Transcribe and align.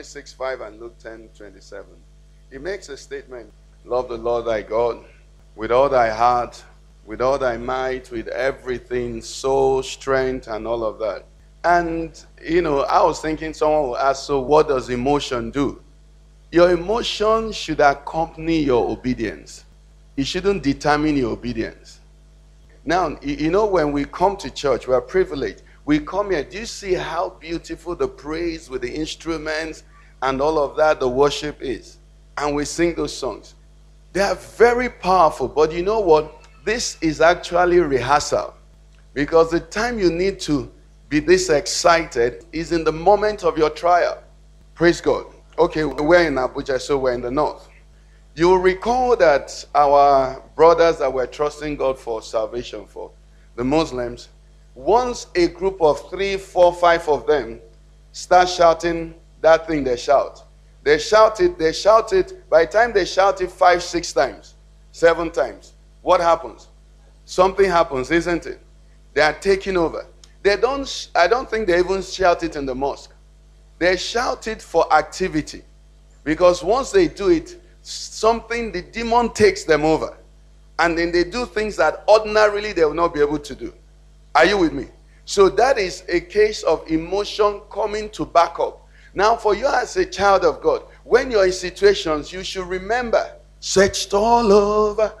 Deuteronomy 0.00 0.04
6 0.04 0.32
5 0.32 0.60
and 0.62 0.80
Luke 0.80 0.98
10 0.98 1.28
27. 1.36 1.86
He 2.50 2.58
makes 2.58 2.88
a 2.88 2.96
statement 2.96 3.52
Love 3.84 4.08
the 4.08 4.16
Lord 4.16 4.46
thy 4.46 4.62
God 4.62 5.04
with 5.56 5.70
all 5.70 5.88
thy 5.90 6.08
heart, 6.10 6.62
with 7.04 7.20
all 7.20 7.38
thy 7.38 7.58
might, 7.58 8.10
with 8.10 8.28
everything, 8.28 9.20
soul, 9.20 9.82
strength, 9.82 10.48
and 10.48 10.66
all 10.66 10.84
of 10.84 10.98
that. 11.00 11.24
And, 11.64 12.18
you 12.42 12.62
know, 12.62 12.80
I 12.80 13.02
was 13.02 13.20
thinking 13.20 13.52
someone 13.52 13.82
will 13.82 13.98
ask, 13.98 14.24
so 14.24 14.40
what 14.40 14.68
does 14.68 14.88
emotion 14.88 15.50
do? 15.50 15.82
Your 16.50 16.70
emotion 16.70 17.52
should 17.52 17.80
accompany 17.80 18.60
your 18.62 18.88
obedience, 18.90 19.64
it 20.16 20.26
shouldn't 20.26 20.62
determine 20.62 21.16
your 21.16 21.32
obedience. 21.32 22.00
Now, 22.86 23.18
you 23.20 23.50
know, 23.50 23.66
when 23.66 23.92
we 23.92 24.06
come 24.06 24.36
to 24.38 24.50
church, 24.50 24.88
we 24.88 24.94
are 24.94 25.02
privileged. 25.02 25.62
We 25.84 25.98
come 25.98 26.30
here. 26.30 26.44
Do 26.44 26.58
you 26.58 26.66
see 26.66 26.94
how 26.94 27.30
beautiful 27.30 27.94
the 27.94 28.08
praise 28.08 28.70
with 28.70 28.82
the 28.82 28.94
instruments 28.94 29.82
and 30.22 30.40
all 30.40 30.58
of 30.58 30.76
that, 30.76 31.00
the 31.00 31.08
worship 31.08 31.60
is? 31.60 31.98
And 32.36 32.54
we 32.54 32.64
sing 32.64 32.94
those 32.94 33.16
songs. 33.16 33.54
They 34.12 34.20
are 34.20 34.34
very 34.34 34.88
powerful, 34.88 35.48
but 35.48 35.72
you 35.72 35.82
know 35.82 36.00
what? 36.00 36.42
This 36.64 36.98
is 37.00 37.20
actually 37.20 37.78
rehearsal. 37.78 38.54
Because 39.14 39.50
the 39.50 39.60
time 39.60 39.98
you 39.98 40.10
need 40.10 40.40
to 40.40 40.70
be 41.08 41.20
this 41.20 41.48
excited 41.50 42.44
is 42.52 42.72
in 42.72 42.84
the 42.84 42.92
moment 42.92 43.44
of 43.44 43.58
your 43.58 43.70
trial. 43.70 44.22
Praise 44.74 45.00
God. 45.00 45.26
Okay, 45.58 45.84
we're 45.84 46.26
in 46.26 46.34
Abuja, 46.34 46.80
so 46.80 46.98
we're 46.98 47.12
in 47.12 47.20
the 47.20 47.30
north. 47.30 47.68
You'll 48.34 48.58
recall 48.58 49.16
that 49.16 49.64
our 49.74 50.42
brothers 50.54 50.98
that 50.98 51.12
were 51.12 51.26
trusting 51.26 51.76
God 51.76 51.98
for 51.98 52.22
salvation 52.22 52.86
for, 52.86 53.10
the 53.56 53.64
Muslims, 53.64 54.28
once 54.74 55.26
a 55.34 55.48
group 55.48 55.82
of 55.82 56.08
three, 56.08 56.36
four, 56.36 56.72
five 56.72 57.06
of 57.08 57.26
them 57.26 57.60
start 58.12 58.48
shouting 58.48 59.14
that 59.40 59.66
thing 59.66 59.84
they 59.84 59.96
shout, 59.96 60.44
they 60.82 60.98
shout 60.98 61.40
it, 61.40 61.58
they 61.58 61.72
shout 61.72 62.12
it. 62.12 62.48
By 62.48 62.64
the 62.64 62.72
time 62.72 62.92
they 62.92 63.04
shout 63.04 63.40
it 63.40 63.50
five, 63.50 63.82
six 63.82 64.12
times, 64.12 64.54
seven 64.92 65.30
times, 65.30 65.74
what 66.02 66.20
happens? 66.20 66.68
Something 67.24 67.70
happens, 67.70 68.10
isn't 68.10 68.46
it? 68.46 68.60
They 69.14 69.20
are 69.20 69.32
taking 69.34 69.76
over. 69.76 70.06
They 70.42 70.56
don't, 70.56 71.10
I 71.14 71.26
don't 71.26 71.48
think 71.48 71.66
they 71.66 71.78
even 71.78 72.02
shout 72.02 72.42
it 72.42 72.56
in 72.56 72.64
the 72.66 72.74
mosque. 72.74 73.12
They 73.78 73.96
shout 73.96 74.46
it 74.46 74.62
for 74.62 74.92
activity. 74.92 75.62
Because 76.24 76.62
once 76.62 76.90
they 76.90 77.08
do 77.08 77.30
it, 77.30 77.60
something, 77.82 78.72
the 78.72 78.82
demon 78.82 79.30
takes 79.30 79.64
them 79.64 79.84
over. 79.84 80.16
And 80.78 80.96
then 80.96 81.12
they 81.12 81.24
do 81.24 81.44
things 81.46 81.76
that 81.76 82.04
ordinarily 82.08 82.72
they 82.72 82.84
will 82.84 82.94
not 82.94 83.12
be 83.12 83.20
able 83.20 83.38
to 83.38 83.54
do. 83.54 83.72
Are 84.34 84.46
you 84.46 84.58
with 84.58 84.72
me? 84.72 84.86
So 85.24 85.48
that 85.50 85.78
is 85.78 86.04
a 86.08 86.20
case 86.20 86.62
of 86.62 86.86
emotion 86.90 87.60
coming 87.70 88.10
to 88.10 88.24
back 88.24 88.58
up. 88.58 88.79
Now, 89.14 89.36
for 89.36 89.54
you 89.54 89.66
as 89.66 89.96
a 89.96 90.06
child 90.06 90.44
of 90.44 90.60
God, 90.60 90.82
when 91.04 91.30
you're 91.30 91.46
in 91.46 91.52
situations, 91.52 92.32
you 92.32 92.44
should 92.44 92.66
remember 92.66 93.36
searched 93.60 94.14
all 94.14 94.50
over, 94.52 95.12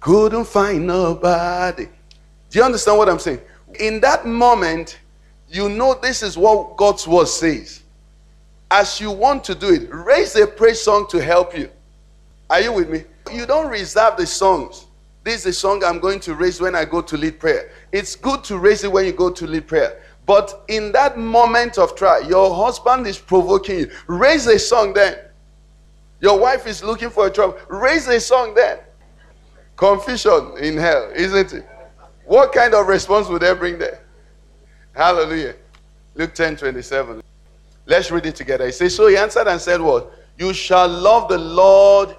couldn't 0.00 0.44
find 0.44 0.86
nobody. 0.86 1.86
Do 2.50 2.58
you 2.58 2.64
understand 2.64 2.98
what 2.98 3.08
I'm 3.08 3.18
saying? 3.18 3.40
In 3.80 4.00
that 4.00 4.26
moment, 4.26 4.98
you 5.48 5.68
know 5.68 5.94
this 5.94 6.22
is 6.22 6.36
what 6.36 6.76
God's 6.76 7.08
word 7.08 7.28
says. 7.28 7.82
As 8.70 9.00
you 9.00 9.10
want 9.10 9.44
to 9.44 9.54
do 9.54 9.72
it, 9.72 9.88
raise 9.92 10.36
a 10.36 10.46
praise 10.46 10.82
song 10.82 11.06
to 11.08 11.22
help 11.22 11.56
you. 11.56 11.70
Are 12.50 12.60
you 12.60 12.72
with 12.72 12.90
me? 12.90 13.04
You 13.32 13.46
don't 13.46 13.68
reserve 13.68 14.16
the 14.16 14.26
songs. 14.26 14.86
This 15.24 15.40
is 15.40 15.46
a 15.46 15.52
song 15.52 15.82
I'm 15.84 15.98
going 15.98 16.20
to 16.20 16.34
raise 16.34 16.60
when 16.60 16.76
I 16.76 16.84
go 16.84 17.00
to 17.02 17.16
lead 17.16 17.40
prayer. 17.40 17.70
It's 17.90 18.14
good 18.14 18.44
to 18.44 18.58
raise 18.58 18.84
it 18.84 18.92
when 18.92 19.06
you 19.06 19.12
go 19.12 19.30
to 19.30 19.46
lead 19.46 19.66
prayer. 19.66 20.00
But 20.26 20.64
in 20.68 20.92
that 20.92 21.16
moment 21.16 21.78
of 21.78 21.94
trial, 21.94 22.28
your 22.28 22.54
husband 22.54 23.06
is 23.06 23.18
provoking 23.18 23.78
you. 23.80 23.90
Raise 24.08 24.46
a 24.46 24.58
song 24.58 24.92
then. 24.92 25.18
Your 26.20 26.38
wife 26.38 26.66
is 26.66 26.82
looking 26.82 27.10
for 27.10 27.28
a 27.28 27.30
trouble. 27.30 27.56
Raise 27.68 28.08
a 28.08 28.18
song 28.20 28.54
then. 28.54 28.80
Confusion 29.76 30.54
in 30.58 30.76
hell, 30.76 31.12
isn't 31.14 31.52
it? 31.52 31.68
What 32.24 32.52
kind 32.52 32.74
of 32.74 32.88
response 32.88 33.28
would 33.28 33.42
they 33.42 33.54
bring 33.54 33.78
there? 33.78 34.02
Hallelujah. 34.94 35.54
Luke 36.14 36.34
10 36.34 36.56
27. 36.56 37.22
Let's 37.84 38.10
read 38.10 38.26
it 38.26 38.34
together. 38.34 38.66
He 38.66 38.72
says, 38.72 38.94
So 38.96 39.06
he 39.06 39.16
answered 39.16 39.46
and 39.46 39.60
said, 39.60 39.80
What? 39.80 40.10
You 40.38 40.52
shall 40.52 40.88
love 40.88 41.28
the 41.28 41.38
Lord 41.38 42.16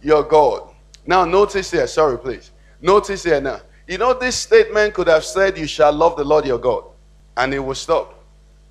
your 0.00 0.22
God. 0.22 0.74
Now, 1.06 1.24
notice 1.24 1.70
here. 1.70 1.86
Sorry, 1.86 2.18
please. 2.18 2.52
Notice 2.80 3.24
here 3.24 3.40
now. 3.40 3.60
You 3.86 3.98
know, 3.98 4.14
this 4.14 4.36
statement 4.36 4.94
could 4.94 5.08
have 5.08 5.24
said, 5.24 5.58
You 5.58 5.66
shall 5.66 5.92
love 5.92 6.16
the 6.16 6.24
Lord 6.24 6.46
your 6.46 6.58
God, 6.58 6.84
and 7.40 7.54
it 7.54 7.58
will 7.58 7.74
stop. 7.74 8.22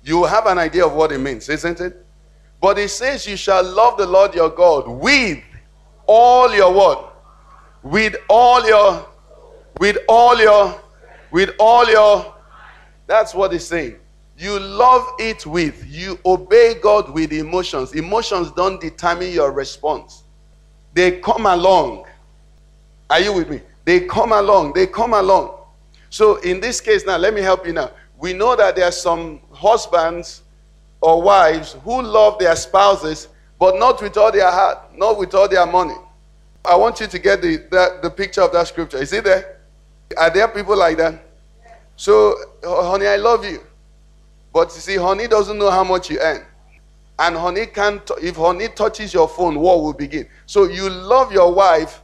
You 0.04 0.24
have 0.24 0.46
an 0.46 0.56
idea 0.58 0.86
of 0.86 0.92
what 0.92 1.10
it 1.10 1.18
means, 1.18 1.48
isn't 1.48 1.80
it? 1.80 2.06
But 2.60 2.78
it 2.78 2.88
says, 2.90 3.26
You 3.26 3.36
shall 3.36 3.64
love 3.64 3.98
the 3.98 4.06
Lord 4.06 4.34
your 4.34 4.48
God 4.48 4.88
with 4.88 5.42
all 6.06 6.54
your 6.54 6.72
what? 6.72 7.22
With 7.82 8.14
all 8.28 8.64
your, 8.66 9.06
with 9.78 9.98
all 10.08 10.40
your, 10.40 10.80
with 11.32 11.50
all 11.58 11.90
your. 11.90 12.34
That's 13.08 13.34
what 13.34 13.52
it's 13.52 13.64
saying. 13.66 13.96
You 14.38 14.58
love 14.58 15.06
it 15.18 15.44
with, 15.44 15.84
you 15.86 16.18
obey 16.24 16.74
God 16.80 17.10
with 17.10 17.32
emotions. 17.32 17.92
Emotions 17.94 18.52
don't 18.52 18.80
determine 18.80 19.32
your 19.32 19.50
response, 19.50 20.22
they 20.94 21.18
come 21.20 21.46
along. 21.46 22.06
Are 23.10 23.18
you 23.20 23.32
with 23.32 23.50
me? 23.50 23.60
They 23.84 24.06
come 24.06 24.30
along. 24.30 24.74
They 24.74 24.86
come 24.86 25.14
along. 25.14 25.56
So 26.10 26.36
in 26.36 26.60
this 26.60 26.80
case, 26.80 27.04
now 27.04 27.16
let 27.16 27.34
me 27.34 27.40
help 27.40 27.66
you 27.66 27.72
now. 27.72 27.90
We 28.20 28.34
know 28.34 28.54
that 28.54 28.76
there 28.76 28.84
are 28.84 28.92
some 28.92 29.40
husbands 29.52 30.42
or 31.00 31.22
wives 31.22 31.76
who 31.82 32.02
love 32.02 32.38
their 32.38 32.54
spouses, 32.54 33.28
but 33.58 33.78
not 33.78 34.02
with 34.02 34.16
all 34.18 34.30
their 34.30 34.50
heart, 34.50 34.96
not 34.96 35.18
with 35.18 35.34
all 35.34 35.48
their 35.48 35.66
money. 35.66 35.94
I 36.64 36.76
want 36.76 37.00
you 37.00 37.06
to 37.06 37.18
get 37.18 37.40
the, 37.40 37.56
the, 38.02 38.10
picture 38.10 38.42
of 38.42 38.52
that 38.52 38.66
scripture. 38.68 38.98
Is 38.98 39.12
it 39.14 39.24
there? 39.24 39.60
Are 40.18 40.28
there 40.28 40.48
people 40.48 40.76
like 40.76 40.98
that? 40.98 41.24
So, 41.96 42.36
honey, 42.62 43.06
I 43.06 43.16
love 43.16 43.44
you. 43.44 43.60
But 44.52 44.74
you 44.74 44.80
see, 44.80 44.96
honey 44.96 45.26
doesn't 45.26 45.56
know 45.58 45.70
how 45.70 45.84
much 45.84 46.10
you 46.10 46.18
earn. 46.20 46.44
And 47.18 47.36
honey 47.36 47.66
can't, 47.66 48.02
if 48.22 48.36
honey 48.36 48.68
touches 48.68 49.14
your 49.14 49.28
phone, 49.28 49.58
war 49.58 49.82
will 49.82 49.92
begin. 49.94 50.28
So 50.46 50.64
you 50.64 50.90
love 50.90 51.32
your 51.32 51.54
wife, 51.54 52.02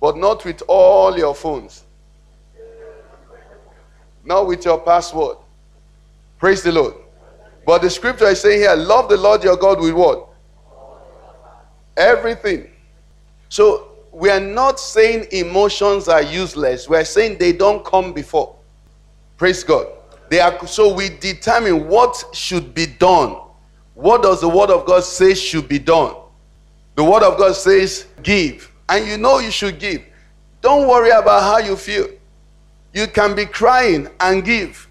but 0.00 0.16
not 0.16 0.44
with 0.44 0.62
all 0.68 1.16
your 1.18 1.34
phones. 1.34 1.84
Not 4.24 4.46
with 4.46 4.64
your 4.64 4.78
password. 4.78 5.36
Praise 6.42 6.60
the 6.60 6.72
Lord. 6.72 6.94
But 7.64 7.82
the 7.82 7.88
scripture 7.88 8.24
is 8.24 8.40
saying 8.40 8.62
here, 8.62 8.74
love 8.74 9.08
the 9.08 9.16
Lord 9.16 9.44
your 9.44 9.56
God 9.56 9.80
with 9.80 9.94
what? 9.94 10.28
Everything. 11.96 12.68
So 13.48 13.92
we 14.10 14.28
are 14.28 14.40
not 14.40 14.80
saying 14.80 15.28
emotions 15.30 16.08
are 16.08 16.20
useless. 16.20 16.88
We're 16.88 17.04
saying 17.04 17.38
they 17.38 17.52
don't 17.52 17.84
come 17.84 18.12
before. 18.12 18.56
Praise 19.36 19.62
God. 19.62 19.86
They 20.30 20.40
are 20.40 20.66
so 20.66 20.92
we 20.92 21.10
determine 21.10 21.86
what 21.86 22.24
should 22.32 22.74
be 22.74 22.86
done. 22.86 23.36
What 23.94 24.24
does 24.24 24.40
the 24.40 24.48
word 24.48 24.70
of 24.70 24.84
God 24.84 25.04
say 25.04 25.34
should 25.34 25.68
be 25.68 25.78
done? 25.78 26.16
The 26.96 27.04
word 27.04 27.22
of 27.22 27.38
God 27.38 27.54
says 27.54 28.06
give 28.24 28.68
and 28.88 29.06
you 29.06 29.16
know 29.16 29.38
you 29.38 29.52
should 29.52 29.78
give. 29.78 30.02
Don't 30.60 30.88
worry 30.88 31.10
about 31.10 31.42
how 31.42 31.58
you 31.58 31.76
feel. 31.76 32.08
You 32.92 33.06
can 33.06 33.36
be 33.36 33.46
crying 33.46 34.08
and 34.18 34.44
give. 34.44 34.88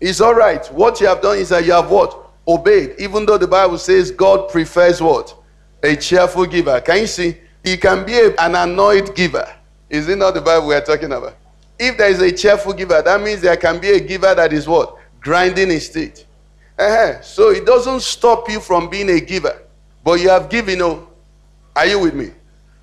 It's 0.00 0.20
all 0.20 0.34
right. 0.34 0.64
What 0.72 1.00
you 1.00 1.06
have 1.06 1.22
done 1.22 1.38
is 1.38 1.48
that 1.50 1.64
you 1.64 1.72
have 1.72 1.90
what? 1.90 2.30
Obeyed. 2.46 2.94
Even 2.98 3.26
though 3.26 3.38
the 3.38 3.48
Bible 3.48 3.78
says 3.78 4.10
God 4.10 4.48
prefers 4.50 5.00
what? 5.00 5.34
A 5.82 5.96
cheerful 5.96 6.46
giver. 6.46 6.80
Can 6.80 7.00
you 7.00 7.06
see? 7.06 7.36
He 7.64 7.76
can 7.76 8.06
be 8.06 8.14
an 8.38 8.54
annoyed 8.54 9.14
giver. 9.16 9.52
Is 9.90 10.08
it 10.08 10.18
not 10.18 10.34
the 10.34 10.40
Bible 10.40 10.68
we 10.68 10.74
are 10.74 10.80
talking 10.80 11.12
about? 11.12 11.36
If 11.78 11.98
there 11.98 12.10
is 12.10 12.20
a 12.20 12.32
cheerful 12.32 12.72
giver, 12.72 13.02
that 13.02 13.20
means 13.20 13.40
there 13.40 13.56
can 13.56 13.80
be 13.80 13.90
a 13.90 14.00
giver 14.00 14.34
that 14.34 14.52
is 14.52 14.66
what? 14.66 14.96
Grinding 15.20 15.70
his 15.70 15.88
teeth. 15.90 16.24
Uh-huh. 16.78 17.20
So 17.22 17.50
it 17.50 17.66
doesn't 17.66 18.00
stop 18.00 18.48
you 18.48 18.60
from 18.60 18.88
being 18.88 19.10
a 19.10 19.20
giver. 19.20 19.62
But 20.04 20.20
you 20.20 20.28
have 20.28 20.48
given, 20.48 20.80
oh, 20.82 21.08
are 21.74 21.86
you 21.86 21.98
with 21.98 22.14
me? 22.14 22.30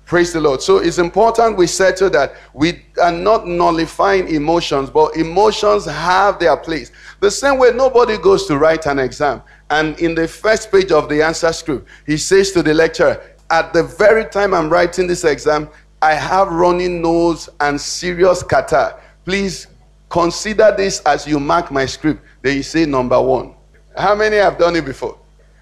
Praise 0.06 0.34
the 0.34 0.40
Lord. 0.40 0.60
So 0.60 0.78
it's 0.78 0.98
important 0.98 1.56
we 1.56 1.66
settle 1.66 2.10
that 2.10 2.34
we 2.52 2.84
are 3.02 3.12
not 3.12 3.46
nullifying 3.46 4.28
emotions, 4.28 4.90
but 4.90 5.16
emotions 5.16 5.86
have 5.86 6.38
their 6.38 6.56
place. 6.58 6.92
The 7.20 7.30
same 7.30 7.58
way 7.58 7.70
nobody 7.74 8.18
goes 8.18 8.46
to 8.46 8.58
write 8.58 8.84
an 8.86 8.98
exam. 8.98 9.42
And 9.70 9.98
in 9.98 10.14
the 10.14 10.28
first 10.28 10.70
page 10.70 10.92
of 10.92 11.08
the 11.08 11.22
answer 11.22 11.52
script, 11.54 11.88
he 12.06 12.18
says 12.18 12.52
to 12.52 12.62
the 12.62 12.74
lecturer, 12.74 13.22
At 13.50 13.72
the 13.72 13.82
very 13.82 14.26
time 14.26 14.52
I'm 14.52 14.68
writing 14.68 15.06
this 15.06 15.24
exam, 15.24 15.70
I 16.02 16.12
have 16.12 16.48
running 16.48 17.00
nose 17.00 17.48
and 17.60 17.80
serious 17.80 18.42
catarrh. 18.42 19.00
Please 19.24 19.68
consider 20.10 20.74
this 20.76 21.00
as 21.00 21.26
you 21.26 21.40
mark 21.40 21.70
my 21.70 21.86
script. 21.86 22.22
Then 22.42 22.58
you 22.58 22.62
say 22.62 22.84
number 22.84 23.20
one. 23.20 23.54
How 23.96 24.14
many 24.14 24.36
have 24.36 24.58
done 24.58 24.76
it 24.76 24.84
before? 24.84 25.18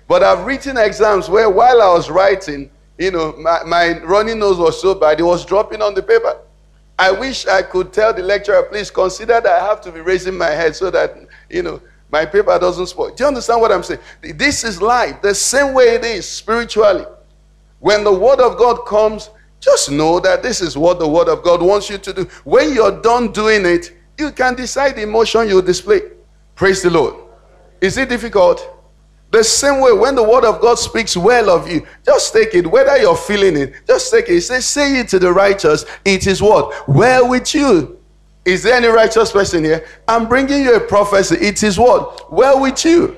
But 0.09 0.25
I've 0.25 0.45
written 0.45 0.77
exams 0.79 1.29
where 1.29 1.49
while 1.49 1.81
I 1.81 1.95
was 1.95 2.11
writing, 2.11 2.72
you 2.99 3.11
know, 3.11 3.35
my, 3.39 3.63
my 3.65 3.99
running 4.03 4.39
nose 4.39 4.59
was 4.59 4.81
so 4.81 4.95
bad, 4.95 5.21
it 5.21 5.25
was 5.25 5.45
dropping 5.45 5.83
on 5.83 5.95
the 5.95 6.03
paper. 6.03 6.39
I 6.99 7.11
wish 7.11 7.47
I 7.47 7.63
could 7.63 7.93
tell 7.93 8.13
the 8.13 8.23
lecturer, 8.23 8.63
please 8.65 8.91
consider 8.91 9.41
that 9.41 9.47
I 9.47 9.67
have 9.67 9.81
to 9.83 9.93
be 9.93 10.01
raising 10.01 10.37
my 10.37 10.51
head 10.51 10.77
so 10.77 10.91
that, 10.91 11.17
you 11.51 11.63
know, 11.63 11.81
my 12.11 12.27
paper 12.27 12.57
doesn't 12.59 12.87
spoil. 12.87 13.11
Do 13.15 13.25
you 13.25 13.29
understand 13.29 13.61
what 13.61 13.73
I'm 13.73 13.83
saying? 13.83 14.01
This 14.21 14.65
is 14.65 14.83
life, 14.83 15.23
the 15.23 15.35
same 15.35 15.73
way 15.73 15.95
it 15.95 16.05
is 16.05 16.29
spiritually. 16.29 17.07
When 17.81 18.05
the 18.05 18.13
word 18.13 18.41
of 18.41 18.59
God 18.59 18.85
comes, 18.87 19.31
just 19.59 19.91
know 19.91 20.21
that 20.21 20.43
this 20.43 20.61
is 20.61 20.77
what 20.77 20.99
the 20.99 21.09
word 21.09 21.29
of 21.29 21.43
God 21.43 21.63
wants 21.63 21.89
you 21.89 21.99
to 21.99 22.13
do. 22.13 22.29
When 22.45 22.75
you're 22.75 23.01
done 23.01 23.33
doing 23.33 23.65
it, 23.65 23.93
you 24.19 24.31
can 24.31 24.55
decide 24.55 24.97
the 24.97 25.03
emotion 25.03 25.49
you 25.49 25.63
display. 25.63 26.03
Praise 26.55 26.83
the 26.83 26.91
Lord. 26.91 27.15
Is 27.81 27.97
it 27.97 28.09
difficult? 28.09 28.61
The 29.33 29.43
same 29.43 29.81
way, 29.81 29.95
when 29.95 30.15
the 30.15 30.23
word 30.23 30.45
of 30.45 30.61
God 30.61 30.75
speaks 30.79 31.17
well 31.17 31.49
of 31.49 31.67
you, 31.67 31.87
just 32.05 32.35
take 32.35 32.55
it, 32.55 32.67
whether 32.67 32.99
you're 32.99 33.17
feeling 33.17 33.57
it, 33.57 33.73
just 33.87 34.11
take 34.11 34.29
it. 34.29 34.43
Say, 34.43 34.61
say 34.61 35.01
it 35.01 35.09
to 35.09 35.19
the 35.19 35.33
righteous. 35.33 35.87
It 36.05 36.27
is 36.27 36.43
what? 36.43 36.87
Well 36.87 37.31
with 37.31 37.55
you. 37.55 37.99
Is 38.45 38.63
there 38.63 38.75
any 38.75 38.89
righteous 38.89 39.33
person 39.33 39.65
here? 39.65 39.87
I'm 40.07 40.29
bringing 40.29 40.63
you 40.63 40.77
a 40.77 40.81
prophecy. 40.81 41.37
It 41.37 41.63
is 41.63 41.79
what? 41.79 42.31
Well 42.31 42.61
with 42.61 42.85
you. 42.85 43.17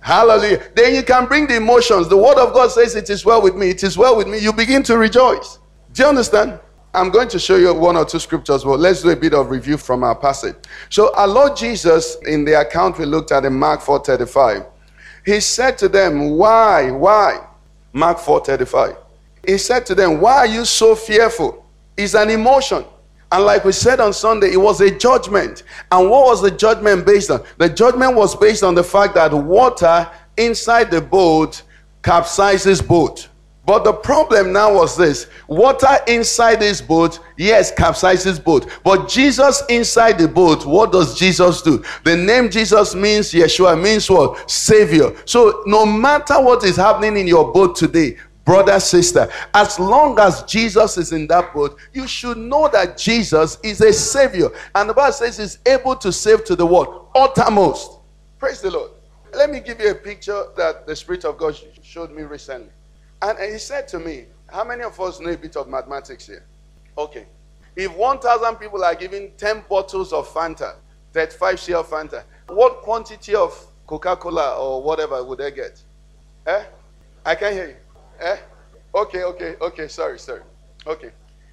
Hallelujah. 0.00 0.60
Then 0.74 0.96
you 0.96 1.04
can 1.04 1.26
bring 1.26 1.46
the 1.46 1.56
emotions. 1.56 2.08
The 2.08 2.16
word 2.16 2.38
of 2.38 2.52
God 2.52 2.72
says, 2.72 2.96
It 2.96 3.08
is 3.08 3.24
well 3.24 3.40
with 3.40 3.54
me. 3.54 3.70
It 3.70 3.84
is 3.84 3.96
well 3.96 4.16
with 4.16 4.26
me. 4.26 4.38
You 4.38 4.52
begin 4.52 4.82
to 4.84 4.98
rejoice. 4.98 5.60
Do 5.92 6.02
you 6.02 6.08
understand? 6.08 6.58
I'm 6.94 7.10
going 7.10 7.28
to 7.28 7.38
show 7.38 7.56
you 7.56 7.72
one 7.72 7.96
or 7.96 8.04
two 8.04 8.18
scriptures, 8.18 8.64
but 8.64 8.78
let's 8.78 9.02
do 9.02 9.10
a 9.10 9.16
bit 9.16 9.32
of 9.32 9.48
review 9.48 9.78
from 9.78 10.04
our 10.04 10.14
passage. 10.14 10.56
So, 10.90 11.14
our 11.14 11.26
Lord 11.26 11.56
Jesus, 11.56 12.16
in 12.26 12.44
the 12.44 12.60
account 12.60 12.98
we 12.98 13.06
looked 13.06 13.32
at 13.32 13.46
in 13.46 13.54
Mark 13.54 13.80
4:35, 13.80 14.66
he 15.24 15.40
said 15.40 15.78
to 15.78 15.88
them, 15.88 16.30
Why? 16.30 16.90
Why? 16.90 17.46
Mark 17.94 18.18
4:35. 18.18 18.96
He 19.46 19.56
said 19.58 19.86
to 19.86 19.94
them, 19.94 20.20
Why 20.20 20.36
are 20.38 20.46
you 20.46 20.64
so 20.64 20.94
fearful? 20.94 21.64
It's 21.96 22.14
an 22.14 22.28
emotion. 22.30 22.84
And 23.30 23.44
like 23.44 23.64
we 23.64 23.72
said 23.72 23.98
on 23.98 24.12
Sunday, 24.12 24.52
it 24.52 24.58
was 24.58 24.82
a 24.82 24.90
judgment. 24.90 25.62
And 25.90 26.10
what 26.10 26.26
was 26.26 26.42
the 26.42 26.50
judgment 26.50 27.06
based 27.06 27.30
on? 27.30 27.42
The 27.56 27.70
judgment 27.70 28.14
was 28.14 28.36
based 28.36 28.62
on 28.62 28.74
the 28.74 28.84
fact 28.84 29.14
that 29.14 29.32
water 29.32 30.08
inside 30.36 30.90
the 30.90 31.00
boat 31.00 31.62
capsizes 32.02 32.86
boat. 32.86 33.28
But 33.64 33.84
the 33.84 33.92
problem 33.92 34.52
now 34.52 34.74
was 34.74 34.96
this 34.96 35.28
water 35.46 35.96
inside 36.08 36.56
this 36.56 36.80
boat, 36.80 37.20
yes, 37.36 37.72
capsizes 37.72 38.42
boat. 38.42 38.68
But 38.82 39.08
Jesus 39.08 39.62
inside 39.68 40.18
the 40.18 40.26
boat, 40.26 40.66
what 40.66 40.90
does 40.90 41.16
Jesus 41.16 41.62
do? 41.62 41.82
The 42.04 42.16
name 42.16 42.50
Jesus 42.50 42.94
means 42.96 43.32
Yeshua, 43.32 43.80
means 43.80 44.10
what? 44.10 44.50
Savior. 44.50 45.14
So 45.26 45.62
no 45.66 45.86
matter 45.86 46.42
what 46.42 46.64
is 46.64 46.76
happening 46.76 47.16
in 47.16 47.28
your 47.28 47.52
boat 47.52 47.76
today, 47.76 48.16
brother, 48.44 48.80
sister, 48.80 49.30
as 49.54 49.78
long 49.78 50.18
as 50.18 50.42
Jesus 50.42 50.98
is 50.98 51.12
in 51.12 51.28
that 51.28 51.54
boat, 51.54 51.78
you 51.92 52.08
should 52.08 52.38
know 52.38 52.68
that 52.68 52.98
Jesus 52.98 53.58
is 53.62 53.80
a 53.80 53.92
Savior. 53.92 54.48
And 54.74 54.90
the 54.90 54.94
Bible 54.94 55.12
says 55.12 55.38
he's 55.38 55.58
able 55.66 55.94
to 55.96 56.10
save 56.10 56.44
to 56.46 56.56
the 56.56 56.66
world, 56.66 57.10
uttermost. 57.14 58.00
Praise 58.40 58.60
the 58.60 58.72
Lord. 58.72 58.90
Let 59.32 59.50
me 59.50 59.60
give 59.60 59.80
you 59.80 59.92
a 59.92 59.94
picture 59.94 60.46
that 60.56 60.84
the 60.84 60.96
Spirit 60.96 61.24
of 61.24 61.38
God 61.38 61.56
showed 61.80 62.10
me 62.10 62.22
recently. 62.22 62.70
And 63.22 63.38
he 63.38 63.58
said 63.58 63.86
to 63.88 64.00
me, 64.00 64.26
How 64.48 64.64
many 64.64 64.82
of 64.82 65.00
us 65.00 65.20
know 65.20 65.30
a 65.30 65.36
bit 65.36 65.56
of 65.56 65.68
mathematics 65.68 66.26
here? 66.26 66.44
Okay. 66.98 67.26
If 67.76 67.96
1,000 67.96 68.56
people 68.56 68.84
are 68.84 68.94
given 68.96 69.30
10 69.38 69.64
bottles 69.68 70.12
of 70.12 70.28
Fanta, 70.28 70.74
35 71.12 71.60
cl 71.60 71.84
Fanta, 71.84 72.24
what 72.48 72.82
quantity 72.82 73.34
of 73.34 73.66
Coca 73.86 74.16
Cola 74.16 74.56
or 74.58 74.82
whatever 74.82 75.22
would 75.24 75.38
they 75.38 75.52
get? 75.52 75.80
Eh? 76.46 76.64
I 77.24 77.34
can't 77.36 77.54
hear 77.54 77.68
you. 77.68 77.76
Eh? 78.20 78.36
Okay, 78.94 79.22
okay, 79.22 79.54
okay. 79.60 79.88
Sorry, 79.88 80.18
sorry. 80.18 80.42
Okay. 80.86 81.12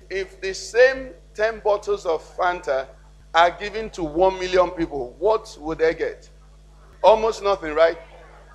If 0.09 0.41
the 0.41 0.53
same 0.53 1.11
10 1.35 1.59
bottles 1.59 2.05
of 2.05 2.21
Fanta 2.35 2.87
are 3.33 3.51
given 3.51 3.91
to 3.91 4.03
1 4.03 4.39
million 4.39 4.71
people, 4.71 5.15
what 5.19 5.55
would 5.61 5.77
they 5.77 5.93
get? 5.93 6.27
Almost 7.03 7.43
nothing, 7.43 7.75
right? 7.75 7.97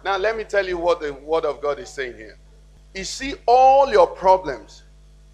Now, 0.04 0.18
let 0.18 0.36
me 0.36 0.44
tell 0.44 0.66
you 0.66 0.76
what 0.76 1.00
the 1.00 1.14
Word 1.14 1.44
of 1.44 1.62
God 1.62 1.78
is 1.78 1.88
saying 1.88 2.16
here. 2.16 2.36
You 2.94 3.02
see, 3.04 3.34
all 3.46 3.90
your 3.90 4.06
problems, 4.06 4.84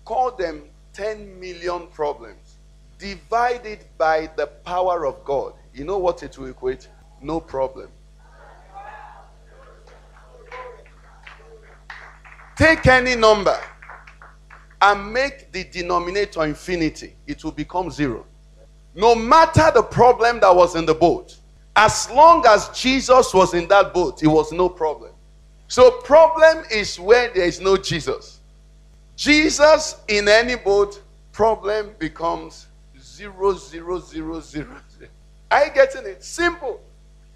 call 0.05 0.31
them 0.31 0.63
10 0.95 1.39
million 1.39 1.87
problems, 1.89 2.57
divided 2.99 3.85
by 3.99 4.31
the 4.37 4.47
power 4.47 5.07
of 5.07 5.23
God. 5.25 5.53
You 5.75 5.85
know 5.85 5.99
what 5.99 6.23
it 6.23 6.39
will 6.39 6.49
equate? 6.49 6.89
No 7.21 7.39
problem. 7.39 7.91
Take 12.57 12.87
any 12.87 13.15
number 13.15 13.59
and 14.83 15.13
make 15.13 15.53
the 15.53 15.65
denominator 15.65 16.45
infinity, 16.45 17.15
it 17.27 17.45
will 17.45 17.53
become 17.53 17.91
zero. 17.91 18.27
No 18.95 19.15
matter 19.15 19.71
the 19.75 19.83
problem 19.83 20.41
that 20.41 20.55
was 20.55 20.75
in 20.75 20.87
the 20.87 20.95
boat, 20.95 21.37
as 21.77 22.11
long 22.11 22.45
as 22.47 22.69
Jesus 22.71 23.33
was 23.33 23.55
in 23.55 23.69
that 23.69 23.95
boat, 23.95 24.23
it 24.23 24.27
was 24.27 24.53
no 24.53 24.69
problem. 24.69 25.10
So, 25.71 25.93
problem 25.93 26.65
is 26.69 26.99
where 26.99 27.33
there 27.33 27.45
is 27.45 27.61
no 27.61 27.77
Jesus. 27.77 28.41
Jesus 29.15 29.95
in 30.09 30.27
any 30.27 30.57
boat, 30.57 31.01
problem 31.31 31.95
becomes 31.97 32.67
zero, 33.01 33.53
zero, 33.53 34.01
zero, 34.01 34.41
zero. 34.41 34.75
Are 35.49 35.67
you 35.67 35.73
getting 35.73 36.07
it? 36.07 36.25
Simple. 36.25 36.81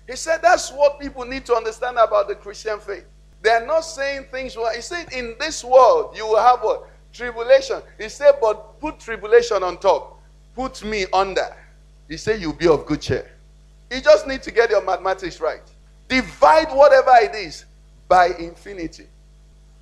He 0.09 0.17
said 0.17 0.43
that's 0.43 0.73
what 0.73 0.99
people 0.99 1.25
need 1.25 1.47
to 1.47 1.55
understand 1.55 1.97
about 1.97 2.27
the 2.27 2.35
Christian 2.35 2.81
faith. 2.81 3.05
They 3.41 3.51
are 3.51 3.65
not 3.65 3.83
saying 3.83 4.25
things. 4.33 4.57
He 4.75 4.81
said, 4.81 5.13
in 5.13 5.37
this 5.39 5.63
world, 5.63 6.17
you 6.17 6.27
will 6.27 6.43
have 6.43 6.59
what? 6.61 6.89
Tribulation. 7.13 7.83
He 8.01 8.09
said, 8.09 8.39
but 8.41 8.81
put 8.81 8.99
tribulation 8.99 9.63
on 9.63 9.79
top. 9.79 10.21
Put 10.57 10.83
me 10.83 11.07
under. 11.13 11.55
He 12.09 12.17
said, 12.17 12.41
you'll 12.41 12.53
be 12.53 12.67
of 12.67 12.85
good 12.85 13.01
cheer. 13.01 13.31
You 13.93 14.01
just 14.01 14.27
need 14.27 14.43
to 14.43 14.51
get 14.51 14.71
your 14.71 14.85
mathematics 14.85 15.41
right. 15.41 15.63
Divide 16.09 16.73
whatever 16.73 17.13
it 17.23 17.37
is 17.37 17.65
by 18.15 18.29
infinity. 18.39 19.09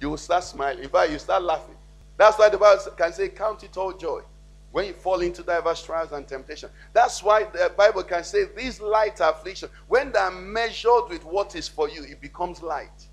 You 0.00 0.08
will 0.08 0.16
start 0.16 0.42
smiling. 0.42 0.82
In 0.82 0.88
fact, 0.88 1.12
you 1.12 1.18
start 1.18 1.42
laughing. 1.42 1.74
That's 2.16 2.38
why 2.38 2.48
the 2.48 2.56
Bible 2.56 2.82
can 2.96 3.12
say, 3.12 3.28
Count 3.28 3.62
it 3.62 3.76
all 3.76 3.92
joy 3.92 4.22
when 4.70 4.86
you 4.86 4.94
fall 4.94 5.20
into 5.20 5.42
diverse 5.42 5.84
trials 5.84 6.12
and 6.12 6.26
temptation. 6.26 6.70
That's 6.94 7.22
why 7.22 7.44
the 7.44 7.70
Bible 7.76 8.02
can 8.04 8.24
say, 8.24 8.46
These 8.56 8.80
light 8.80 9.20
affliction, 9.20 9.68
when 9.86 10.12
they 10.12 10.18
are 10.18 10.30
measured 10.30 11.10
with 11.10 11.26
what 11.26 11.54
is 11.56 11.68
for 11.68 11.90
you, 11.90 12.04
it 12.04 12.22
becomes 12.22 12.62
light. 12.62 13.06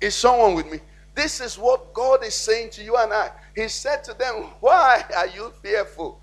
Is 0.00 0.16
someone 0.16 0.54
with 0.54 0.68
me? 0.68 0.80
This 1.14 1.40
is 1.40 1.56
what 1.56 1.94
God 1.94 2.24
is 2.24 2.34
saying 2.34 2.70
to 2.70 2.82
you 2.82 2.96
and 2.96 3.12
I. 3.12 3.30
He 3.54 3.68
said 3.68 4.02
to 4.04 4.14
them, 4.14 4.34
Why 4.60 5.04
are 5.16 5.28
you 5.28 5.52
fearful? 5.62 6.20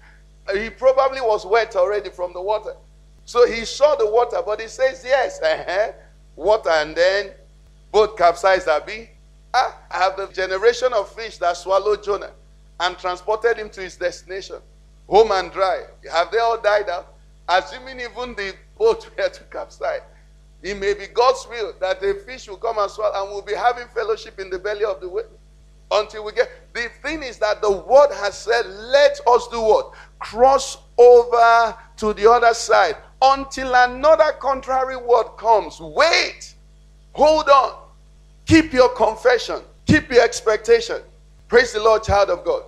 He 0.54 0.70
probably 0.70 1.22
was 1.22 1.46
wet 1.46 1.77
already 1.77 2.10
from 2.10 2.34
the 2.34 2.42
water. 2.42 2.75
So 3.24 3.48
he 3.50 3.63
saw 3.63 3.96
the 3.96 4.12
water, 4.12 4.39
but 4.46 4.60
he 4.60 4.68
says, 4.68 5.06
Yes, 5.06 5.42
uh-huh, 5.42 5.94
water, 6.36 6.72
and 6.72 6.94
then 6.94 7.32
both 7.96 8.18
capsized, 8.18 8.68
Abi. 8.68 9.10
Ah, 9.54 9.74
I 9.90 10.00
have 10.00 10.18
the 10.18 10.28
generation 10.28 10.92
of 10.92 11.10
fish 11.16 11.38
that 11.38 11.56
swallowed 11.56 12.04
Jonah 12.04 12.32
and 12.82 12.98
transported 12.98 13.56
him 13.56 13.70
to 13.70 13.80
his 13.80 13.96
destination, 13.96 14.58
home 15.08 15.32
and 15.32 15.50
dry. 15.50 15.84
Have 16.12 16.30
they 16.30 16.40
all 16.40 16.60
died 16.60 16.90
out? 16.90 17.14
Assuming 17.48 18.02
even 18.02 18.36
the 18.36 18.54
boat 18.78 19.10
were 19.18 19.30
to 19.30 19.44
capsize. 19.44 20.02
It 20.62 20.78
may 20.78 20.94
be 20.94 21.08
God's 21.08 21.48
will 21.50 21.72
that 21.80 22.02
the 22.02 22.22
fish 22.25 22.50
will 22.50 22.58
come 22.58 22.80
and 22.80 22.92
swallow, 22.92 23.24
and 23.24 23.32
we'll 23.32 23.42
be 23.42 23.56
having 23.56 23.88
fellowship 23.88 24.42
in 24.42 24.50
the 24.50 24.60
belly 24.60 24.84
of 24.84 25.00
the 25.00 25.08
whale 25.08 25.30
until 25.90 26.25
we 26.25 26.34
get. 26.34 26.50
The 26.74 26.90
thing 27.02 27.24
is 27.24 27.38
that 27.38 27.62
the 27.62 27.72
word 27.72 28.10
has 28.16 28.38
said, 28.38 28.66
let 28.66 29.22
us 29.25 29.48
do 29.48 29.62
what? 29.62 29.94
Cross 30.20 30.80
over 30.98 31.74
to 31.96 32.12
the 32.12 32.30
other 32.30 32.54
side 32.54 32.98
until 33.22 33.74
another 33.74 34.34
contrary 34.34 34.98
word 34.98 35.38
comes. 35.38 35.80
Wait. 35.80 36.56
Hold 37.14 37.48
on. 37.48 37.85
Keep 38.46 38.74
your 38.74 38.90
confession. 38.90 39.62
Keep 39.86 40.12
your 40.12 40.24
expectation. 40.24 41.02
Praise 41.48 41.74
the 41.74 41.82
Lord, 41.82 42.04
child 42.04 42.30
of 42.30 42.44
God. 42.44 42.64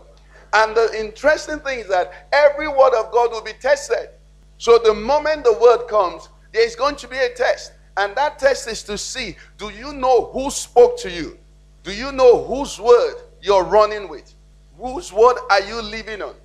And 0.53 0.75
the 0.75 0.99
interesting 0.99 1.59
thing 1.59 1.79
is 1.79 1.87
that 1.87 2.27
every 2.31 2.67
word 2.67 2.93
of 2.93 3.11
God 3.11 3.31
will 3.31 3.43
be 3.43 3.53
tested. 3.53 4.09
So 4.57 4.79
the 4.79 4.93
moment 4.93 5.43
the 5.43 5.53
word 5.53 5.87
comes, 5.87 6.29
there 6.51 6.65
is 6.65 6.75
going 6.75 6.95
to 6.97 7.07
be 7.07 7.17
a 7.17 7.29
test. 7.33 7.73
And 7.97 8.15
that 8.15 8.39
test 8.39 8.67
is 8.67 8.83
to 8.83 8.97
see 8.97 9.35
do 9.57 9.69
you 9.69 9.93
know 9.93 10.25
who 10.25 10.49
spoke 10.51 10.97
to 10.99 11.11
you? 11.11 11.37
Do 11.83 11.93
you 11.93 12.11
know 12.11 12.43
whose 12.43 12.79
word 12.79 13.15
you're 13.41 13.63
running 13.63 14.07
with? 14.07 14.33
Whose 14.77 15.11
word 15.11 15.37
are 15.49 15.61
you 15.61 15.81
living 15.81 16.21
on? 16.21 16.35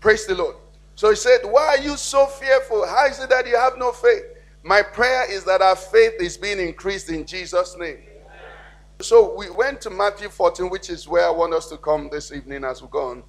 Praise 0.00 0.26
the 0.26 0.34
Lord. 0.34 0.56
So 0.94 1.10
he 1.10 1.16
said, 1.16 1.40
Why 1.44 1.66
are 1.66 1.78
you 1.78 1.96
so 1.96 2.26
fearful? 2.26 2.86
How 2.86 3.06
is 3.06 3.20
it 3.20 3.30
that 3.30 3.46
you 3.46 3.56
have 3.56 3.78
no 3.78 3.92
faith? 3.92 4.24
My 4.62 4.82
prayer 4.82 5.30
is 5.30 5.44
that 5.44 5.62
our 5.62 5.76
faith 5.76 6.14
is 6.20 6.36
being 6.36 6.58
increased 6.58 7.08
in 7.08 7.24
Jesus' 7.24 7.76
name. 7.78 7.98
So 9.00 9.32
we 9.36 9.48
went 9.48 9.80
to 9.82 9.90
Matthew 9.90 10.28
14, 10.28 10.68
which 10.70 10.90
is 10.90 11.06
where 11.06 11.24
I 11.24 11.30
want 11.30 11.54
us 11.54 11.68
to 11.68 11.76
come 11.76 12.08
this 12.10 12.32
evening 12.32 12.64
as 12.64 12.82
we 12.82 12.88
go 12.88 13.10
on. 13.10 13.22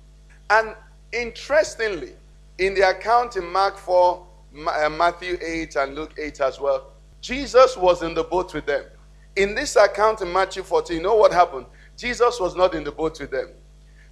And 0.49 0.75
interestingly, 1.13 2.13
in 2.57 2.73
the 2.73 2.89
account 2.89 3.35
in 3.35 3.45
Mark 3.45 3.77
4, 3.77 4.25
uh, 4.67 4.89
Matthew 4.89 5.37
8, 5.39 5.75
and 5.75 5.93
Luke 5.93 6.15
8 6.17 6.41
as 6.41 6.59
well, 6.59 6.87
Jesus 7.21 7.77
was 7.77 8.01
in 8.01 8.15
the 8.15 8.23
boat 8.23 8.51
with 8.51 8.65
them. 8.65 8.83
In 9.35 9.53
this 9.53 9.75
account 9.75 10.21
in 10.21 10.33
Matthew 10.33 10.63
14, 10.63 10.97
you 10.97 11.03
know 11.03 11.15
what 11.15 11.31
happened? 11.31 11.67
Jesus 11.95 12.39
was 12.39 12.55
not 12.55 12.73
in 12.73 12.83
the 12.83 12.91
boat 12.91 13.19
with 13.19 13.29
them. 13.29 13.49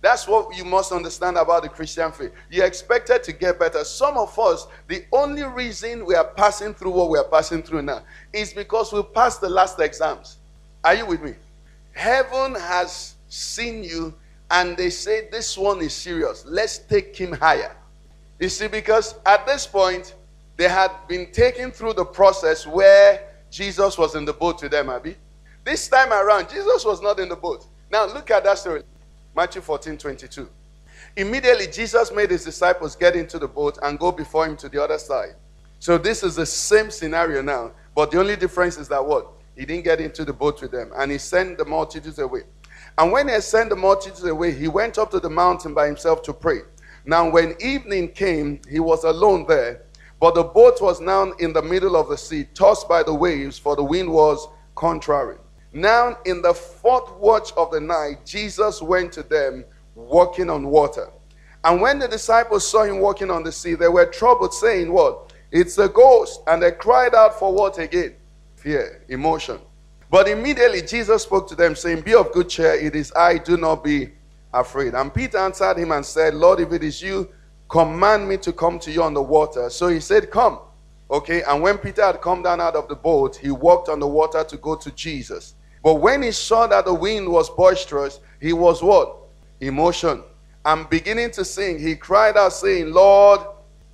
That's 0.01 0.27
what 0.27 0.55
you 0.55 0.63
must 0.63 0.91
understand 0.91 1.37
about 1.37 1.63
the 1.63 1.69
Christian 1.69 2.11
faith. 2.11 2.33
You 2.51 2.63
expected 2.65 3.23
to 3.23 3.33
get 3.33 3.57
better. 3.57 3.83
Some 3.83 4.15
of 4.15 4.37
us, 4.37 4.67
the 4.87 5.05
only 5.11 5.41
reason 5.41 6.05
we 6.05 6.13
are 6.13 6.27
passing 6.35 6.75
through 6.75 6.91
what 6.91 7.09
we 7.09 7.17
are 7.17 7.27
passing 7.27 7.63
through 7.63 7.81
now 7.81 8.03
is 8.31 8.53
because 8.53 8.93
we 8.93 9.01
passed 9.01 9.41
the 9.41 9.49
last 9.49 9.79
exams. 9.79 10.37
Are 10.83 10.93
you 10.93 11.07
with 11.07 11.23
me? 11.23 11.33
Heaven 11.97 12.53
has 12.53 13.15
seen 13.27 13.83
you 13.83 14.13
and 14.51 14.77
they 14.77 14.91
say, 14.91 15.29
This 15.31 15.57
one 15.57 15.81
is 15.81 15.95
serious. 15.95 16.45
Let's 16.45 16.77
take 16.77 17.15
him 17.15 17.31
higher. 17.31 17.75
You 18.39 18.49
see, 18.49 18.67
because 18.67 19.15
at 19.25 19.47
this 19.47 19.65
point, 19.65 20.13
they 20.57 20.69
had 20.69 20.91
been 21.07 21.31
taken 21.31 21.71
through 21.71 21.93
the 21.93 22.05
process 22.05 22.67
where 22.67 23.27
Jesus 23.49 23.97
was 23.97 24.13
in 24.13 24.25
the 24.25 24.33
boat 24.33 24.61
with 24.61 24.71
them, 24.71 24.91
Abby. 24.91 25.15
This 25.65 25.87
time 25.87 26.13
around, 26.13 26.49
Jesus 26.49 26.85
was 26.85 27.01
not 27.01 27.19
in 27.19 27.29
the 27.29 27.35
boat. 27.35 27.65
Now, 27.91 28.05
look 28.05 28.29
at 28.29 28.43
that 28.43 28.59
story. 28.59 28.83
Matthew 29.35 29.61
14 29.61 29.97
22. 29.97 30.47
Immediately, 31.15 31.65
Jesus 31.67 32.11
made 32.11 32.29
his 32.29 32.45
disciples 32.45 32.95
get 32.95 33.15
into 33.15 33.39
the 33.39 33.47
boat 33.47 33.79
and 33.81 33.97
go 33.97 34.11
before 34.11 34.45
him 34.45 34.55
to 34.57 34.69
the 34.69 34.81
other 34.83 34.99
side. 34.99 35.33
So, 35.79 35.97
this 35.97 36.21
is 36.21 36.35
the 36.35 36.45
same 36.45 36.91
scenario 36.91 37.41
now, 37.41 37.71
but 37.95 38.11
the 38.11 38.19
only 38.19 38.35
difference 38.35 38.77
is 38.77 38.87
that 38.89 39.03
what? 39.03 39.31
He 39.57 39.65
didn't 39.65 39.85
get 39.85 39.99
into 39.99 40.23
the 40.23 40.33
boat 40.33 40.61
with 40.61 40.71
them, 40.71 40.91
and 40.95 41.11
he 41.11 41.17
sent 41.17 41.57
the 41.57 41.65
multitudes 41.65 42.19
away. 42.19 42.43
And 42.97 43.11
when 43.11 43.27
he 43.27 43.41
sent 43.41 43.69
the 43.69 43.75
multitudes 43.75 44.23
away, 44.23 44.51
he 44.51 44.67
went 44.67 44.97
up 44.97 45.09
to 45.11 45.19
the 45.19 45.29
mountain 45.29 45.73
by 45.73 45.87
himself 45.87 46.21
to 46.23 46.33
pray. 46.33 46.59
Now, 47.05 47.29
when 47.29 47.55
evening 47.59 48.09
came, 48.09 48.61
he 48.69 48.79
was 48.79 49.03
alone 49.03 49.45
there, 49.47 49.83
but 50.19 50.35
the 50.35 50.43
boat 50.43 50.81
was 50.81 51.01
now 51.01 51.31
in 51.33 51.53
the 51.53 51.61
middle 51.61 51.95
of 51.95 52.09
the 52.09 52.17
sea, 52.17 52.45
tossed 52.53 52.87
by 52.87 53.01
the 53.01 53.13
waves, 53.13 53.57
for 53.57 53.75
the 53.75 53.83
wind 53.83 54.11
was 54.11 54.47
contrary. 54.75 55.37
Now, 55.73 56.17
in 56.25 56.41
the 56.41 56.53
fourth 56.53 57.11
watch 57.17 57.51
of 57.57 57.71
the 57.71 57.79
night, 57.79 58.25
Jesus 58.25 58.81
went 58.81 59.11
to 59.13 59.23
them 59.23 59.65
walking 59.95 60.49
on 60.49 60.67
water. 60.67 61.09
And 61.63 61.81
when 61.81 61.97
the 61.99 62.07
disciples 62.07 62.69
saw 62.69 62.83
him 62.83 62.99
walking 62.99 63.31
on 63.31 63.43
the 63.43 63.51
sea, 63.51 63.73
they 63.73 63.89
were 63.89 64.05
troubled, 64.05 64.53
saying, 64.53 64.91
What? 64.91 65.33
It's 65.51 65.77
a 65.77 65.89
ghost. 65.89 66.41
And 66.47 66.61
they 66.61 66.71
cried 66.71 67.15
out 67.15 67.39
for 67.39 67.53
what 67.53 67.77
again? 67.77 68.15
Fear, 68.67 69.03
emotion. 69.07 69.59
But 70.11 70.27
immediately 70.27 70.81
Jesus 70.81 71.23
spoke 71.23 71.47
to 71.47 71.55
them, 71.55 71.73
saying, 71.73 72.01
Be 72.01 72.13
of 72.13 72.33
good 72.33 72.49
cheer, 72.49 72.73
it 72.73 72.97
is 72.97 73.13
I, 73.13 73.37
do 73.37 73.55
not 73.55 73.81
be 73.81 74.09
afraid. 74.53 74.93
And 74.93 75.13
Peter 75.13 75.37
answered 75.37 75.77
him 75.77 75.93
and 75.93 76.05
said, 76.05 76.33
Lord, 76.33 76.59
if 76.59 76.73
it 76.73 76.83
is 76.83 77.01
you, 77.01 77.29
command 77.69 78.27
me 78.27 78.35
to 78.35 78.51
come 78.51 78.77
to 78.79 78.91
you 78.91 79.03
on 79.03 79.13
the 79.13 79.21
water. 79.21 79.69
So 79.69 79.87
he 79.87 80.01
said, 80.01 80.29
Come. 80.29 80.59
Okay, 81.09 81.43
and 81.43 81.61
when 81.61 81.77
Peter 81.77 82.03
had 82.03 82.19
come 82.19 82.43
down 82.43 82.59
out 82.59 82.75
of 82.75 82.89
the 82.89 82.95
boat, 82.95 83.37
he 83.37 83.51
walked 83.51 83.87
on 83.87 84.01
the 84.01 84.07
water 84.07 84.43
to 84.43 84.57
go 84.57 84.75
to 84.75 84.91
Jesus. 84.91 85.55
But 85.81 85.93
when 86.01 86.21
he 86.21 86.33
saw 86.33 86.67
that 86.67 86.83
the 86.83 86.93
wind 86.93 87.29
was 87.29 87.49
boisterous, 87.49 88.19
he 88.41 88.51
was 88.51 88.83
what? 88.83 89.15
Emotion. 89.61 90.23
And 90.65 90.89
beginning 90.89 91.31
to 91.31 91.45
sing, 91.45 91.79
he 91.79 91.95
cried 91.95 92.35
out, 92.35 92.51
saying, 92.51 92.91
Lord. 92.91 93.39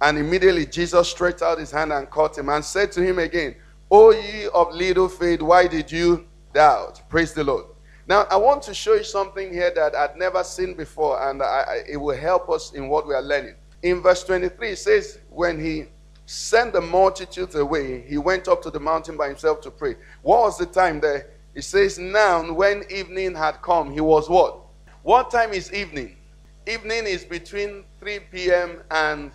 And 0.01 0.17
immediately 0.17 0.65
Jesus 0.65 1.11
stretched 1.11 1.43
out 1.43 1.59
his 1.59 1.69
hand 1.69 1.93
and 1.93 2.09
caught 2.09 2.35
him 2.35 2.49
and 2.49 2.65
said 2.65 2.91
to 2.93 3.03
him 3.03 3.19
again, 3.19 3.55
O 3.95 4.09
ye 4.09 4.47
of 4.55 4.73
little 4.73 5.07
faith, 5.07 5.39
why 5.39 5.67
did 5.67 5.91
you 5.91 6.25
doubt? 6.51 7.07
Praise 7.09 7.31
the 7.31 7.43
Lord. 7.43 7.65
Now, 8.07 8.25
I 8.31 8.37
want 8.37 8.63
to 8.63 8.73
show 8.73 8.95
you 8.95 9.03
something 9.03 9.53
here 9.53 9.71
that 9.75 9.93
I'd 9.93 10.17
never 10.17 10.43
seen 10.43 10.73
before, 10.73 11.29
and 11.29 11.43
I, 11.43 11.45
I, 11.45 11.83
it 11.87 11.97
will 11.97 12.17
help 12.17 12.49
us 12.49 12.73
in 12.73 12.89
what 12.89 13.07
we 13.07 13.13
are 13.13 13.21
learning. 13.21 13.53
In 13.83 14.01
verse 14.01 14.23
23, 14.23 14.69
it 14.71 14.77
says, 14.77 15.19
When 15.29 15.63
he 15.63 15.85
sent 16.25 16.73
the 16.73 16.81
multitudes 16.81 17.53
away, 17.53 18.01
he 18.07 18.17
went 18.17 18.47
up 18.47 18.63
to 18.63 18.71
the 18.71 18.79
mountain 18.79 19.15
by 19.15 19.27
himself 19.27 19.61
to 19.61 19.69
pray. 19.69 19.95
What 20.23 20.39
was 20.39 20.57
the 20.57 20.65
time 20.65 20.99
there? 20.99 21.29
It 21.53 21.61
says, 21.61 21.99
Now, 21.99 22.51
when 22.51 22.85
evening 22.89 23.35
had 23.35 23.61
come, 23.61 23.91
he 23.91 24.01
was 24.01 24.27
what? 24.27 24.57
What 25.03 25.29
time 25.29 25.53
is 25.53 25.71
evening? 25.71 26.17
Evening 26.65 27.05
is 27.05 27.23
between 27.23 27.83
3 27.99 28.21
p.m. 28.31 28.81
and 28.89 29.31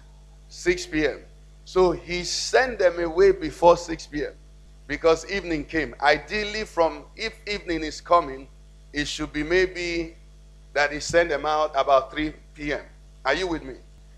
6 0.49 0.87
p.m. 0.87 1.21
So 1.65 1.93
he 1.93 2.25
sent 2.25 2.81
them 2.81 2.99
away 2.99 3.31
before 3.31 3.77
6 3.77 4.07
p.m. 4.09 4.33
because 4.88 5.30
evening 5.30 5.64
came. 5.64 5.95
Ideally, 6.00 6.64
from 6.64 7.04
if 7.14 7.38
evening 7.47 7.85
is 7.85 8.00
coming, 8.00 8.49
it 8.92 9.07
should 9.07 9.33
be 9.33 9.45
maybe 9.45 10.16
that 10.73 10.90
he 10.90 10.99
sent 10.99 11.28
them 11.28 11.47
out 11.47 11.71
about 11.76 12.11
3 12.11 12.33
p.m. 12.54 12.85
Are 13.25 13.35
you 13.35 13.47
with 13.47 13.62
me? 13.62 13.75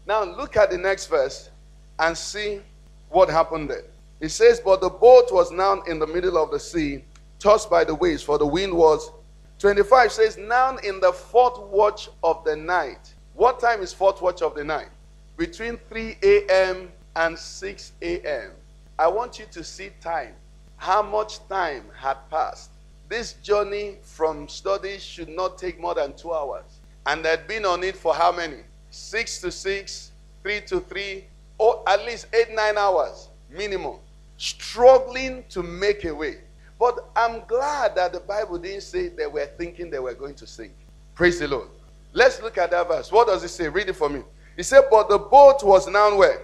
Now 0.06 0.24
look 0.24 0.56
at 0.56 0.70
the 0.70 0.78
next 0.78 1.06
verse 1.06 1.50
and 1.98 2.16
see 2.16 2.62
what 3.10 3.28
happened 3.28 3.68
there. 3.68 3.84
It 4.20 4.30
says, 4.30 4.60
But 4.60 4.80
the 4.80 4.88
boat 4.88 5.32
was 5.32 5.50
now 5.50 5.82
in 5.82 5.98
the 5.98 6.06
middle 6.06 6.38
of 6.42 6.50
the 6.50 6.60
sea 6.60 7.04
tossed 7.38 7.68
by 7.68 7.84
the 7.84 7.94
waves, 7.94 8.22
for 8.22 8.38
the 8.38 8.46
wind 8.46 8.72
was 8.72 9.10
25 9.58 10.12
says, 10.12 10.38
Now 10.38 10.76
in 10.78 11.00
the 11.00 11.12
fourth 11.12 11.58
watch 11.58 12.08
of 12.22 12.44
the 12.44 12.56
night. 12.56 13.12
What 13.34 13.60
time 13.60 13.82
is 13.82 13.92
fourth 13.92 14.22
watch 14.22 14.40
of 14.40 14.54
the 14.54 14.64
night? 14.64 14.88
Between 15.36 15.76
3 15.88 16.16
a.m. 16.22 16.90
and 17.16 17.38
6 17.38 17.92
a.m. 18.00 18.52
I 18.98 19.08
want 19.08 19.38
you 19.38 19.46
to 19.52 19.64
see 19.64 19.90
time. 20.00 20.34
How 20.80 21.02
much 21.02 21.46
time 21.46 21.84
had 21.94 22.16
passed? 22.30 22.70
This 23.06 23.34
journey 23.34 23.98
from 24.02 24.48
studies 24.48 25.02
should 25.02 25.28
not 25.28 25.58
take 25.58 25.78
more 25.78 25.94
than 25.94 26.14
two 26.14 26.32
hours. 26.32 26.64
And 27.04 27.22
they'd 27.22 27.46
been 27.46 27.66
on 27.66 27.84
it 27.84 27.96
for 27.96 28.14
how 28.14 28.32
many? 28.32 28.60
Six 28.88 29.42
to 29.42 29.52
six, 29.52 30.12
three 30.42 30.62
to 30.62 30.80
three, 30.80 31.26
or 31.58 31.82
at 31.86 32.02
least 32.06 32.28
eight, 32.32 32.54
nine 32.54 32.78
hours 32.78 33.28
minimum. 33.50 33.96
Struggling 34.38 35.44
to 35.50 35.62
make 35.62 36.06
a 36.06 36.14
way. 36.14 36.38
But 36.78 37.10
I'm 37.14 37.42
glad 37.46 37.94
that 37.96 38.14
the 38.14 38.20
Bible 38.20 38.56
didn't 38.56 38.80
say 38.80 39.08
they 39.08 39.26
were 39.26 39.44
thinking 39.58 39.90
they 39.90 39.98
were 39.98 40.14
going 40.14 40.34
to 40.36 40.46
sink. 40.46 40.72
Praise 41.14 41.40
the 41.40 41.48
Lord. 41.48 41.68
Let's 42.14 42.40
look 42.40 42.56
at 42.56 42.70
that 42.70 42.88
verse. 42.88 43.12
What 43.12 43.26
does 43.26 43.44
it 43.44 43.48
say? 43.48 43.68
Read 43.68 43.90
it 43.90 43.96
for 43.96 44.08
me. 44.08 44.22
It 44.56 44.64
said, 44.64 44.84
But 44.90 45.10
the 45.10 45.18
boat 45.18 45.62
was 45.62 45.86
now 45.88 46.16
where? 46.16 46.40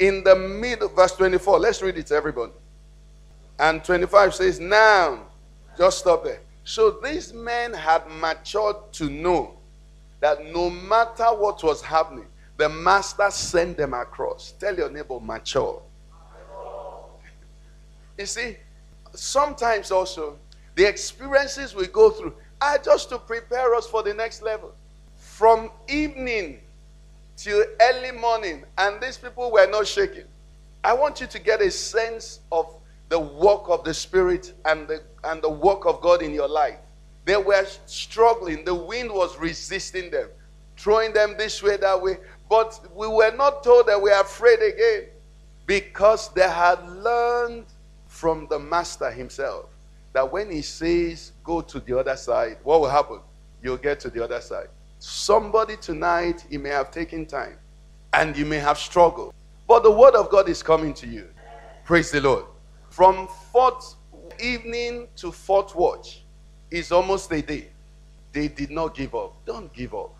In 0.00 0.24
the 0.24 0.34
middle, 0.34 0.88
verse 0.88 1.12
24. 1.12 1.60
Let's 1.60 1.80
read 1.82 1.96
it 1.98 2.08
to 2.08 2.16
everybody. 2.16 2.52
And 3.60 3.84
25 3.84 4.34
says, 4.34 4.58
Now, 4.58 5.20
just 5.76 5.98
stop 5.98 6.24
there. 6.24 6.40
So 6.64 6.98
these 7.02 7.34
men 7.34 7.74
had 7.74 8.08
matured 8.10 8.90
to 8.92 9.10
know 9.10 9.58
that 10.20 10.46
no 10.46 10.70
matter 10.70 11.24
what 11.24 11.62
was 11.62 11.82
happening, 11.82 12.24
the 12.56 12.70
master 12.70 13.30
sent 13.30 13.76
them 13.76 13.92
across. 13.92 14.52
Tell 14.58 14.74
your 14.74 14.90
neighbor, 14.90 15.20
mature. 15.20 15.82
You 18.16 18.24
see, 18.24 18.56
sometimes 19.12 19.90
also 19.90 20.38
the 20.74 20.84
experiences 20.84 21.74
we 21.74 21.86
go 21.86 22.10
through 22.10 22.34
are 22.62 22.78
just 22.78 23.10
to 23.10 23.18
prepare 23.18 23.74
us 23.74 23.86
for 23.86 24.02
the 24.02 24.14
next 24.14 24.40
level. 24.40 24.74
From 25.16 25.70
evening 25.86 26.60
till 27.36 27.62
early 27.80 28.12
morning, 28.12 28.64
and 28.78 29.02
these 29.02 29.18
people 29.18 29.50
were 29.52 29.66
not 29.66 29.86
shaking. 29.86 30.24
I 30.82 30.94
want 30.94 31.20
you 31.20 31.26
to 31.26 31.38
get 31.38 31.60
a 31.60 31.70
sense 31.70 32.40
of 32.50 32.79
the 33.10 33.18
work 33.18 33.68
of 33.68 33.84
the 33.84 33.92
Spirit 33.92 34.54
and 34.64 34.88
the, 34.88 35.02
and 35.24 35.42
the 35.42 35.50
work 35.50 35.84
of 35.84 36.00
God 36.00 36.22
in 36.22 36.32
your 36.32 36.48
life. 36.48 36.78
They 37.26 37.36
were 37.36 37.66
struggling, 37.84 38.64
the 38.64 38.74
wind 38.74 39.10
was 39.12 39.36
resisting 39.36 40.10
them, 40.10 40.28
throwing 40.78 41.12
them 41.12 41.34
this 41.36 41.62
way, 41.62 41.76
that 41.76 42.00
way. 42.00 42.18
But 42.48 42.80
we 42.94 43.08
were 43.08 43.32
not 43.36 43.62
told 43.62 43.86
that 43.88 44.00
we 44.00 44.10
are 44.10 44.22
afraid 44.22 44.60
again 44.62 45.08
because 45.66 46.32
they 46.32 46.48
had 46.48 46.88
learned 46.88 47.66
from 48.06 48.46
the 48.48 48.58
master 48.58 49.10
himself 49.10 49.66
that 50.12 50.32
when 50.32 50.50
he 50.50 50.62
says 50.62 51.32
go 51.44 51.60
to 51.60 51.80
the 51.80 51.98
other 51.98 52.16
side, 52.16 52.58
what 52.62 52.80
will 52.80 52.88
happen? 52.88 53.20
You'll 53.62 53.76
get 53.76 54.00
to 54.00 54.10
the 54.10 54.22
other 54.24 54.40
side. 54.40 54.68
Somebody 54.98 55.76
tonight, 55.76 56.44
you 56.48 56.58
may 56.58 56.70
have 56.70 56.90
taken 56.90 57.26
time 57.26 57.56
and 58.12 58.36
you 58.36 58.44
may 58.44 58.58
have 58.58 58.78
struggled, 58.78 59.34
but 59.66 59.82
the 59.82 59.90
word 59.90 60.14
of 60.14 60.30
God 60.30 60.48
is 60.48 60.62
coming 60.62 60.94
to 60.94 61.06
you. 61.06 61.28
Praise 61.84 62.10
the 62.10 62.20
Lord. 62.20 62.44
From 62.90 63.28
fourth 63.52 63.94
evening 64.40 65.08
to 65.16 65.32
fourth 65.32 65.74
watch 65.74 66.22
is 66.70 66.92
almost 66.92 67.32
a 67.32 67.40
day. 67.40 67.68
They 68.32 68.48
did 68.48 68.70
not 68.70 68.94
give 68.94 69.14
up. 69.14 69.34
Don't 69.46 69.72
give 69.72 69.94
up. 69.94 70.14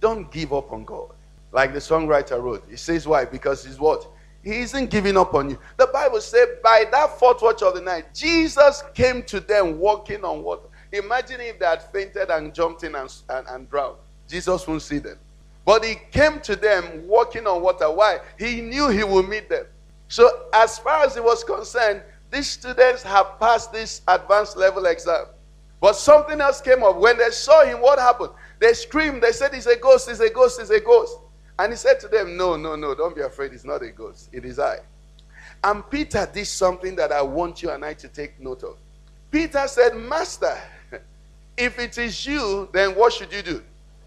Don't 0.00 0.30
give 0.30 0.52
up 0.52 0.72
on 0.72 0.84
God. 0.84 1.10
Like 1.52 1.72
the 1.72 1.78
songwriter 1.78 2.40
wrote, 2.42 2.64
he 2.68 2.76
says, 2.76 3.06
Why? 3.06 3.24
Because 3.24 3.64
he's 3.64 3.78
what? 3.78 4.06
He 4.42 4.58
isn't 4.58 4.90
giving 4.90 5.16
up 5.16 5.34
on 5.34 5.50
you. 5.50 5.58
The 5.76 5.88
Bible 5.88 6.20
said, 6.20 6.62
by 6.62 6.84
that 6.92 7.18
fourth 7.18 7.42
watch 7.42 7.62
of 7.62 7.74
the 7.74 7.80
night, 7.80 8.14
Jesus 8.14 8.84
came 8.94 9.24
to 9.24 9.40
them 9.40 9.80
walking 9.80 10.24
on 10.24 10.44
water. 10.44 10.68
Imagine 10.92 11.40
if 11.40 11.58
they 11.58 11.66
had 11.66 11.82
fainted 11.82 12.30
and 12.30 12.54
jumped 12.54 12.84
in 12.84 12.94
and, 12.94 13.12
and, 13.28 13.44
and 13.48 13.68
drowned. 13.68 13.96
Jesus 14.28 14.64
won't 14.68 14.82
see 14.82 14.98
them. 14.98 15.18
But 15.64 15.84
he 15.84 15.96
came 16.12 16.38
to 16.42 16.54
them 16.54 17.08
walking 17.08 17.44
on 17.48 17.60
water. 17.60 17.90
Why? 17.90 18.20
He 18.38 18.60
knew 18.60 18.88
he 18.88 19.02
would 19.02 19.28
meet 19.28 19.48
them. 19.48 19.66
So, 20.06 20.30
as 20.54 20.78
far 20.78 21.04
as 21.04 21.14
he 21.14 21.20
was 21.20 21.42
concerned, 21.42 22.02
these 22.30 22.48
students 22.48 23.02
have 23.02 23.38
passed 23.38 23.72
this 23.72 24.02
advanced 24.08 24.56
level 24.56 24.86
exam. 24.86 25.26
But 25.80 25.94
something 25.94 26.40
else 26.40 26.60
came 26.60 26.82
up. 26.82 26.96
When 26.96 27.18
they 27.18 27.30
saw 27.30 27.64
him, 27.64 27.80
what 27.80 27.98
happened? 27.98 28.30
They 28.58 28.72
screamed. 28.72 29.22
They 29.22 29.32
said, 29.32 29.54
He's 29.54 29.66
a 29.66 29.76
ghost, 29.76 30.08
he's 30.08 30.20
a 30.20 30.30
ghost, 30.30 30.58
he's 30.58 30.70
a 30.70 30.80
ghost. 30.80 31.18
And 31.58 31.72
he 31.72 31.76
said 31.76 32.00
to 32.00 32.08
them, 32.08 32.36
No, 32.36 32.56
no, 32.56 32.76
no, 32.76 32.94
don't 32.94 33.14
be 33.14 33.22
afraid. 33.22 33.52
It's 33.52 33.64
not 33.64 33.82
a 33.82 33.90
ghost. 33.90 34.28
It 34.32 34.44
is 34.44 34.58
I. 34.58 34.78
And 35.64 35.88
Peter 35.90 36.28
did 36.32 36.46
something 36.46 36.96
that 36.96 37.12
I 37.12 37.22
want 37.22 37.62
you 37.62 37.70
and 37.70 37.84
I 37.84 37.94
to 37.94 38.08
take 38.08 38.40
note 38.40 38.62
of. 38.62 38.76
Peter 39.30 39.66
said, 39.66 39.96
Master, 39.96 40.56
if 41.56 41.78
it 41.78 41.98
is 41.98 42.26
you, 42.26 42.68
then 42.72 42.94
what 42.94 43.12
should 43.12 43.32
you 43.32 43.42
do? 43.42 43.62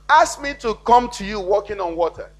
Ask 0.09 0.41
me 0.41 0.53
to 0.59 0.73
come 0.75 1.09
to 1.11 1.25
you 1.25 1.39
walking 1.39 1.79
on 1.79 1.95
water. 1.95 2.31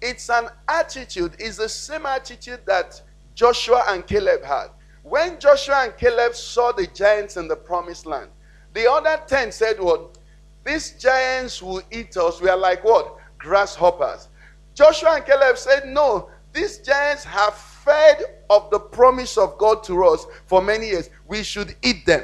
It's 0.00 0.28
an 0.30 0.48
attitude, 0.66 1.36
it's 1.38 1.58
the 1.58 1.68
same 1.68 2.06
attitude 2.06 2.60
that 2.66 3.00
Joshua 3.34 3.84
and 3.88 4.04
Caleb 4.06 4.42
had. 4.42 4.68
When 5.02 5.38
Joshua 5.38 5.84
and 5.84 5.96
Caleb 5.96 6.34
saw 6.34 6.72
the 6.72 6.86
giants 6.86 7.36
in 7.36 7.48
the 7.48 7.56
promised 7.56 8.06
land, 8.06 8.30
the 8.72 8.90
other 8.90 9.20
10 9.26 9.52
said, 9.52 9.80
What? 9.80 10.18
These 10.64 10.92
giants 10.92 11.60
will 11.60 11.82
eat 11.90 12.16
us. 12.16 12.40
We 12.40 12.48
are 12.48 12.56
like 12.56 12.84
what? 12.84 13.16
Grasshoppers. 13.38 14.28
Joshua 14.74 15.16
and 15.16 15.24
Caleb 15.24 15.58
said, 15.58 15.88
No, 15.88 16.30
these 16.52 16.78
giants 16.78 17.24
have 17.24 17.54
fed 17.54 18.22
of 18.48 18.70
the 18.70 18.78
promise 18.78 19.36
of 19.36 19.58
God 19.58 19.82
to 19.84 20.04
us 20.04 20.26
for 20.46 20.62
many 20.62 20.88
years. 20.88 21.10
We 21.26 21.42
should 21.42 21.74
eat 21.82 22.06
them. 22.06 22.22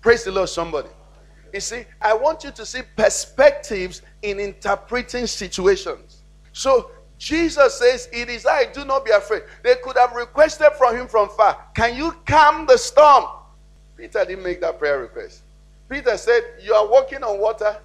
Praise 0.00 0.24
the 0.24 0.32
Lord, 0.32 0.48
somebody. 0.48 0.88
You 1.52 1.60
see, 1.60 1.84
I 2.00 2.14
want 2.14 2.42
you 2.42 2.50
to 2.52 2.66
see 2.66 2.80
perspectives 2.96 4.02
in 4.22 4.40
interpreting 4.40 5.26
situations. 5.26 6.22
So 6.52 6.90
Jesus 7.24 7.78
says, 7.78 8.06
It 8.12 8.28
is 8.28 8.44
I, 8.44 8.66
do 8.66 8.84
not 8.84 9.06
be 9.06 9.10
afraid. 9.10 9.44
They 9.62 9.76
could 9.76 9.96
have 9.96 10.12
requested 10.12 10.72
from 10.76 10.94
him 10.94 11.08
from 11.08 11.30
far, 11.30 11.56
Can 11.74 11.96
you 11.96 12.12
calm 12.26 12.66
the 12.66 12.76
storm? 12.76 13.24
Peter 13.96 14.26
didn't 14.26 14.44
make 14.44 14.60
that 14.60 14.78
prayer 14.78 15.00
request. 15.00 15.40
Peter 15.88 16.18
said, 16.18 16.42
You 16.60 16.74
are 16.74 16.86
walking 16.86 17.22
on 17.22 17.40
water. 17.40 17.78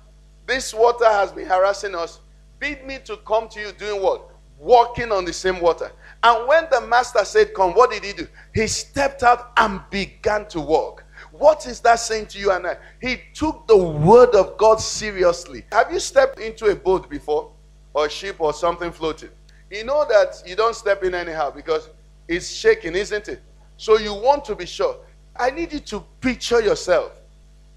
This 0.46 0.74
water 0.74 1.06
has 1.06 1.32
been 1.32 1.48
harassing 1.48 1.96
us. 1.96 2.20
Bid 2.60 2.86
me 2.86 3.00
to 3.06 3.16
come 3.16 3.48
to 3.50 3.62
you 3.62 3.72
doing 3.72 4.02
what? 4.02 4.30
Walking 4.58 5.10
on 5.14 5.24
the 5.24 5.32
same 5.32 5.62
water. 5.62 5.90
And 6.22 6.46
when 6.46 6.68
the 6.70 6.82
master 6.82 7.24
said, 7.24 7.54
Come, 7.54 7.72
what 7.76 7.92
did 7.92 8.04
he 8.04 8.12
do? 8.12 8.28
He 8.54 8.68
stepped 8.68 9.24
out 9.24 9.54
and 9.56 9.80
began 9.90 10.50
to 10.50 10.60
walk. 10.60 11.06
What 11.32 11.66
is 11.66 11.80
that 11.82 12.02
saying 12.02 12.26
to 12.28 12.40
you 12.40 12.52
and 12.52 12.68
I? 12.68 12.76
He 13.02 13.22
took 13.34 13.68
the 13.68 13.78
word 13.78 14.36
of 14.36 14.58
God 14.58 14.82
seriously. 14.82 15.64
Have 15.72 15.94
you 15.94 16.02
stepped 16.02 16.40
into 16.40 16.66
a 16.66 16.76
boat 16.76 17.10
before? 17.10 17.54
Or 17.94 18.10
ship 18.10 18.38
or 18.40 18.54
something 18.54 18.92
floating? 18.92 19.30
You 19.72 19.84
know 19.84 20.06
that 20.08 20.44
you 20.46 20.56
don't 20.56 20.76
step 20.76 21.04
in 21.04 21.14
anyhow 21.14 21.52
because 21.52 21.90
it's 22.28 22.50
shaking, 22.50 22.96
isn't 22.96 23.28
it? 23.28 23.42
So 23.78 23.98
you 23.98 24.14
want 24.14 24.46
to 24.46 24.56
be 24.56 24.66
sure. 24.66 24.98
I 25.36 25.52
need 25.52 25.74
you 25.74 25.80
to 25.80 26.04
picture 26.22 26.62
yourself 26.62 27.14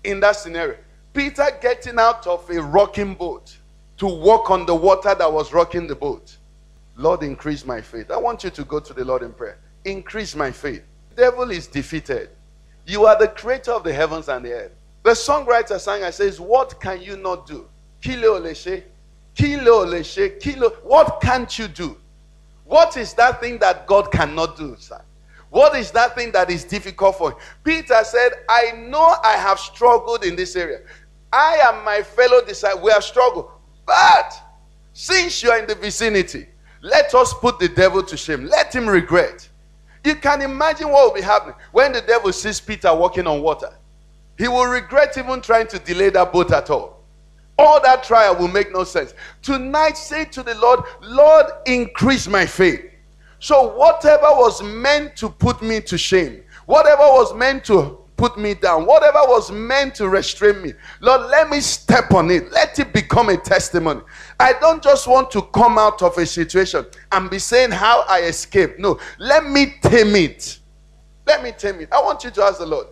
in 0.05 0.21
that 0.21 0.37
scenario. 0.37 0.77
Peter 1.13 1.47
getting 1.61 1.99
out 1.99 2.27
of 2.27 2.49
a 2.51 2.61
rocking 2.61 3.15
boat 3.15 3.57
to 3.99 4.07
walk 4.07 4.51
on 4.51 4.67
the 4.67 4.75
water 4.75 5.15
that 5.15 5.33
was 5.33 5.53
rocking 5.53 5.87
the 5.87 5.95
boat. 5.95 6.37
Lord, 6.97 7.23
increase 7.23 7.65
my 7.65 7.81
faith. 7.81 8.11
I 8.11 8.17
want 8.17 8.45
you 8.45 8.51
to 8.51 8.65
go 8.65 8.81
to 8.81 8.93
the 8.93 9.05
Lord 9.05 9.23
in 9.23 9.33
prayer. 9.33 9.59
Increase 9.85 10.35
my 10.35 10.51
faith. 10.51 10.83
The 11.11 11.23
devil 11.23 11.51
is 11.51 11.67
defeated. 11.67 12.31
You 12.87 13.07
are 13.07 13.19
the 13.19 13.29
creator 13.29 13.73
of 13.73 13.85
the 13.85 13.93
heavens 13.93 14.29
and 14.29 14.45
the 14.45 14.53
earth. 14.53 14.73
The 15.03 15.11
songwriter 15.11 15.79
sang, 15.79 16.03
I 16.03 16.11
says, 16.11 16.41
What 16.41 16.81
can 16.81 17.01
you 17.01 17.17
not 17.17 17.47
do? 17.47 17.67
Leshe, 18.05 18.83
kilo 19.35 19.85
leshe, 19.87 20.41
kilo. 20.41 20.71
What 20.83 21.21
can't 21.21 21.59
you 21.59 21.69
do? 21.69 21.97
What 22.65 22.97
is 22.97 23.15
that 23.15 23.41
thing 23.41 23.59
that 23.59 23.87
God 23.87 24.11
cannot 24.11 24.57
do, 24.57 24.77
sir? 24.79 25.01
What 25.51 25.77
is 25.77 25.91
that 25.91 26.15
thing 26.15 26.33
that 26.33 26.51
is 26.51 26.65
difficult 26.65 27.19
for? 27.19 27.37
Peter 27.63 28.03
said, 28.05 28.33
I 28.49 28.73
know 28.73 29.17
I 29.23 29.33
have 29.33 29.59
struggled 29.59 30.25
in 30.25 30.35
this 30.35 30.57
area. 30.57 30.81
I 31.31 31.63
and 31.67 31.85
my 31.85 32.03
fellow 32.03 32.43
disciples, 32.43 32.83
we 32.83 32.91
have 32.91 33.05
struggled. 33.05 33.51
But 33.85 34.33
since 34.95 35.43
you 35.43 35.51
are 35.51 35.59
in 35.59 35.67
the 35.67 35.75
vicinity, 35.75 36.47
let 36.81 37.15
us 37.15 37.35
put 37.35 37.59
the 37.59 37.69
devil 37.69 38.03
to 38.03 38.17
shame. 38.17 38.47
Let 38.47 38.75
him 38.75 38.89
regret. 38.89 39.49
You 40.05 40.17
can 40.17 40.43
imagine 40.43 40.89
what 40.89 41.07
will 41.07 41.15
be 41.15 41.21
happening 41.21 41.55
when 41.71 41.93
the 41.93 42.01
devil 42.01 42.33
sees 42.33 42.59
Peter 42.61 42.95
walking 42.95 43.27
on 43.27 43.43
water. 43.43 43.73
He 44.39 44.49
will 44.49 44.67
regret 44.67 45.17
even 45.19 45.41
trying 45.41 45.67
to 45.69 45.79
delay 45.79 46.11
that 46.11 46.33
boat 46.33 46.51
at 46.53 46.71
all. 46.71 47.02
All 47.59 47.81
that 47.83 48.03
trial 48.03 48.37
will 48.37 48.49
make 48.49 48.73
no 48.73 48.85
sense. 48.85 49.15
Tonight, 49.43 49.97
say 49.97 50.25
to 50.27 50.43
the 50.43 50.55
Lord, 50.57 50.81
Lord, 51.03 51.47
increase 51.67 52.27
my 52.27 52.47
faith. 52.47 52.85
So, 53.39 53.77
whatever 53.77 54.29
was 54.31 54.63
meant 54.63 55.17
to 55.17 55.29
put 55.29 55.63
me 55.63 55.81
to 55.83 55.99
shame, 55.99 56.43
whatever 56.67 57.03
was 57.03 57.35
meant 57.35 57.65
to 57.65 57.99
put 58.17 58.39
me 58.39 58.55
down, 58.55 58.87
whatever 58.87 59.19
was 59.27 59.51
meant 59.51 59.97
to 59.97 60.09
restrain 60.09 60.63
me, 60.63 60.73
Lord, 61.01 61.23
let 61.23 61.51
me 61.51 61.61
step 61.61 62.13
on 62.13 62.31
it. 62.31 62.53
Let 62.53 62.79
it 62.79 62.93
become 62.93 63.29
a 63.29 63.37
testimony. 63.37 64.01
I 64.39 64.53
don't 64.55 64.81
just 64.81 65.09
want 65.09 65.31
to 65.33 65.43
come 65.43 65.77
out 65.77 66.03
of 66.03 66.17
a 66.19 66.25
situation 66.25 66.87
and 67.11 67.29
be 67.29 67.41
saying 67.41 67.73
how 67.73 68.05
I 68.09 68.21
escaped. 68.23 68.79
No, 68.79 69.01
let 69.19 69.45
me 69.45 69.75
tame 69.83 70.15
it. 70.15 70.61
Let 71.27 71.43
me 71.43 71.51
tame 71.51 71.81
it. 71.81 71.89
I 71.93 72.01
want 72.01 72.23
you 72.23 72.31
to 72.31 72.43
ask 72.45 72.59
the 72.59 72.67
Lord, 72.67 72.87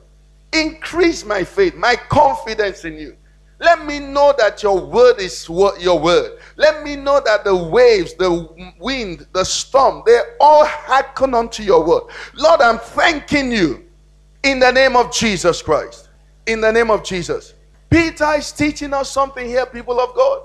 increase 0.52 1.24
my 1.24 1.44
faith, 1.44 1.76
my 1.76 1.94
confidence 1.94 2.84
in 2.84 2.94
you. 2.98 3.16
Let 3.60 3.84
me 3.84 3.98
know 3.98 4.34
that 4.38 4.62
your 4.62 4.80
word 4.80 5.20
is 5.20 5.46
your 5.46 5.98
word. 5.98 6.38
Let 6.56 6.82
me 6.82 6.96
know 6.96 7.20
that 7.26 7.44
the 7.44 7.54
waves, 7.54 8.14
the 8.14 8.72
wind, 8.80 9.26
the 9.34 9.44
storm, 9.44 10.02
they 10.06 10.18
all 10.40 10.64
hearken 10.64 11.34
unto 11.34 11.62
your 11.62 11.84
word. 11.84 12.04
Lord, 12.34 12.62
I'm 12.62 12.78
thanking 12.78 13.52
you 13.52 13.84
in 14.42 14.60
the 14.60 14.70
name 14.70 14.96
of 14.96 15.12
Jesus 15.12 15.60
Christ. 15.60 16.08
In 16.46 16.62
the 16.62 16.72
name 16.72 16.90
of 16.90 17.04
Jesus. 17.04 17.52
Peter 17.90 18.32
is 18.32 18.50
teaching 18.50 18.94
us 18.94 19.10
something 19.10 19.46
here, 19.46 19.66
people 19.66 20.00
of 20.00 20.14
God. 20.14 20.44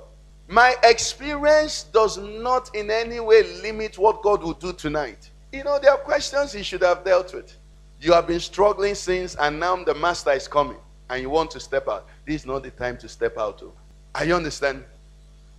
My 0.50 0.76
experience 0.84 1.84
does 1.84 2.18
not 2.18 2.76
in 2.76 2.92
any 2.92 3.22
way 3.22 3.44
limit 3.62 3.98
what 3.98 4.22
God 4.24 4.44
will 4.44 4.54
do 4.54 4.74
tonight. 4.74 5.30
You 5.54 5.64
know, 5.64 5.80
there 5.80 5.92
are 5.92 5.98
questions 5.98 6.52
he 6.52 6.64
should 6.64 6.82
have 6.82 7.06
dealt 7.06 7.34
with. 7.34 7.56
You 8.02 8.12
have 8.12 8.28
been 8.28 8.42
struggling 8.42 8.94
since, 8.94 9.36
and 9.36 9.58
now 9.58 9.82
the 9.86 9.96
master 9.96 10.32
is 10.32 10.50
coming 10.50 10.78
and 11.10 11.22
you 11.22 11.30
want 11.30 11.52
to 11.52 11.60
step 11.60 11.88
out, 11.88 12.08
this 12.26 12.42
is 12.42 12.48
not 12.48 12.64
the 12.64 12.72
time 12.72 12.98
to 12.98 13.10
step 13.10 13.38
out. 13.38 13.62
Of. 13.62 13.72
Are 14.16 14.26
you 14.26 14.36
understand? 14.36 14.84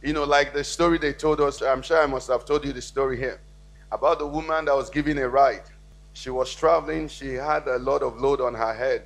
You 0.03 0.13
know, 0.13 0.25
like 0.25 0.53
the 0.53 0.65
story 0.65 0.99
they 0.99 1.13
told 1.13 1.41
us, 1.41 1.63
I'm 1.63 1.83
sure 1.83 2.03
I 2.03 2.07
must 2.07 2.29
have 2.29 2.45
told 2.45 2.65
you 2.65 2.73
the 2.73 2.83
story 2.83 3.17
here 3.17 3.41
about 3.93 4.19
the 4.19 4.27
woman 4.27 4.65
that 4.67 4.75
was 4.75 4.91
giving 4.91 5.19
a 5.19 5.29
ride. 5.29 5.63
She 6.13 6.31
was 6.31 6.55
traveling, 6.55 7.09
she 7.09 7.35
had 7.35 7.67
a 7.69 7.79
lot 7.79 8.03
of 8.03 8.21
load 8.21 8.41
on 8.41 8.55
her 8.55 8.75
head. 8.75 9.03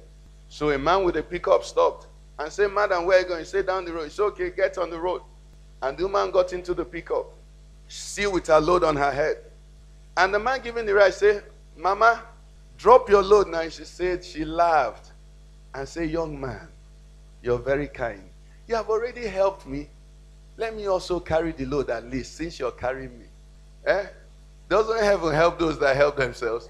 So 0.49 0.71
a 0.71 0.79
man 0.79 1.05
with 1.05 1.17
a 1.17 1.23
pickup 1.23 1.65
stopped 1.65 2.07
and 2.39 2.51
said, 2.53 2.73
Madam, 2.73 3.05
where 3.05 3.19
are 3.19 3.23
you 3.23 3.29
going? 3.29 3.45
Say 3.45 3.63
down 3.63 3.85
the 3.85 3.93
road. 3.93 4.07
It's 4.07 4.19
okay, 4.19 4.51
get 4.51 4.79
on 4.79 4.91
the 4.91 4.99
road. 4.99 5.23
And 5.83 5.97
the 5.97 6.05
woman 6.05 6.31
got 6.31 6.53
into 6.53 6.75
the 6.75 6.85
pickup, 6.85 7.27
still 7.89 8.33
with 8.33 8.47
her 8.47 8.61
load 8.61 8.85
on 8.85 8.97
her 8.97 9.13
head. 9.13 9.39
And 10.17 10.33
the 10.35 10.39
man 10.39 10.61
giving 10.63 10.87
the 10.87 10.95
ride 10.95 11.15
said, 11.15 11.45
Mama, 11.77 12.23
drop 12.79 13.09
your 13.09 13.23
load 13.23 13.49
now. 13.49 13.69
She 13.69 13.85
said 13.85 14.25
she 14.25 14.45
laughed 14.45 15.10
and 15.75 15.89
say, 15.89 16.05
Young 16.05 16.41
man, 16.41 16.69
you're 17.43 17.59
very 17.59 17.89
kind. 17.89 18.23
You 18.67 18.75
have 18.77 18.89
already 18.89 19.27
helped 19.27 19.67
me. 19.67 19.89
Let 20.57 20.77
me 20.77 20.87
also 20.87 21.21
carry 21.21 21.53
the 21.53 21.65
load 21.67 21.91
at 21.91 22.05
least, 22.11 22.37
since 22.37 22.59
you're 22.59 22.71
carrying 22.73 23.19
me. 23.19 23.27
Eh? 23.87 24.07
Doesn't 24.69 25.03
heaven 25.03 25.35
help 25.35 25.59
those 25.59 25.79
that 25.81 25.97
help 25.97 26.17
themselves? 26.17 26.69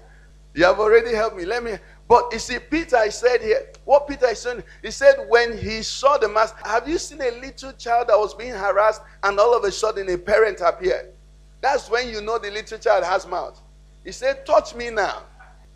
You 0.53 0.65
have 0.65 0.79
already 0.79 1.13
helped 1.13 1.37
me. 1.37 1.45
Let 1.45 1.63
me. 1.63 1.73
But 2.07 2.29
you 2.33 2.39
see, 2.39 2.59
Peter, 2.59 3.09
said 3.09 3.41
here, 3.41 3.67
what 3.85 4.07
Peter 4.07 4.27
is 4.27 4.39
saying, 4.39 4.63
he 4.81 4.91
said, 4.91 5.25
when 5.29 5.57
he 5.57 5.81
saw 5.81 6.17
the 6.17 6.27
master, 6.27 6.57
have 6.65 6.87
you 6.87 6.97
seen 6.97 7.21
a 7.21 7.31
little 7.39 7.71
child 7.73 8.07
that 8.09 8.19
was 8.19 8.33
being 8.33 8.53
harassed 8.53 9.01
and 9.23 9.39
all 9.39 9.55
of 9.55 9.63
a 9.63 9.71
sudden 9.71 10.09
a 10.09 10.17
parent 10.17 10.59
appeared? 10.59 11.13
That's 11.61 11.89
when 11.89 12.09
you 12.09 12.21
know 12.21 12.37
the 12.37 12.51
little 12.51 12.77
child 12.79 13.05
has 13.05 13.25
mouth. 13.25 13.61
He 14.03 14.11
said, 14.11 14.45
touch 14.45 14.75
me 14.75 14.89
now. 14.89 15.23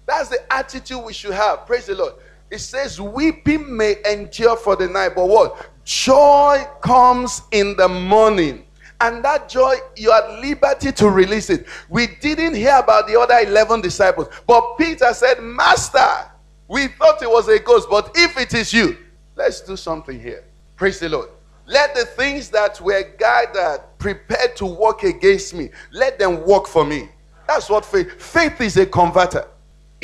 That's 0.05 0.29
the 0.29 0.39
attitude 0.51 1.03
we 1.05 1.13
should 1.13 1.33
have. 1.33 1.65
Praise 1.65 1.85
the 1.85 1.95
Lord. 1.95 2.13
It 2.51 2.59
says, 2.59 3.01
Weeping 3.01 3.75
may 3.75 3.95
endure 4.09 4.55
for 4.55 4.75
the 4.75 4.87
night, 4.87 5.13
but 5.15 5.27
what? 5.27 5.69
Joy 5.83 6.65
comes 6.81 7.41
in 7.51 7.75
the 7.75 7.87
morning. 7.87 8.65
And 9.01 9.23
that 9.25 9.49
joy, 9.49 9.75
you 9.97 10.09
are 10.09 10.39
liberty 10.39 10.91
to 10.93 11.09
release 11.09 11.49
it. 11.49 11.67
We 11.89 12.07
didn't 12.07 12.55
hear 12.55 12.77
about 12.77 13.07
the 13.07 13.19
other 13.19 13.37
11 13.39 13.81
disciples, 13.81 14.29
but 14.47 14.77
Peter 14.77 15.13
said, 15.13 15.41
Master, 15.41 16.31
we 16.67 16.87
thought 16.87 17.21
it 17.21 17.29
was 17.29 17.47
a 17.49 17.59
ghost, 17.59 17.87
but 17.89 18.11
if 18.15 18.37
it 18.37 18.53
is 18.53 18.73
you, 18.73 18.97
let's 19.35 19.61
do 19.61 19.75
something 19.75 20.19
here. 20.19 20.43
Praise 20.75 20.99
the 20.99 21.09
Lord. 21.09 21.29
Let 21.67 21.93
the 21.93 22.05
things 22.05 22.49
that 22.51 22.79
were 22.79 23.03
gathered, 23.17 23.81
prepared 23.97 24.55
to 24.57 24.65
work 24.65 25.03
against 25.03 25.53
me, 25.53 25.69
let 25.91 26.17
them 26.17 26.45
work 26.45 26.67
for 26.67 26.85
me. 26.85 27.09
That's 27.47 27.69
what 27.69 27.85
faith. 27.85 28.21
Faith 28.21 28.61
is 28.61 28.77
a 28.77 28.85
converter 28.85 29.45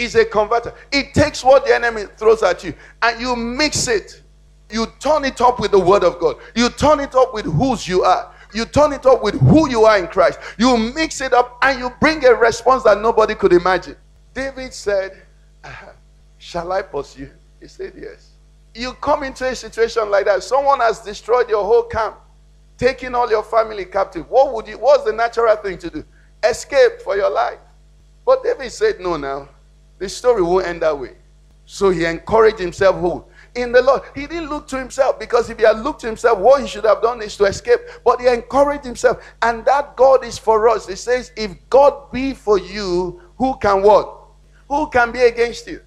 is 0.01 0.15
a 0.15 0.25
converter. 0.25 0.73
It 0.91 1.13
takes 1.13 1.43
what 1.43 1.65
the 1.65 1.75
enemy 1.75 2.03
throws 2.17 2.41
at 2.43 2.63
you 2.63 2.73
and 3.01 3.21
you 3.21 3.35
mix 3.35 3.87
it. 3.87 4.21
You 4.69 4.87
turn 4.99 5.25
it 5.25 5.39
up 5.41 5.59
with 5.59 5.71
the 5.71 5.79
word 5.79 6.03
of 6.03 6.19
God. 6.19 6.37
You 6.55 6.69
turn 6.69 6.99
it 6.99 7.13
up 7.13 7.33
with 7.33 7.45
whose 7.45 7.87
you 7.87 8.03
are. 8.03 8.33
You 8.53 8.65
turn 8.65 8.93
it 8.93 9.05
up 9.05 9.21
with 9.23 9.39
who 9.39 9.69
you 9.69 9.85
are 9.85 9.97
in 9.97 10.07
Christ. 10.07 10.39
You 10.57 10.75
mix 10.77 11.21
it 11.21 11.33
up 11.33 11.57
and 11.61 11.79
you 11.79 11.91
bring 12.01 12.25
a 12.25 12.33
response 12.33 12.83
that 12.83 12.99
nobody 12.99 13.35
could 13.35 13.53
imagine. 13.53 13.95
David 14.33 14.73
said, 14.73 15.21
Shall 16.37 16.71
I 16.71 16.81
pursue? 16.81 17.29
He 17.59 17.67
said, 17.67 17.93
Yes. 17.95 18.31
You 18.73 18.93
come 18.93 19.23
into 19.23 19.45
a 19.47 19.55
situation 19.55 20.09
like 20.09 20.25
that. 20.25 20.43
Someone 20.43 20.79
has 20.79 21.01
destroyed 21.01 21.49
your 21.49 21.63
whole 21.63 21.83
camp, 21.83 22.15
taking 22.77 23.13
all 23.13 23.29
your 23.29 23.43
family 23.43 23.85
captive. 23.85 24.29
What 24.29 24.53
would 24.53 24.67
you 24.67 24.77
what's 24.77 25.03
the 25.03 25.13
natural 25.13 25.55
thing 25.57 25.77
to 25.79 25.89
do? 25.89 26.03
Escape 26.43 27.01
for 27.03 27.15
your 27.15 27.29
life. 27.29 27.59
But 28.25 28.43
David 28.43 28.71
said, 28.71 28.99
No, 28.99 29.17
now. 29.17 29.49
The 30.01 30.09
story 30.09 30.41
won't 30.41 30.65
end 30.65 30.81
that 30.81 30.97
way. 30.97 31.11
So 31.63 31.91
he 31.91 32.05
encouraged 32.05 32.57
himself 32.57 32.99
who? 32.99 33.23
In 33.53 33.71
the 33.71 33.83
Lord. 33.83 34.01
He 34.15 34.25
didn't 34.25 34.49
look 34.49 34.67
to 34.69 34.77
himself 34.79 35.19
because 35.19 35.51
if 35.51 35.59
he 35.59 35.63
had 35.63 35.77
looked 35.77 36.01
to 36.01 36.07
himself, 36.07 36.39
what 36.39 36.59
he 36.59 36.67
should 36.67 36.85
have 36.85 37.03
done 37.03 37.21
is 37.21 37.37
to 37.37 37.43
escape. 37.43 37.81
But 38.03 38.19
he 38.19 38.27
encouraged 38.27 38.83
himself. 38.83 39.23
And 39.43 39.63
that 39.65 39.95
God 39.95 40.25
is 40.25 40.39
for 40.39 40.67
us. 40.69 40.89
It 40.89 40.95
says, 40.97 41.31
If 41.37 41.51
God 41.69 42.11
be 42.11 42.33
for 42.33 42.57
you, 42.57 43.21
who 43.37 43.55
can 43.59 43.83
what? 43.83 44.21
Who 44.69 44.89
can 44.89 45.11
be 45.11 45.19
against 45.19 45.67
you? 45.67 45.81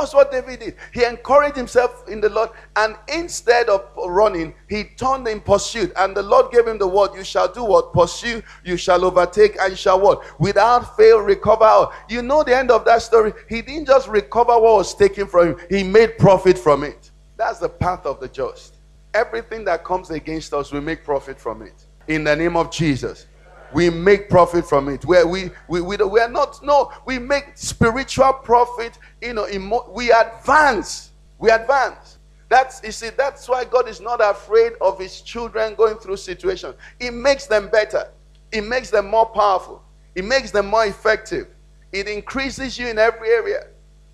That's 0.00 0.14
what 0.14 0.32
David 0.32 0.60
did. 0.60 0.76
He 0.94 1.04
encouraged 1.04 1.56
himself 1.56 2.08
in 2.08 2.22
the 2.22 2.30
Lord, 2.30 2.48
and 2.76 2.96
instead 3.08 3.68
of 3.68 3.84
running, 4.06 4.54
he 4.66 4.84
turned 4.84 5.28
in 5.28 5.42
pursuit. 5.42 5.92
And 5.94 6.16
the 6.16 6.22
Lord 6.22 6.50
gave 6.50 6.66
him 6.66 6.78
the 6.78 6.86
word: 6.86 7.10
"You 7.14 7.22
shall 7.22 7.48
do 7.52 7.62
what? 7.62 7.92
Pursue. 7.92 8.42
You 8.64 8.78
shall 8.78 9.04
overtake, 9.04 9.58
and 9.60 9.76
shall 9.76 10.00
what? 10.00 10.22
Without 10.40 10.96
fail, 10.96 11.18
recover." 11.18 11.88
You 12.08 12.22
know 12.22 12.42
the 12.42 12.56
end 12.56 12.70
of 12.70 12.86
that 12.86 13.02
story. 13.02 13.34
He 13.46 13.60
didn't 13.60 13.88
just 13.88 14.08
recover 14.08 14.58
what 14.58 14.76
was 14.76 14.94
taken 14.94 15.26
from 15.26 15.48
him; 15.48 15.56
he 15.68 15.82
made 15.82 16.16
profit 16.16 16.56
from 16.56 16.82
it. 16.82 17.10
That's 17.36 17.58
the 17.58 17.68
path 17.68 18.06
of 18.06 18.20
the 18.20 18.28
just. 18.28 18.76
Everything 19.12 19.66
that 19.66 19.84
comes 19.84 20.10
against 20.10 20.54
us, 20.54 20.72
we 20.72 20.80
make 20.80 21.04
profit 21.04 21.38
from 21.38 21.60
it. 21.60 21.74
In 22.08 22.24
the 22.24 22.34
name 22.34 22.56
of 22.56 22.70
Jesus 22.70 23.26
we 23.72 23.90
make 23.90 24.28
profit 24.28 24.66
from 24.66 24.88
it 24.88 25.04
where 25.04 25.26
we 25.26 25.50
we, 25.68 25.80
we, 25.80 25.96
we 25.96 26.20
are 26.20 26.28
not 26.28 26.62
no 26.64 26.92
we 27.06 27.18
make 27.18 27.52
spiritual 27.54 28.32
profit 28.32 28.98
you 29.20 29.34
know, 29.34 29.84
we 29.92 30.10
advance. 30.10 31.12
We 31.38 31.50
advance. 31.50 32.18
That's 32.48 32.82
you 32.82 32.92
see, 32.92 33.10
that's 33.10 33.48
why 33.48 33.64
God 33.64 33.88
is 33.88 34.00
not 34.00 34.20
afraid 34.22 34.72
of 34.80 34.98
his 34.98 35.20
children 35.20 35.74
going 35.74 35.96
through 35.96 36.16
situations. 36.16 36.74
It 36.98 37.12
makes 37.12 37.46
them 37.46 37.68
better. 37.68 38.10
It 38.50 38.62
makes 38.62 38.90
them 38.90 39.08
more 39.08 39.26
powerful. 39.26 39.82
It 40.14 40.24
makes 40.24 40.50
them 40.50 40.66
more 40.66 40.84
effective. 40.86 41.48
It 41.92 42.08
increases 42.08 42.78
you 42.78 42.88
in 42.88 42.98
every 42.98 43.28
area. 43.30 43.66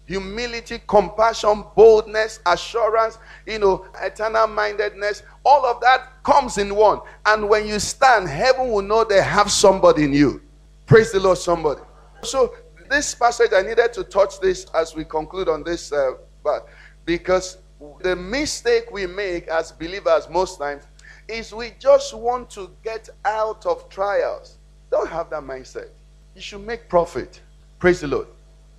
Humility, 0.07 0.81
compassion, 0.87 1.65
boldness, 1.75 2.41
assurance, 2.47 3.19
you 3.47 3.59
know, 3.59 3.87
eternal 4.01 4.47
mindedness, 4.47 5.23
all 5.45 5.65
of 5.67 5.81
that 5.81 6.16
comes 6.27 6.59
in 6.59 6.75
one. 6.75 7.01
And 7.25 7.49
when 7.49 7.69
you 7.69 7.79
stand, 7.79 8.29
heaven 8.29 8.69
will 8.69 8.83
know 8.83 9.05
they 9.05 9.23
have 9.23 9.49
somebody 9.49 10.03
in 10.03 10.13
you. 10.13 10.43
Praise 10.85 11.13
the 11.13 11.21
Lord, 11.21 11.39
somebody. 11.39 11.81
So 12.23 12.53
this 12.91 13.15
passage, 13.15 13.53
I 13.55 13.63
needed 13.63 13.93
to 13.93 14.03
touch 14.03 14.41
this 14.41 14.67
as 14.75 14.93
we 14.97 15.05
conclude 15.05 15.49
on 15.49 15.63
this, 15.63 15.93
uh, 15.93 16.15
but 16.43 16.67
because 17.05 17.59
the 18.01 18.17
mistake 18.17 18.91
we 18.91 19.07
make 19.07 19.47
as 19.47 19.71
believers 19.71 20.29
most 20.29 20.59
times 20.59 20.83
is 21.29 21.55
we 21.55 21.73
just 21.79 22.13
want 22.13 22.51
to 22.51 22.71
get 22.83 23.09
out 23.25 23.65
of 23.65 23.89
trials. 23.89 24.59
Don't 24.91 25.09
have 25.09 25.31
that 25.31 25.45
mindset. 25.45 25.91
You 26.35 26.41
should 26.41 26.67
make 26.67 26.89
profit. 26.89 27.41
Praise 27.79 28.01
the 28.01 28.09
Lord. 28.09 28.27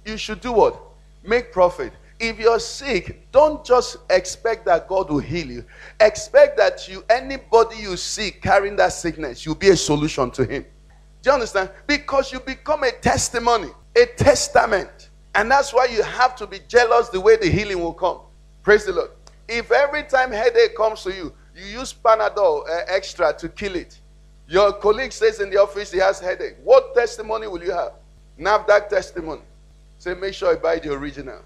You 0.05 0.17
should 0.17 0.41
do 0.41 0.51
what? 0.51 0.77
Make 1.23 1.53
profit. 1.53 1.93
If 2.19 2.39
you're 2.39 2.59
sick, 2.59 3.31
don't 3.31 3.63
just 3.63 3.97
expect 4.09 4.65
that 4.65 4.87
God 4.87 5.09
will 5.09 5.19
heal 5.19 5.47
you. 5.47 5.65
Expect 5.99 6.57
that 6.57 6.87
you, 6.87 7.03
anybody 7.09 7.77
you 7.77 7.95
see 7.95 8.31
carrying 8.31 8.75
that 8.77 8.93
sickness, 8.93 9.45
you'll 9.45 9.55
be 9.55 9.69
a 9.69 9.77
solution 9.77 10.31
to 10.31 10.43
him. 10.43 10.65
Do 11.21 11.29
you 11.29 11.33
understand? 11.33 11.69
Because 11.85 12.31
you 12.31 12.39
become 12.39 12.83
a 12.83 12.91
testimony 12.91 13.69
a 13.97 14.05
testament. 14.05 15.09
And 15.35 15.51
that's 15.51 15.73
why 15.73 15.85
you 15.85 16.03
have 16.03 16.35
to 16.37 16.47
be 16.47 16.59
jealous 16.67 17.09
the 17.09 17.19
way 17.19 17.35
the 17.35 17.49
healing 17.49 17.79
will 17.79 17.93
come. 17.93 18.19
Praise 18.63 18.85
the 18.85 18.93
Lord. 18.93 19.11
If 19.47 19.71
every 19.71 20.03
time 20.03 20.31
headache 20.31 20.75
comes 20.75 21.03
to 21.03 21.13
you, 21.13 21.33
you 21.55 21.79
use 21.79 21.93
Panadol 21.93 22.67
uh, 22.69 22.81
extra 22.87 23.33
to 23.33 23.49
kill 23.49 23.75
it. 23.75 23.99
Your 24.47 24.73
colleague 24.73 25.11
says 25.11 25.39
in 25.39 25.49
the 25.49 25.57
office 25.57 25.91
he 25.91 25.99
has 25.99 26.19
headache. 26.19 26.55
What 26.63 26.93
testimony 26.93 27.47
will 27.47 27.63
you 27.63 27.71
have? 27.71 27.93
NAFDAC 28.39 28.89
testimony. 28.89 29.41
Say, 29.97 30.13
make 30.13 30.33
sure 30.33 30.53
you 30.53 30.59
buy 30.59 30.79
the 30.79 30.93
original. 30.93 31.41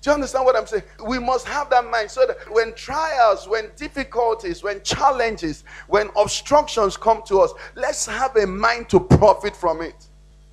Do 0.00 0.10
you 0.10 0.14
understand 0.14 0.44
what 0.44 0.54
I'm 0.54 0.66
saying? 0.66 0.84
We 1.04 1.18
must 1.18 1.46
have 1.48 1.70
that 1.70 1.84
mind 1.84 2.10
so 2.10 2.26
that 2.26 2.36
when 2.52 2.72
trials, 2.74 3.48
when 3.48 3.70
difficulties, 3.76 4.62
when 4.62 4.80
challenges, 4.82 5.64
when 5.88 6.10
obstructions 6.16 6.96
come 6.96 7.22
to 7.26 7.40
us, 7.40 7.52
let's 7.74 8.06
have 8.06 8.36
a 8.36 8.46
mind 8.46 8.88
to 8.90 9.00
profit 9.00 9.56
from 9.56 9.82
it. 9.82 10.06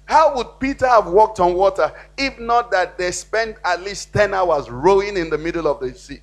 How 0.05 0.35
would 0.35 0.59
Peter 0.59 0.87
have 0.87 1.07
walked 1.07 1.39
on 1.39 1.53
water 1.53 1.93
if 2.17 2.39
not 2.39 2.71
that 2.71 2.97
they 2.97 3.11
spent 3.11 3.57
at 3.63 3.81
least 3.81 4.13
10 4.13 4.33
hours 4.33 4.69
rowing 4.69 5.17
in 5.17 5.29
the 5.29 5.37
middle 5.37 5.67
of 5.67 5.79
the 5.79 5.93
sea? 5.93 6.21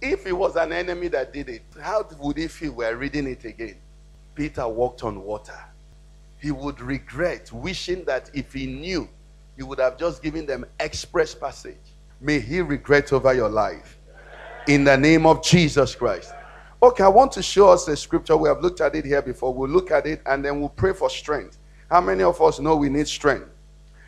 If 0.00 0.26
it 0.26 0.32
was 0.32 0.56
an 0.56 0.72
enemy 0.72 1.08
that 1.08 1.32
did 1.32 1.48
it, 1.48 1.62
how 1.80 2.06
would 2.18 2.36
he 2.36 2.48
feel? 2.48 2.72
We're 2.72 2.96
reading 2.96 3.26
it 3.26 3.44
again. 3.44 3.76
Peter 4.34 4.66
walked 4.66 5.02
on 5.04 5.22
water. 5.22 5.58
He 6.40 6.50
would 6.50 6.80
regret 6.80 7.50
wishing 7.52 8.04
that 8.04 8.30
if 8.34 8.52
he 8.52 8.66
knew, 8.66 9.08
he 9.56 9.62
would 9.62 9.78
have 9.78 9.96
just 9.96 10.22
given 10.22 10.44
them 10.44 10.66
express 10.78 11.34
passage. 11.34 11.76
May 12.20 12.40
he 12.40 12.60
regret 12.60 13.12
over 13.12 13.34
your 13.34 13.48
life. 13.48 13.98
In 14.66 14.84
the 14.84 14.96
name 14.96 15.26
of 15.26 15.42
Jesus 15.42 15.94
Christ. 15.94 16.32
Okay, 16.82 17.04
I 17.04 17.08
want 17.08 17.32
to 17.32 17.42
show 17.42 17.70
us 17.70 17.84
the 17.84 17.96
scripture. 17.96 18.36
We 18.36 18.48
have 18.48 18.60
looked 18.60 18.80
at 18.80 18.94
it 18.94 19.04
here 19.04 19.22
before. 19.22 19.54
We'll 19.54 19.70
look 19.70 19.90
at 19.90 20.06
it 20.06 20.22
and 20.26 20.44
then 20.44 20.60
we'll 20.60 20.68
pray 20.68 20.92
for 20.92 21.08
strength. 21.08 21.58
How 21.90 22.00
many 22.00 22.22
of 22.22 22.40
us 22.42 22.60
know 22.60 22.76
we 22.76 22.88
need 22.88 23.08
strength? 23.08 23.48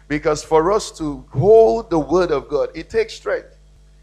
Because 0.08 0.44
for 0.44 0.72
us 0.72 0.90
to 0.98 1.24
hold 1.30 1.90
the 1.90 1.98
word 1.98 2.30
of 2.30 2.48
God, 2.48 2.70
it 2.74 2.90
takes 2.90 3.14
strength. 3.14 3.56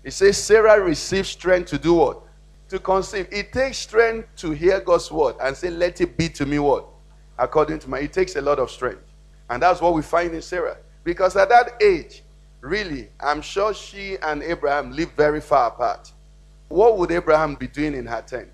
It 0.04 0.12
says 0.12 0.38
Sarah 0.38 0.82
received 0.82 1.28
strength 1.28 1.70
to 1.70 1.78
do 1.78 1.94
what? 1.94 2.22
To 2.70 2.80
conceive. 2.80 3.28
It 3.32 3.54
takes 3.54 3.78
strength 3.78 4.28
to 4.38 4.52
hear 4.52 4.80
God's 4.82 5.12
word 5.12 5.36
and 5.42 5.56
say, 5.56 5.70
Let 5.70 6.02
it 6.02 6.18
be 6.18 6.28
to 6.30 6.46
me 6.46 6.60
what? 6.60 6.86
According 7.38 7.80
to 7.80 7.90
my. 7.90 8.00
It 8.00 8.14
takes 8.14 8.36
a 8.36 8.42
lot 8.42 8.60
of 8.60 8.70
strength. 8.70 9.04
And 9.50 9.62
that's 9.62 9.82
what 9.82 9.94
we 9.94 10.02
find 10.02 10.34
in 10.34 10.42
Sarah. 10.42 10.78
Because 11.04 11.36
at 11.36 11.50
that 11.50 11.82
age, 11.82 12.23
really, 12.64 13.10
I'm 13.20 13.42
sure 13.42 13.74
she 13.74 14.18
and 14.22 14.42
Abraham 14.42 14.94
lived 14.94 15.12
very 15.18 15.42
far 15.42 15.68
apart. 15.68 16.12
What 16.70 16.98
would 16.98 17.12
Abraham 17.12 17.56
be 17.56 17.68
doing 17.68 17.94
in 17.94 18.06
her 18.06 18.22
tent? 18.22 18.50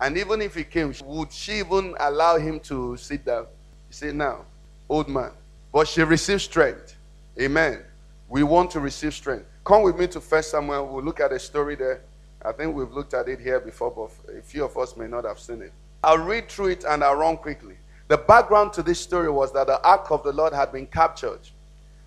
And 0.00 0.16
even 0.16 0.40
if 0.40 0.54
he 0.54 0.64
came, 0.64 0.94
would 1.04 1.32
she 1.32 1.58
even 1.58 1.94
allow 2.00 2.38
him 2.38 2.60
to 2.60 2.96
sit 2.96 3.24
down? 3.24 3.46
He 3.88 3.94
said, 3.94 4.14
Now, 4.14 4.46
old 4.88 5.08
man. 5.08 5.32
But 5.72 5.88
she 5.88 6.02
received 6.02 6.42
strength. 6.42 6.96
Amen. 7.38 7.82
We 8.28 8.44
want 8.44 8.70
to 8.72 8.80
receive 8.80 9.12
strength. 9.12 9.46
Come 9.64 9.82
with 9.82 9.98
me 9.98 10.06
to 10.06 10.20
First 10.20 10.52
Samuel. 10.52 10.86
We'll 10.86 11.04
look 11.04 11.20
at 11.20 11.32
a 11.32 11.38
story 11.38 11.74
there. 11.74 12.00
I 12.42 12.52
think 12.52 12.74
we've 12.74 12.90
looked 12.92 13.12
at 13.12 13.28
it 13.28 13.40
here 13.40 13.60
before, 13.60 13.90
but 13.90 14.34
a 14.34 14.40
few 14.40 14.64
of 14.64 14.76
us 14.78 14.96
may 14.96 15.06
not 15.06 15.24
have 15.24 15.38
seen 15.38 15.60
it. 15.60 15.72
I'll 16.02 16.18
read 16.18 16.48
through 16.48 16.68
it 16.68 16.84
and 16.88 17.04
I'll 17.04 17.16
run 17.16 17.36
quickly. 17.36 17.76
The 18.08 18.16
background 18.16 18.72
to 18.74 18.82
this 18.82 18.98
story 18.98 19.30
was 19.30 19.52
that 19.52 19.66
the 19.66 19.82
ark 19.82 20.10
of 20.10 20.22
the 20.22 20.32
Lord 20.32 20.54
had 20.54 20.72
been 20.72 20.86
captured 20.86 21.40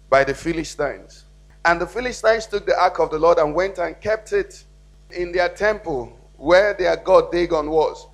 by 0.10 0.24
the 0.24 0.34
Philistines. 0.34 1.26
And 1.66 1.80
the 1.80 1.88
Philistines 1.88 2.46
took 2.46 2.66
the 2.66 2.80
ark 2.80 3.00
of 3.00 3.12
the 3.12 3.20
Lord 3.20 3.38
and 3.38 3.56
went 3.56 3.78
and 3.78 4.00
kept 4.00 4.34
it 4.34 4.64
in 5.12 5.32
their 5.32 5.50
temple 5.50 6.18
where 6.38 6.74
their 6.74 6.98
god 6.98 7.32
Dagon 7.32 7.70
was. 7.70 8.08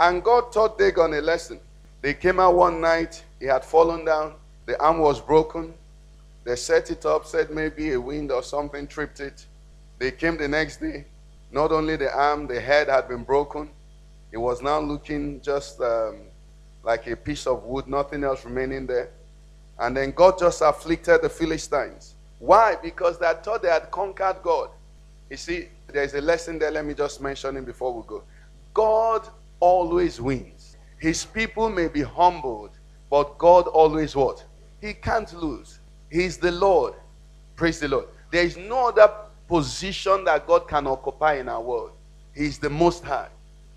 And 0.00 0.22
God 0.22 0.52
taught 0.52 0.76
Dagon 0.78 1.14
a 1.14 1.20
lesson. 1.20 1.60
They 2.02 2.14
came 2.14 2.40
out 2.40 2.54
one 2.54 2.80
night 2.80 3.22
he 3.38 3.46
had 3.46 3.64
fallen 3.64 4.04
down. 4.04 4.34
The 4.66 4.80
arm 4.80 4.98
was 4.98 5.20
broken. 5.20 5.72
They 6.44 6.56
set 6.56 6.90
it 6.90 7.06
up, 7.06 7.26
said 7.26 7.50
maybe 7.50 7.92
a 7.92 8.00
wind 8.00 8.32
or 8.32 8.42
something 8.42 8.86
tripped 8.86 9.20
it. 9.20 9.46
They 9.98 10.10
came 10.10 10.36
the 10.36 10.48
next 10.48 10.78
day. 10.78 11.04
Not 11.52 11.72
only 11.72 11.96
the 11.96 12.12
arm, 12.12 12.46
the 12.46 12.60
head 12.60 12.88
had 12.88 13.08
been 13.08 13.22
broken. 13.22 13.70
It 14.32 14.38
was 14.38 14.62
now 14.62 14.80
looking 14.80 15.40
just 15.40 15.80
um, 15.80 16.18
like 16.82 17.06
a 17.06 17.16
piece 17.16 17.46
of 17.46 17.62
wood, 17.62 17.86
nothing 17.86 18.24
else 18.24 18.44
remaining 18.44 18.86
there. 18.86 19.10
And 19.78 19.96
then 19.96 20.10
God 20.10 20.38
just 20.38 20.60
afflicted 20.60 21.22
the 21.22 21.28
Philistines. 21.28 22.15
Why? 22.38 22.76
Because 22.82 23.18
they 23.18 23.32
thought 23.42 23.62
they 23.62 23.68
had 23.68 23.90
conquered 23.90 24.36
God. 24.42 24.70
You 25.30 25.36
see, 25.36 25.68
there's 25.88 26.14
a 26.14 26.20
lesson 26.20 26.58
there. 26.58 26.70
Let 26.70 26.84
me 26.84 26.94
just 26.94 27.20
mention 27.20 27.56
it 27.56 27.66
before 27.66 27.92
we 27.92 28.02
go. 28.06 28.22
God 28.74 29.26
always 29.60 30.20
wins. 30.20 30.76
His 30.98 31.24
people 31.24 31.68
may 31.70 31.88
be 31.88 32.02
humbled, 32.02 32.70
but 33.10 33.38
God 33.38 33.66
always 33.68 34.14
what? 34.14 34.44
He 34.80 34.92
can't 34.92 35.32
lose. 35.34 35.78
He's 36.10 36.38
the 36.38 36.52
Lord. 36.52 36.94
Praise 37.56 37.80
the 37.80 37.88
Lord. 37.88 38.06
There 38.30 38.44
is 38.44 38.56
no 38.56 38.88
other 38.88 39.10
position 39.48 40.24
that 40.24 40.46
God 40.46 40.68
can 40.68 40.86
occupy 40.86 41.34
in 41.34 41.48
our 41.48 41.60
world. 41.60 41.92
He's 42.34 42.58
the 42.58 42.70
most 42.70 43.04
high. 43.04 43.28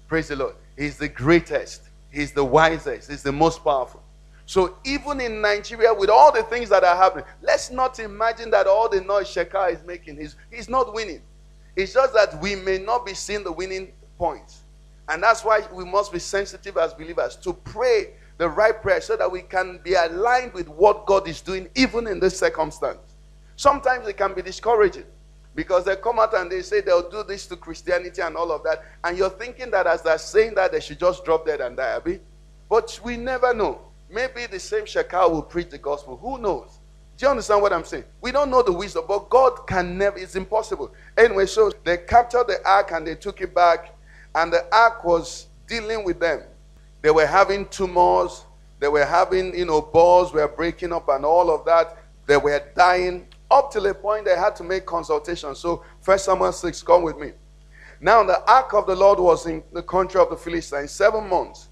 Praise 0.08 0.28
the 0.28 0.36
Lord. 0.36 0.56
He's 0.78 0.98
the 0.98 1.08
greatest. 1.08 1.84
He's 2.12 2.32
the 2.32 2.44
wisest. 2.44 3.10
He's 3.10 3.24
the 3.24 3.32
most 3.32 3.64
powerful. 3.64 4.02
So 4.50 4.78
even 4.84 5.22
in 5.22 5.42
Nigeria, 5.42 5.94
with 5.94 6.10
all 6.10 6.32
the 6.32 6.42
things 6.42 6.70
that 6.70 6.84
are 6.84 6.96
happening, 6.96 7.24
let's 7.44 7.70
not 7.70 8.00
imagine 8.00 8.50
that 8.50 8.66
all 8.66 8.90
the 8.90 9.00
noise 9.00 9.28
Shekau 9.28 9.72
is 9.72 9.84
making, 9.84 10.18
is 10.18 10.38
he's 10.52 10.68
not 10.68 10.92
winning. 10.92 11.22
It's 11.76 11.94
just 11.94 12.16
that 12.16 12.42
we 12.42 12.56
may 12.56 12.80
not 12.80 13.06
be 13.06 13.14
seeing 13.14 13.44
the 13.44 13.52
winning 13.52 13.92
points. 14.18 14.64
And 15.08 15.22
that's 15.22 15.46
why 15.46 15.68
we 15.72 15.86
must 15.86 16.12
be 16.12 16.18
sensitive 16.18 16.78
as 16.78 16.96
believers 16.96 17.36
to 17.44 17.54
pray 17.54 18.16
the 18.40 18.50
right 18.50 18.82
prayer 18.82 19.02
so 19.02 19.16
that 19.18 19.32
we 19.32 19.44
can 19.44 19.82
be 19.84 19.94
aligned 19.94 20.56
with 20.56 20.68
what 20.68 21.06
God 21.06 21.28
is 21.28 21.42
doing, 21.42 21.70
even 21.76 22.08
in 22.08 22.20
this 22.20 22.40
circumstance. 22.40 22.98
Sometimes 23.56 24.08
it 24.08 24.18
can 24.18 24.34
be 24.34 24.42
discouraging 24.42 25.06
because 25.54 25.86
they 25.86 25.96
come 25.96 26.18
out 26.18 26.34
and 26.34 26.52
they 26.52 26.64
say 26.64 26.82
they'll 26.82 27.08
do 27.08 27.22
this 27.22 27.46
to 27.46 27.56
Christianity 27.56 28.24
and 28.24 28.36
all 28.36 28.52
of 28.52 28.64
that. 28.64 28.84
And 29.04 29.16
you're 29.16 29.30
thinking 29.30 29.70
that 29.70 29.86
as 29.86 30.02
they're 30.02 30.18
saying 30.18 30.56
that, 30.56 30.72
they 30.72 30.80
should 30.80 30.98
just 30.98 31.24
drop 31.24 31.46
dead 31.46 31.62
and 31.62 31.78
die, 31.78 32.20
But 32.68 33.00
we 33.04 33.16
never 33.16 33.54
know. 33.54 33.82
Maybe 34.10 34.48
the 34.48 34.60
same 34.60 34.86
Shekau 34.86 35.32
will 35.32 35.44
preach 35.44 35.70
the 35.70 35.78
gospel. 35.78 36.18
Who 36.18 36.40
knows? 36.40 36.80
Do 37.18 37.26
you 37.26 37.30
understand 37.32 37.62
what 37.62 37.74
I'm 37.74 37.84
saying? 37.84 38.06
We 38.22 38.32
don't 38.32 38.50
know 38.50 38.64
the 38.64 38.72
wisdom, 38.72 39.04
but 39.08 39.30
God 39.30 39.68
can 39.68 39.98
never, 39.98 40.18
it's 40.18 40.36
impossible. 40.36 40.94
Anyway, 41.18 41.46
so 41.46 41.72
they 41.84 41.98
captured 41.98 42.48
the 42.48 42.60
ark 42.66 42.92
and 42.94 43.06
they 43.06 43.16
took 43.16 43.42
it 43.42 43.54
back, 43.54 43.96
and 44.36 44.54
the 44.54 44.66
ark 44.74 45.04
was 45.04 45.48
dealing 45.68 46.06
with 46.06 46.20
them. 46.20 46.44
They 47.02 47.12
were 47.12 47.26
having 47.26 47.68
tumors, 47.68 48.46
they 48.80 48.88
were 48.88 49.06
having, 49.06 49.58
you 49.58 49.66
know, 49.66 49.82
balls 49.82 50.34
were 50.34 50.48
breaking 50.48 50.94
up 50.94 51.10
and 51.10 51.26
all 51.26 51.52
of 51.52 51.66
that. 51.66 51.98
They 52.26 52.38
were 52.38 52.62
dying 52.76 53.28
up 53.52 53.72
till 53.72 53.86
a 53.88 53.94
point 53.94 54.26
they 54.26 54.38
had 54.38 54.56
to 54.58 54.64
make 54.64 54.86
consultation. 54.86 55.56
So, 55.56 55.84
First 56.02 56.26
Samuel 56.26 56.52
6, 56.52 56.82
come 56.84 57.04
with 57.04 57.18
me. 57.18 57.34
Now, 58.00 58.24
the 58.24 58.42
ark 58.50 58.74
of 58.74 58.88
the 58.88 58.96
Lord 58.96 59.20
was 59.20 59.46
in 59.46 59.62
the 59.74 59.84
country 59.84 60.22
of 60.22 60.30
the 60.30 60.38
Philistines 60.38 60.92
seven 60.92 61.28
months. 61.28 61.69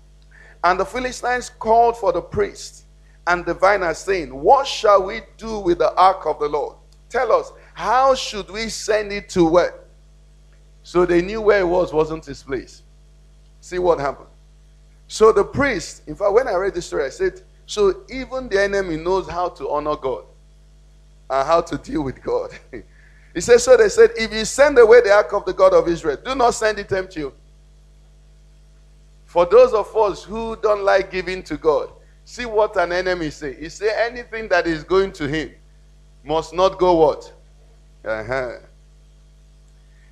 And 0.68 0.78
the 0.78 0.86
Philistines 0.86 1.50
called 1.50 1.98
for 1.98 2.12
the 2.12 2.22
priest 2.22 2.88
and 3.26 3.46
diviners, 3.46 4.00
saying, 4.00 4.36
What 4.36 4.68
shall 4.68 5.02
we 5.02 5.22
do 5.38 5.60
with 5.60 5.78
the 5.78 5.96
ark 5.96 6.26
of 6.26 6.40
the 6.40 6.50
Lord? 6.50 6.76
Tell 7.08 7.32
us, 7.32 7.54
how 7.74 8.14
should 8.16 8.50
we 8.50 8.68
send 8.68 9.14
it 9.14 9.30
to 9.30 9.46
where? 9.46 9.76
So 10.84 11.06
they 11.06 11.22
knew 11.22 11.40
where 11.40 11.62
it 11.62 11.68
was, 11.68 11.94
wasn't 11.94 12.26
his 12.26 12.44
place. 12.44 12.84
See 13.62 13.80
what 13.80 13.98
happened. 13.98 14.28
So 15.08 15.32
the 15.32 15.46
priest, 15.46 16.02
in 16.06 16.18
fact, 16.18 16.34
when 16.34 16.50
I 16.50 16.56
read 16.56 16.74
this 16.74 16.88
story, 16.88 17.06
I 17.06 17.12
said, 17.12 17.44
So 17.66 18.04
even 18.10 18.50
the 18.50 18.62
enemy 18.62 18.98
knows 18.98 19.30
how 19.30 19.48
to 19.48 19.70
honor 19.70 19.96
God 19.96 20.26
and 21.30 21.48
how 21.48 21.62
to 21.62 21.78
deal 21.78 22.02
with 22.02 22.22
God. 22.22 22.52
he 23.34 23.40
said, 23.40 23.60
So 23.60 23.78
they 23.78 23.88
said, 23.88 24.10
If 24.18 24.34
you 24.34 24.44
send 24.44 24.78
away 24.78 25.00
the 25.00 25.14
ark 25.14 25.32
of 25.32 25.46
the 25.46 25.54
God 25.54 25.74
of 25.74 25.88
Israel, 25.88 26.18
do 26.26 26.36
not 26.36 26.56
send 26.56 26.78
it 26.78 26.92
empty. 26.92 27.24
For 29.38 29.46
those 29.46 29.72
of 29.72 29.96
us 29.96 30.24
who 30.24 30.56
don't 30.56 30.84
like 30.84 31.12
giving 31.12 31.44
to 31.44 31.58
God, 31.58 31.92
see 32.26 32.48
what 32.48 32.76
an 32.76 32.92
enemy 32.92 33.30
say. 33.30 33.54
He 33.54 33.70
say 33.70 33.92
anything 33.96 34.48
that 34.48 34.66
is 34.66 34.84
going 34.84 35.12
to 35.12 35.28
him 35.28 35.52
must 36.26 36.56
not 36.56 36.80
go 36.80 36.96
what? 36.96 37.32
Uh-huh. 38.04 38.54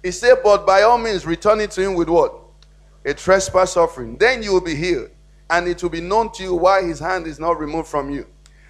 He 0.04 0.12
said, 0.12 0.36
but 0.44 0.68
by 0.68 0.84
all 0.84 1.00
means 1.00 1.26
return 1.26 1.60
it 1.60 1.72
to 1.72 1.82
him 1.82 1.96
with 1.96 2.08
what? 2.08 2.36
A 3.04 3.16
trespass 3.16 3.76
offering. 3.76 4.16
Then 4.16 4.44
you 4.44 4.54
will 4.54 4.62
be 4.62 4.76
healed, 4.76 5.10
and 5.50 5.68
it 5.68 5.82
will 5.82 5.90
be 5.90 6.02
known 6.02 6.32
to 6.34 6.44
you 6.44 6.54
why 6.54 6.84
his 6.84 7.00
hand 7.00 7.26
is 7.26 7.40
not 7.40 7.60
removed 7.60 7.88
from 7.88 8.12
you. 8.12 8.28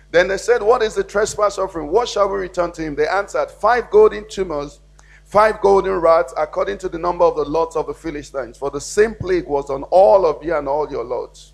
Then 0.09 0.29
they 0.29 0.37
said, 0.37 0.63
What 0.63 0.81
is 0.83 0.95
the 0.95 1.03
trespass 1.03 1.57
offering? 1.57 1.89
What 1.89 2.07
shall 2.07 2.29
we 2.29 2.37
return 2.37 2.71
to 2.71 2.81
him? 2.81 2.95
They 2.95 3.09
answered, 3.09 3.51
Five 3.51 3.89
golden 3.89 4.25
tumors 4.29 4.79
five 5.35 5.59
golden 5.59 5.91
rods 5.91 6.33
according 6.37 6.77
to 6.77 6.87
the 6.87 6.97
number 6.97 7.25
of 7.25 7.35
the 7.35 7.43
lots 7.43 7.75
of 7.75 7.87
the 7.87 7.93
Philistines. 7.93 8.57
For 8.57 8.71
the 8.71 8.79
same 8.79 9.13
plague 9.13 9.47
was 9.47 9.69
on 9.69 9.83
all 9.91 10.25
of 10.25 10.41
you 10.41 10.55
and 10.55 10.65
all 10.65 10.89
your 10.89 11.03
lots. 11.03 11.51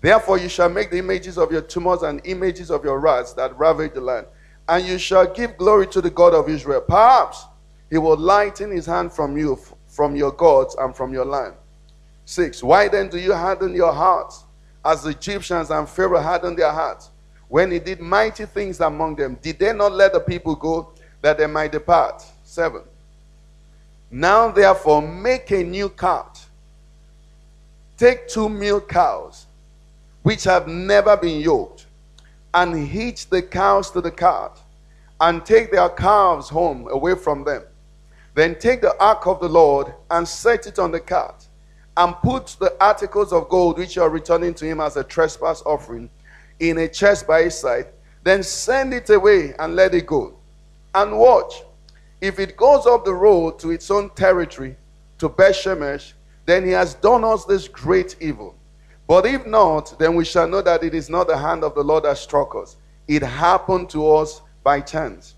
Therefore, 0.00 0.38
you 0.38 0.48
shall 0.48 0.70
make 0.70 0.90
the 0.90 0.96
images 0.96 1.36
of 1.36 1.52
your 1.52 1.60
tumors 1.60 2.00
and 2.00 2.22
images 2.24 2.70
of 2.70 2.82
your 2.84 2.98
rods 2.98 3.34
that 3.34 3.54
ravage 3.58 3.92
the 3.92 4.00
land, 4.00 4.26
and 4.70 4.86
you 4.86 4.96
shall 4.96 5.26
give 5.26 5.58
glory 5.58 5.86
to 5.88 6.00
the 6.00 6.08
God 6.08 6.32
of 6.32 6.48
Israel. 6.48 6.80
Perhaps 6.80 7.44
he 7.90 7.98
will 7.98 8.16
lighten 8.16 8.70
his 8.70 8.86
hand 8.86 9.12
from 9.12 9.36
you, 9.36 9.58
from 9.86 10.16
your 10.16 10.32
gods, 10.32 10.74
and 10.78 10.96
from 10.96 11.12
your 11.12 11.26
land. 11.26 11.56
Six. 12.24 12.62
Why 12.62 12.88
then 12.88 13.10
do 13.10 13.18
you 13.18 13.34
harden 13.34 13.74
your 13.74 13.92
hearts, 13.92 14.44
as 14.82 15.02
the 15.02 15.10
Egyptians 15.10 15.70
and 15.70 15.86
Pharaoh 15.86 16.22
hardened 16.22 16.56
their 16.56 16.72
hearts? 16.72 17.10
When 17.48 17.70
he 17.70 17.80
did 17.80 18.00
mighty 18.00 18.46
things 18.46 18.80
among 18.80 19.16
them, 19.16 19.38
did 19.42 19.58
they 19.58 19.74
not 19.74 19.92
let 19.92 20.14
the 20.14 20.20
people 20.20 20.54
go 20.54 20.94
that 21.20 21.36
they 21.36 21.46
might 21.46 21.72
depart? 21.72 22.24
7. 22.58 22.82
Now, 24.10 24.50
therefore, 24.50 25.00
make 25.00 25.52
a 25.52 25.62
new 25.62 25.88
cart. 25.88 26.44
Take 27.96 28.26
two 28.26 28.48
milk 28.48 28.88
cows, 28.88 29.46
which 30.24 30.42
have 30.42 30.66
never 30.66 31.16
been 31.16 31.40
yoked, 31.40 31.86
and 32.52 32.74
hitch 32.88 33.30
the 33.30 33.42
cows 33.42 33.92
to 33.92 34.00
the 34.00 34.10
cart, 34.10 34.60
and 35.20 35.46
take 35.46 35.70
their 35.70 35.88
calves 35.88 36.48
home 36.48 36.88
away 36.90 37.14
from 37.14 37.44
them. 37.44 37.62
Then 38.34 38.58
take 38.58 38.80
the 38.80 38.96
ark 38.98 39.28
of 39.28 39.38
the 39.38 39.48
Lord 39.48 39.94
and 40.10 40.26
set 40.26 40.66
it 40.66 40.80
on 40.80 40.90
the 40.90 40.98
cart, 40.98 41.46
and 41.96 42.12
put 42.24 42.56
the 42.58 42.74
articles 42.80 43.32
of 43.32 43.48
gold 43.48 43.78
which 43.78 43.94
you 43.94 44.02
are 44.02 44.10
returning 44.10 44.54
to 44.54 44.66
him 44.66 44.80
as 44.80 44.96
a 44.96 45.04
trespass 45.04 45.62
offering 45.64 46.10
in 46.58 46.78
a 46.78 46.88
chest 46.88 47.24
by 47.24 47.44
his 47.44 47.56
side. 47.56 47.86
Then 48.24 48.42
send 48.42 48.94
it 48.94 49.08
away 49.10 49.54
and 49.60 49.76
let 49.76 49.94
it 49.94 50.06
go. 50.06 50.34
And 50.92 51.16
watch 51.16 51.62
if 52.20 52.38
it 52.38 52.56
goes 52.56 52.86
up 52.86 53.04
the 53.04 53.14
road 53.14 53.58
to 53.60 53.70
its 53.70 53.90
own 53.90 54.10
territory, 54.10 54.76
to 55.18 55.28
Bethshemesh, 55.28 56.12
then 56.46 56.64
he 56.64 56.70
has 56.70 56.94
done 56.94 57.24
us 57.24 57.44
this 57.44 57.68
great 57.68 58.16
evil. 58.20 58.54
But 59.06 59.26
if 59.26 59.46
not, 59.46 59.98
then 59.98 60.14
we 60.14 60.24
shall 60.24 60.48
know 60.48 60.62
that 60.62 60.84
it 60.84 60.94
is 60.94 61.10
not 61.10 61.28
the 61.28 61.36
hand 61.36 61.64
of 61.64 61.74
the 61.74 61.82
Lord 61.82 62.04
that 62.04 62.18
struck 62.18 62.54
us. 62.54 62.76
It 63.06 63.22
happened 63.22 63.90
to 63.90 64.08
us 64.10 64.42
by 64.62 64.80
chance. 64.80 65.34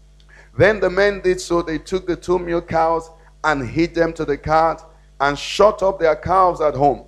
Then 0.57 0.81
the 0.81 0.91
men 0.91 1.21
did 1.21 1.41
so. 1.41 1.63
They 1.63 1.79
took 1.79 2.07
the 2.07 2.17
two 2.17 2.39
mule 2.39 2.61
cows 2.61 3.11
and 3.45 3.67
hid 3.67 3.95
them 3.95 4.13
to 4.15 4.25
the 4.25 4.37
cart 4.37 4.83
and 5.21 5.39
shut 5.39 5.83
up 5.83 6.01
their 6.01 6.17
calves 6.17 6.61
at 6.61 6.75
home. 6.75 7.05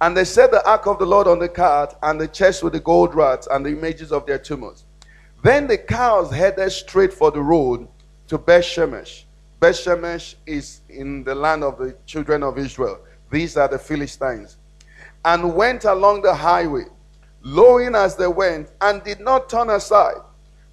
And 0.00 0.16
they 0.16 0.24
set 0.24 0.50
the 0.50 0.66
ark 0.68 0.86
of 0.86 0.98
the 0.98 1.06
Lord 1.06 1.26
on 1.26 1.38
the 1.38 1.48
cart 1.48 1.94
and 2.02 2.20
the 2.20 2.28
chest 2.28 2.62
with 2.62 2.72
the 2.72 2.80
gold 2.80 3.14
rods 3.14 3.46
and 3.46 3.64
the 3.64 3.70
images 3.70 4.12
of 4.12 4.26
their 4.26 4.38
tumors. 4.38 4.84
Then 5.42 5.66
the 5.66 5.78
cows 5.78 6.30
headed 6.30 6.70
straight 6.72 7.12
for 7.12 7.30
the 7.30 7.42
road 7.42 7.88
to 8.30 8.38
Bethshemesh. 8.38 9.24
Bethshemesh 9.60 10.36
is 10.46 10.82
in 10.88 11.24
the 11.24 11.34
land 11.34 11.64
of 11.64 11.78
the 11.78 11.96
children 12.06 12.44
of 12.44 12.58
Israel. 12.58 13.00
These 13.28 13.56
are 13.56 13.66
the 13.66 13.78
Philistines. 13.78 14.56
And 15.24 15.52
went 15.56 15.84
along 15.84 16.22
the 16.22 16.32
highway, 16.32 16.84
lowing 17.42 17.96
as 17.96 18.14
they 18.14 18.28
went, 18.28 18.70
and 18.80 19.02
did 19.02 19.18
not 19.18 19.50
turn 19.50 19.70
aside 19.70 20.22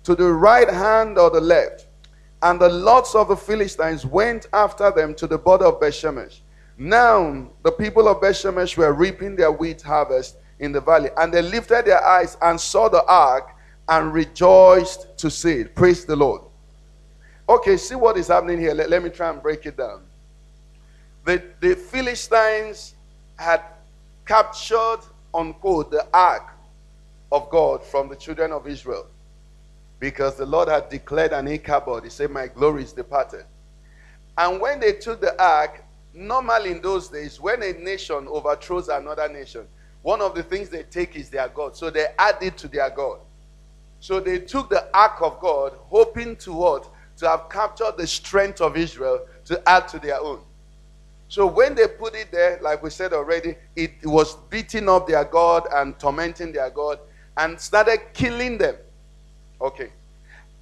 to 0.04 0.14
the 0.14 0.32
right 0.32 0.70
hand 0.70 1.18
or 1.18 1.32
the 1.32 1.42
left. 1.42 1.88
And 2.44 2.62
the 2.62 2.70
lots 2.70 3.16
of 3.16 3.30
the 3.30 3.36
Philistines 3.36 4.06
went 4.06 4.46
after 4.54 4.92
them 4.92 5.16
to 5.16 5.26
the 5.26 5.40
border 5.40 5.66
of 5.66 5.80
Bethshemesh. 5.80 6.42
Now 6.78 7.50
the 7.64 7.72
people 7.72 8.08
of 8.08 8.22
Bethshemesh 8.22 8.78
were 8.78 8.94
reaping 8.94 9.36
their 9.36 9.52
wheat 9.52 9.82
harvest 9.82 10.38
in 10.60 10.72
the 10.72 10.82
valley, 10.82 11.10
and 11.18 11.34
they 11.34 11.42
lifted 11.42 11.86
their 11.86 12.04
eyes 12.06 12.38
and 12.44 12.62
saw 12.62 12.88
the 12.88 13.04
ark 13.06 13.50
and 13.90 14.14
rejoiced 14.14 15.18
to 15.18 15.32
see 15.32 15.62
it. 15.62 15.74
Praise 15.74 16.06
the 16.06 16.16
Lord. 16.16 16.47
Okay, 17.50 17.78
see 17.78 17.96
what 17.96 18.18
is 18.18 18.28
happening 18.28 18.60
here. 18.60 18.74
Let, 18.74 18.90
let 18.90 19.04
me 19.04 19.10
try 19.10 19.30
and 19.30 19.42
break 19.42 19.66
it 19.66 19.78
down. 19.78 20.02
The, 21.26 21.42
the 21.60 21.76
Philistines 21.76 22.96
had 23.38 23.62
captured, 24.26 25.00
unquote, 25.34 25.92
the 25.92 26.08
ark 26.14 26.50
of 27.32 27.50
God 27.50 27.84
from 27.84 28.10
the 28.10 28.16
children 28.16 28.52
of 28.52 28.68
Israel 28.68 29.08
because 30.00 30.36
the 30.36 30.46
Lord 30.46 30.70
had 30.70 30.90
declared 30.90 31.34
an 31.34 31.48
Ichabod. 31.48 32.04
He 32.04 32.10
said, 32.10 32.32
My 32.32 32.48
glory 32.48 32.84
is 32.84 32.94
departed. 32.94 33.46
And 34.38 34.62
when 34.62 34.80
they 34.80 34.94
took 34.94 35.20
the 35.20 35.42
ark, 35.42 35.84
normally 36.14 36.72
in 36.72 36.82
those 36.82 37.08
days, 37.08 37.40
when 37.40 37.64
a 37.64 37.74
nation 37.74 38.28
overthrows 38.30 38.90
another 38.90 39.28
nation, 39.28 39.66
one 40.04 40.22
of 40.22 40.36
the 40.36 40.44
things 40.44 40.70
they 40.70 40.84
take 40.84 41.16
is 41.16 41.30
their 41.30 41.48
God. 41.48 41.76
So 41.76 41.90
they 41.90 42.08
add 42.20 42.38
it 42.42 42.58
to 42.58 42.68
their 42.68 42.90
God. 42.90 43.20
So 44.00 44.20
they 44.20 44.40
took 44.40 44.70
the 44.70 44.88
ark 44.96 45.22
of 45.22 45.40
God, 45.40 45.74
hoping 45.90 46.36
to 46.38 46.54
what? 46.54 46.88
To 47.18 47.28
have 47.28 47.50
captured 47.50 47.98
the 47.98 48.08
strength 48.08 48.62
of 48.62 48.78
Israel 48.78 49.26
to 49.46 49.62
add 49.68 49.88
to 49.90 50.00
their 50.00 50.20
own. 50.20 50.40
So 51.30 51.46
when 51.46 51.76
they 51.76 51.88
put 51.88 52.16
it 52.16 52.32
there, 52.32 52.60
like 52.62 52.82
we 52.82 52.90
said 52.90 53.12
already, 53.12 53.56
it 53.76 53.92
was 54.04 54.36
beating 54.50 54.88
up 54.88 55.08
their 55.08 55.26
God 55.26 55.68
and 55.74 55.98
tormenting 56.00 56.54
their 56.54 56.70
God 56.70 57.00
and 57.36 57.60
started 57.60 58.00
killing 58.14 58.58
them. 58.58 58.76
Okay. 59.60 59.90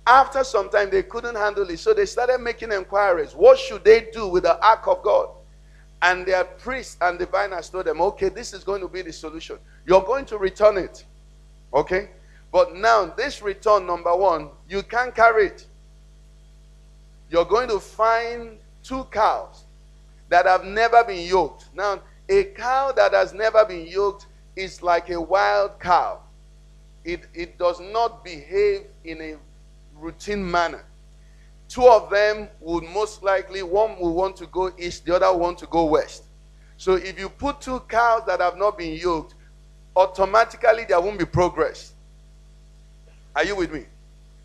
After 0.08 0.44
some 0.44 0.70
time, 0.70 0.90
they 0.90 1.04
couldn't 1.04 1.36
handle 1.36 1.70
it. 1.70 1.78
So 1.78 1.94
they 1.94 2.06
started 2.06 2.40
making 2.40 2.72
inquiries. 2.72 3.34
What 3.34 3.60
should 3.60 3.84
they 3.84 4.10
do 4.12 4.28
with 4.28 4.44
the 4.44 4.60
ark 4.66 4.88
of 4.88 5.04
God? 5.04 5.30
And 6.02 6.26
their 6.26 6.44
priests 6.44 6.98
and 7.02 7.18
diviners 7.18 7.70
told 7.70 7.86
them, 7.86 8.02
okay, 8.02 8.30
this 8.30 8.54
is 8.54 8.64
going 8.64 8.82
to 8.82 8.88
be 8.88 9.02
the 9.02 9.14
solution. 9.14 9.58
You're 9.86 10.04
going 10.04 10.26
to 10.26 10.38
return 10.38 10.78
it. 10.78 11.04
Okay? 11.74 12.10
But 12.52 12.76
now, 12.76 13.06
this 13.06 13.42
return, 13.42 13.86
number 13.86 14.16
one, 14.16 14.50
you 14.70 14.84
can't 14.84 15.14
carry 15.14 15.48
it 15.48 15.66
you're 17.30 17.46
going 17.46 17.70
to 17.70 17.80
find 17.80 18.58
two 18.84 19.04
cows 19.06 19.64
that 20.30 20.46
have 20.46 20.64
never 20.64 21.04
been 21.04 21.28
yoked. 21.28 21.66
Now, 21.74 22.02
a 22.30 22.44
cow 22.46 22.92
that 22.92 23.14
has 23.14 23.34
never 23.34 23.66
been 23.66 23.88
yoked 23.88 24.28
is 24.56 24.82
like 24.82 25.10
a 25.10 25.20
wild 25.20 25.80
cow. 25.80 26.20
It, 27.04 27.28
it 27.34 27.58
does 27.58 27.80
not 27.80 28.24
behave 28.24 28.86
in 29.04 29.22
a 29.22 29.36
routine 29.96 30.50
manner. 30.50 30.84
Two 31.68 31.88
of 31.88 32.10
them 32.10 32.50
would 32.60 32.84
most 32.84 33.24
likely, 33.24 33.64
one 33.64 34.00
will 34.00 34.14
want 34.14 34.36
to 34.38 34.48
go 34.48 34.72
east, 34.78 35.06
the 35.06 35.16
other 35.16 35.36
want 35.36 35.58
to 35.60 35.68
go 35.68 35.86
west. 35.86 36.24
So 36.78 36.96
if 36.96 37.20
you 37.20 37.30
put 37.30 37.62
two 37.62 37.80
cows 37.82 38.24
that 38.28 38.40
have 38.40 38.58
not 38.58 38.78
been 38.78 38.94
yoked, 38.94 39.36
automatically 39.96 40.86
there 40.88 41.00
won't 41.00 41.18
be 41.18 41.26
progress. 41.26 41.94
Are 43.36 43.44
you 43.44 43.56
with 43.56 43.72
me? 43.72 43.86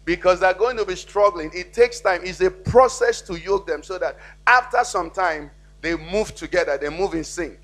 Because 0.05 0.41
they're 0.41 0.55
going 0.55 0.77
to 0.77 0.85
be 0.85 0.97
struggling. 0.97 1.51
It 1.55 1.73
takes 1.73 2.01
time. 2.01 2.23
It's 2.25 2.41
a 2.41 2.51
process 2.51 3.21
to 3.23 3.39
yoke 3.39 3.67
them 3.67 3.83
so 3.83 3.99
that 3.99 4.17
after 4.47 4.83
some 4.85 5.11
time 5.11 5.51
they 5.81 5.97
move 5.97 6.35
together, 6.35 6.79
they 6.79 6.89
move 6.89 7.15
in 7.15 7.25
sync. 7.25 7.59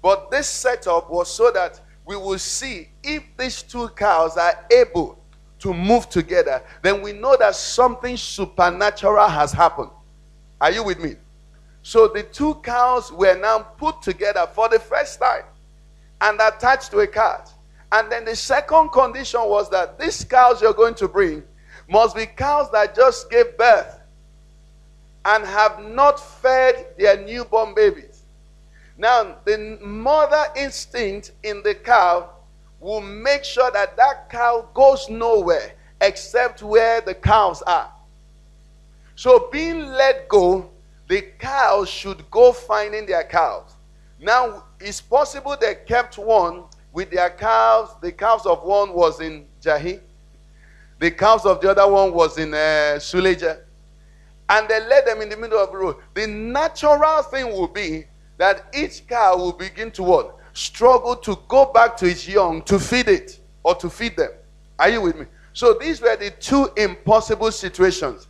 But 0.00 0.30
this 0.30 0.48
setup 0.48 1.10
was 1.10 1.32
so 1.32 1.50
that 1.52 1.80
we 2.04 2.16
will 2.16 2.38
see 2.38 2.88
if 3.02 3.22
these 3.36 3.62
two 3.62 3.88
cows 3.90 4.36
are 4.36 4.66
able 4.72 5.18
to 5.60 5.72
move 5.72 6.08
together, 6.08 6.60
then 6.82 7.00
we 7.02 7.12
know 7.12 7.36
that 7.36 7.54
something 7.54 8.16
supernatural 8.16 9.28
has 9.28 9.52
happened. 9.52 9.90
Are 10.60 10.72
you 10.72 10.82
with 10.82 10.98
me? 10.98 11.14
So 11.82 12.08
the 12.08 12.24
two 12.24 12.54
cows 12.56 13.12
were 13.12 13.38
now 13.38 13.60
put 13.60 14.02
together 14.02 14.48
for 14.52 14.68
the 14.68 14.80
first 14.80 15.20
time 15.20 15.44
and 16.20 16.40
attached 16.40 16.90
to 16.90 16.98
a 17.00 17.06
cart. 17.06 17.48
And 17.92 18.10
then 18.10 18.24
the 18.24 18.34
second 18.34 18.90
condition 18.90 19.40
was 19.42 19.70
that 19.70 19.98
these 19.98 20.24
cows 20.24 20.60
you're 20.60 20.72
going 20.72 20.94
to 20.94 21.06
bring 21.06 21.44
must 21.92 22.16
be 22.16 22.24
cows 22.24 22.70
that 22.70 22.94
just 22.94 23.30
gave 23.30 23.54
birth 23.58 24.00
and 25.26 25.44
have 25.44 25.84
not 25.84 26.18
fed 26.18 26.86
their 26.98 27.22
newborn 27.22 27.74
babies. 27.74 28.22
Now, 28.96 29.36
the 29.44 29.78
mother 29.82 30.44
instinct 30.56 31.32
in 31.42 31.62
the 31.62 31.74
cow 31.74 32.30
will 32.80 33.02
make 33.02 33.44
sure 33.44 33.70
that 33.72 33.94
that 33.98 34.30
cow 34.30 34.66
goes 34.72 35.10
nowhere 35.10 35.74
except 36.00 36.62
where 36.62 37.02
the 37.02 37.14
cows 37.14 37.60
are. 37.62 37.92
So, 39.14 39.50
being 39.52 39.84
let 39.84 40.30
go, 40.30 40.70
the 41.10 41.20
cows 41.38 41.90
should 41.90 42.28
go 42.30 42.54
finding 42.54 43.04
their 43.04 43.24
cows. 43.24 43.74
Now, 44.18 44.64
it's 44.80 45.02
possible 45.02 45.56
they 45.60 45.74
kept 45.86 46.16
one 46.16 46.64
with 46.90 47.10
their 47.10 47.30
cows. 47.30 47.90
The 48.00 48.12
cows 48.12 48.46
of 48.46 48.62
one 48.62 48.94
was 48.94 49.20
in 49.20 49.44
Jahi, 49.60 50.00
the 51.02 51.10
cows 51.10 51.44
of 51.44 51.60
the 51.60 51.68
other 51.68 51.90
one 51.90 52.14
was 52.14 52.38
in 52.38 52.54
uh, 52.54 52.96
Suleja. 52.96 53.58
And 54.48 54.68
they 54.68 54.80
led 54.86 55.04
them 55.04 55.20
in 55.20 55.28
the 55.28 55.36
middle 55.36 55.58
of 55.58 55.72
the 55.72 55.76
road. 55.76 55.96
The 56.14 56.28
natural 56.28 57.22
thing 57.24 57.46
will 57.46 57.66
be 57.66 58.04
that 58.38 58.66
each 58.72 59.06
cow 59.08 59.36
will 59.36 59.52
begin 59.52 59.90
to 59.92 60.02
what? 60.02 60.38
struggle 60.52 61.16
to 61.16 61.38
go 61.48 61.72
back 61.72 61.96
to 61.96 62.06
its 62.06 62.28
young 62.28 62.62
to 62.62 62.78
feed 62.78 63.08
it 63.08 63.40
or 63.62 63.74
to 63.74 63.88
feed 63.88 64.16
them. 64.16 64.30
Are 64.78 64.88
you 64.88 65.00
with 65.00 65.18
me? 65.18 65.26
So 65.54 65.74
these 65.74 66.00
were 66.00 66.14
the 66.16 66.30
two 66.30 66.70
impossible 66.76 67.50
situations. 67.50 68.28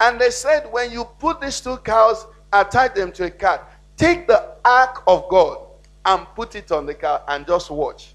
And 0.00 0.20
they 0.20 0.30
said, 0.30 0.70
when 0.72 0.92
you 0.92 1.04
put 1.18 1.40
these 1.40 1.60
two 1.60 1.76
cows, 1.78 2.26
attach 2.52 2.94
them 2.94 3.12
to 3.12 3.24
a 3.24 3.30
cart, 3.30 3.62
take 3.96 4.26
the 4.26 4.54
ark 4.64 5.02
of 5.06 5.28
God 5.28 5.58
and 6.04 6.26
put 6.34 6.54
it 6.54 6.70
on 6.72 6.86
the 6.86 6.94
car 6.94 7.22
and 7.28 7.46
just 7.46 7.70
watch. 7.70 8.14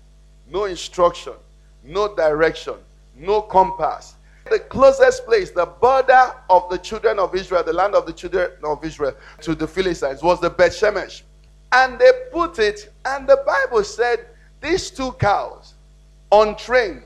No 0.49 0.65
instruction, 0.65 1.33
no 1.83 2.15
direction, 2.15 2.75
no 3.19 3.41
compass. 3.41 4.15
The 4.49 4.59
closest 4.59 5.25
place, 5.25 5.51
the 5.51 5.65
border 5.65 6.33
of 6.49 6.69
the 6.69 6.77
children 6.77 7.19
of 7.19 7.35
Israel, 7.35 7.63
the 7.63 7.73
land 7.73 7.93
of 7.93 8.05
the 8.05 8.13
children 8.13 8.51
of 8.63 8.83
Israel 8.83 9.13
to 9.41 9.53
the 9.53 9.67
Philistines, 9.67 10.23
was 10.23 10.41
the 10.41 10.49
Beth 10.49 10.71
Shemesh. 10.71 11.21
And 11.71 11.99
they 11.99 12.11
put 12.31 12.57
it, 12.57 12.91
and 13.05 13.27
the 13.27 13.43
Bible 13.45 13.83
said 13.83 14.25
these 14.59 14.89
two 14.89 15.11
cows, 15.13 15.75
untrained, 16.31 17.03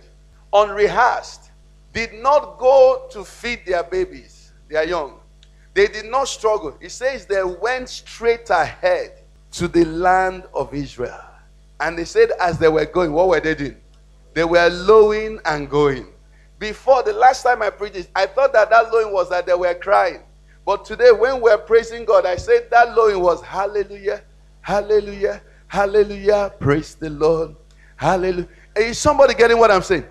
unrehearsed, 0.54 1.52
did 1.92 2.14
not 2.14 2.58
go 2.58 3.08
to 3.12 3.24
feed 3.24 3.66
their 3.66 3.84
babies, 3.84 4.52
their 4.70 4.86
young. 4.86 5.20
They 5.74 5.88
did 5.88 6.06
not 6.06 6.28
struggle. 6.28 6.78
It 6.80 6.92
says 6.92 7.26
they 7.26 7.44
went 7.44 7.90
straight 7.90 8.50
ahead 8.50 9.20
to 9.54 9.68
the 9.68 9.86
land 9.86 10.44
of 10.54 10.74
Israel. 10.74 11.20
And 11.80 11.98
they 11.98 12.06
said, 12.06 12.32
as 12.40 12.58
they 12.58 12.70
were 12.70 12.86
going, 12.86 13.12
what 13.12 13.28
were 13.28 13.40
they 13.40 13.56
doing? 13.56 13.78
They 14.34 14.44
were 14.44 14.70
lowing 14.70 15.40
and 15.46 15.70
going. 15.70 16.08
Before 16.60 17.04
the 17.04 17.14
last 17.14 17.44
time 17.44 17.62
I 17.62 17.70
preached 17.70 18.10
I 18.16 18.26
thought 18.26 18.54
that 18.54 18.70
that 18.70 18.92
lowing 18.92 19.14
was 19.14 19.30
that 19.30 19.46
they 19.46 19.54
were 19.54 19.76
crying. 19.76 20.22
But 20.66 20.86
today, 20.86 21.12
when 21.12 21.42
we're 21.42 21.58
praising 21.58 22.06
God, 22.06 22.26
I 22.26 22.38
said 22.38 22.70
that 22.72 22.96
lowing 22.96 23.20
was 23.20 23.42
hallelujah, 23.42 24.24
Hallelujah. 24.64 25.42
Hallelujah. 25.68 26.54
Praise 26.58 26.96
the 26.96 27.10
Lord. 27.10 27.56
Hallelujah. 27.98 28.48
Is 28.76 28.98
somebody 28.98 29.34
getting 29.34 29.60
what 29.60 29.70
I'm 29.70 29.82
saying? 29.82 30.06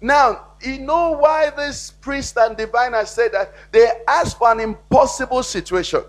Now, 0.00 0.48
you 0.60 0.80
know 0.80 1.12
why 1.12 1.50
this 1.50 1.92
priest 1.92 2.36
and 2.36 2.56
diviner 2.56 3.06
said 3.06 3.32
that? 3.32 3.54
They 3.70 3.88
asked 4.08 4.38
for 4.38 4.50
an 4.50 4.58
impossible 4.58 5.44
situation. 5.44 6.02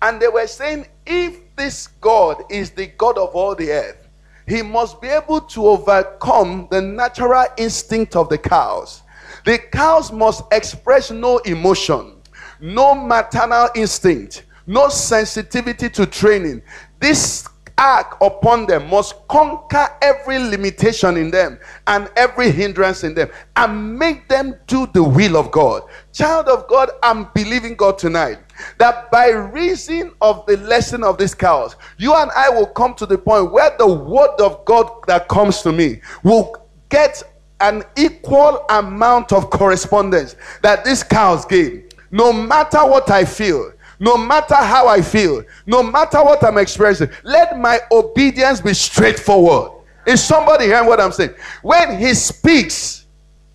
And 0.00 0.20
they 0.22 0.28
were 0.28 0.46
saying, 0.46 0.86
if 1.04 1.54
this 1.54 1.88
God 2.00 2.44
is 2.50 2.70
the 2.70 2.86
God 2.86 3.18
of 3.18 3.34
all 3.34 3.54
the 3.54 3.70
earth, 3.72 4.07
he 4.48 4.62
must 4.62 5.00
be 5.00 5.08
able 5.08 5.40
to 5.42 5.66
overcome 5.66 6.68
the 6.70 6.80
natural 6.80 7.46
instinct 7.56 8.16
of 8.16 8.28
the 8.28 8.38
cows. 8.38 9.02
The 9.44 9.58
cows 9.58 10.10
must 10.10 10.44
express 10.52 11.10
no 11.10 11.38
emotion, 11.38 12.16
no 12.60 12.94
maternal 12.94 13.68
instinct, 13.74 14.44
no 14.66 14.88
sensitivity 14.88 15.88
to 15.90 16.06
training. 16.06 16.62
This 16.98 17.46
ark 17.78 18.18
upon 18.20 18.66
them 18.66 18.88
must 18.90 19.26
conquer 19.28 19.88
every 20.02 20.38
limitation 20.38 21.16
in 21.16 21.30
them 21.30 21.58
and 21.86 22.10
every 22.16 22.50
hindrance 22.50 23.04
in 23.04 23.14
them 23.14 23.30
and 23.56 23.98
make 23.98 24.28
them 24.28 24.54
do 24.66 24.86
the 24.88 25.02
will 25.02 25.36
of 25.36 25.50
God. 25.50 25.82
Child 26.12 26.48
of 26.48 26.68
God, 26.68 26.90
I'm 27.02 27.28
believing 27.34 27.76
God 27.76 27.98
tonight 27.98 28.38
that 28.78 29.10
by 29.10 29.28
reason 29.28 30.12
of 30.20 30.44
the 30.46 30.56
lesson 30.58 31.04
of 31.04 31.16
these 31.16 31.34
cows, 31.34 31.76
you 31.96 32.14
and 32.14 32.30
I 32.32 32.50
will 32.50 32.66
come 32.66 32.94
to 32.94 33.06
the 33.06 33.16
point 33.16 33.52
where 33.52 33.74
the 33.78 33.86
word 33.86 34.40
of 34.40 34.64
God 34.64 34.90
that 35.06 35.28
comes 35.28 35.62
to 35.62 35.72
me 35.72 36.00
will 36.24 36.66
get 36.88 37.22
an 37.60 37.84
equal 37.96 38.64
amount 38.70 39.32
of 39.32 39.50
correspondence 39.50 40.36
that 40.62 40.84
these 40.84 41.02
cows 41.02 41.44
gave. 41.44 41.84
No 42.10 42.32
matter 42.32 42.78
what 42.78 43.10
I 43.10 43.24
feel, 43.24 43.72
no 44.00 44.16
matter 44.16 44.54
how 44.54 44.86
I 44.86 45.02
feel, 45.02 45.42
no 45.66 45.82
matter 45.82 46.22
what 46.22 46.44
I'm 46.44 46.58
experiencing, 46.58 47.10
let 47.24 47.58
my 47.58 47.80
obedience 47.90 48.60
be 48.60 48.74
straightforward. 48.74 49.72
Is 50.06 50.22
somebody 50.22 50.66
hearing 50.66 50.86
what 50.86 51.00
I'm 51.00 51.12
saying? 51.12 51.34
When 51.62 51.98
he 51.98 52.14
speaks, 52.14 53.06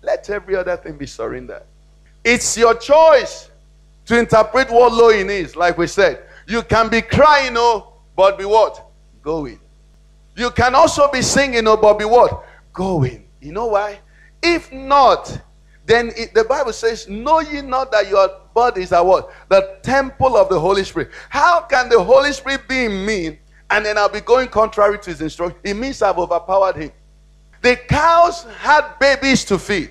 let 0.02 0.28
every 0.30 0.54
other 0.54 0.76
thing 0.76 0.96
be 0.96 1.06
surrendered. 1.06 1.62
It's 2.22 2.56
your 2.56 2.74
choice 2.74 3.50
to 4.06 4.18
interpret 4.18 4.70
what 4.70 4.92
lowing 4.92 5.30
is, 5.30 5.56
like 5.56 5.78
we 5.78 5.86
said. 5.86 6.22
You 6.46 6.62
can 6.62 6.88
be 6.88 7.00
crying, 7.00 7.54
oh, 7.56 7.94
but 8.14 8.38
be 8.38 8.44
what? 8.44 8.84
Going. 9.22 9.58
You 10.36 10.50
can 10.50 10.74
also 10.74 11.10
be 11.10 11.22
singing, 11.22 11.66
oh, 11.66 11.76
but 11.76 11.98
be 11.98 12.04
what? 12.04 12.44
Going. 12.72 13.26
You 13.40 13.52
know 13.52 13.66
why? 13.66 14.00
If 14.42 14.72
not, 14.72 15.40
then 15.86 16.12
it, 16.16 16.34
the 16.34 16.44
Bible 16.44 16.72
says, 16.72 17.08
Know 17.08 17.40
ye 17.40 17.62
not 17.62 17.90
that 17.92 18.08
your 18.08 18.28
bodies 18.54 18.92
are 18.92 19.04
what? 19.04 19.30
The 19.48 19.78
temple 19.82 20.36
of 20.36 20.48
the 20.48 20.58
Holy 20.58 20.84
Spirit. 20.84 21.10
How 21.28 21.60
can 21.62 21.88
the 21.88 22.02
Holy 22.02 22.32
Spirit 22.32 22.66
be 22.68 22.86
in 22.86 23.04
me 23.04 23.38
and 23.70 23.84
then 23.84 23.98
I'll 23.98 24.08
be 24.08 24.20
going 24.20 24.48
contrary 24.48 24.98
to 25.00 25.10
his 25.10 25.20
instruction? 25.20 25.58
It 25.64 25.74
means 25.74 26.00
I've 26.00 26.18
overpowered 26.18 26.76
him. 26.76 26.92
The 27.60 27.76
cows 27.76 28.44
had 28.58 28.98
babies 28.98 29.44
to 29.46 29.58
feed, 29.58 29.90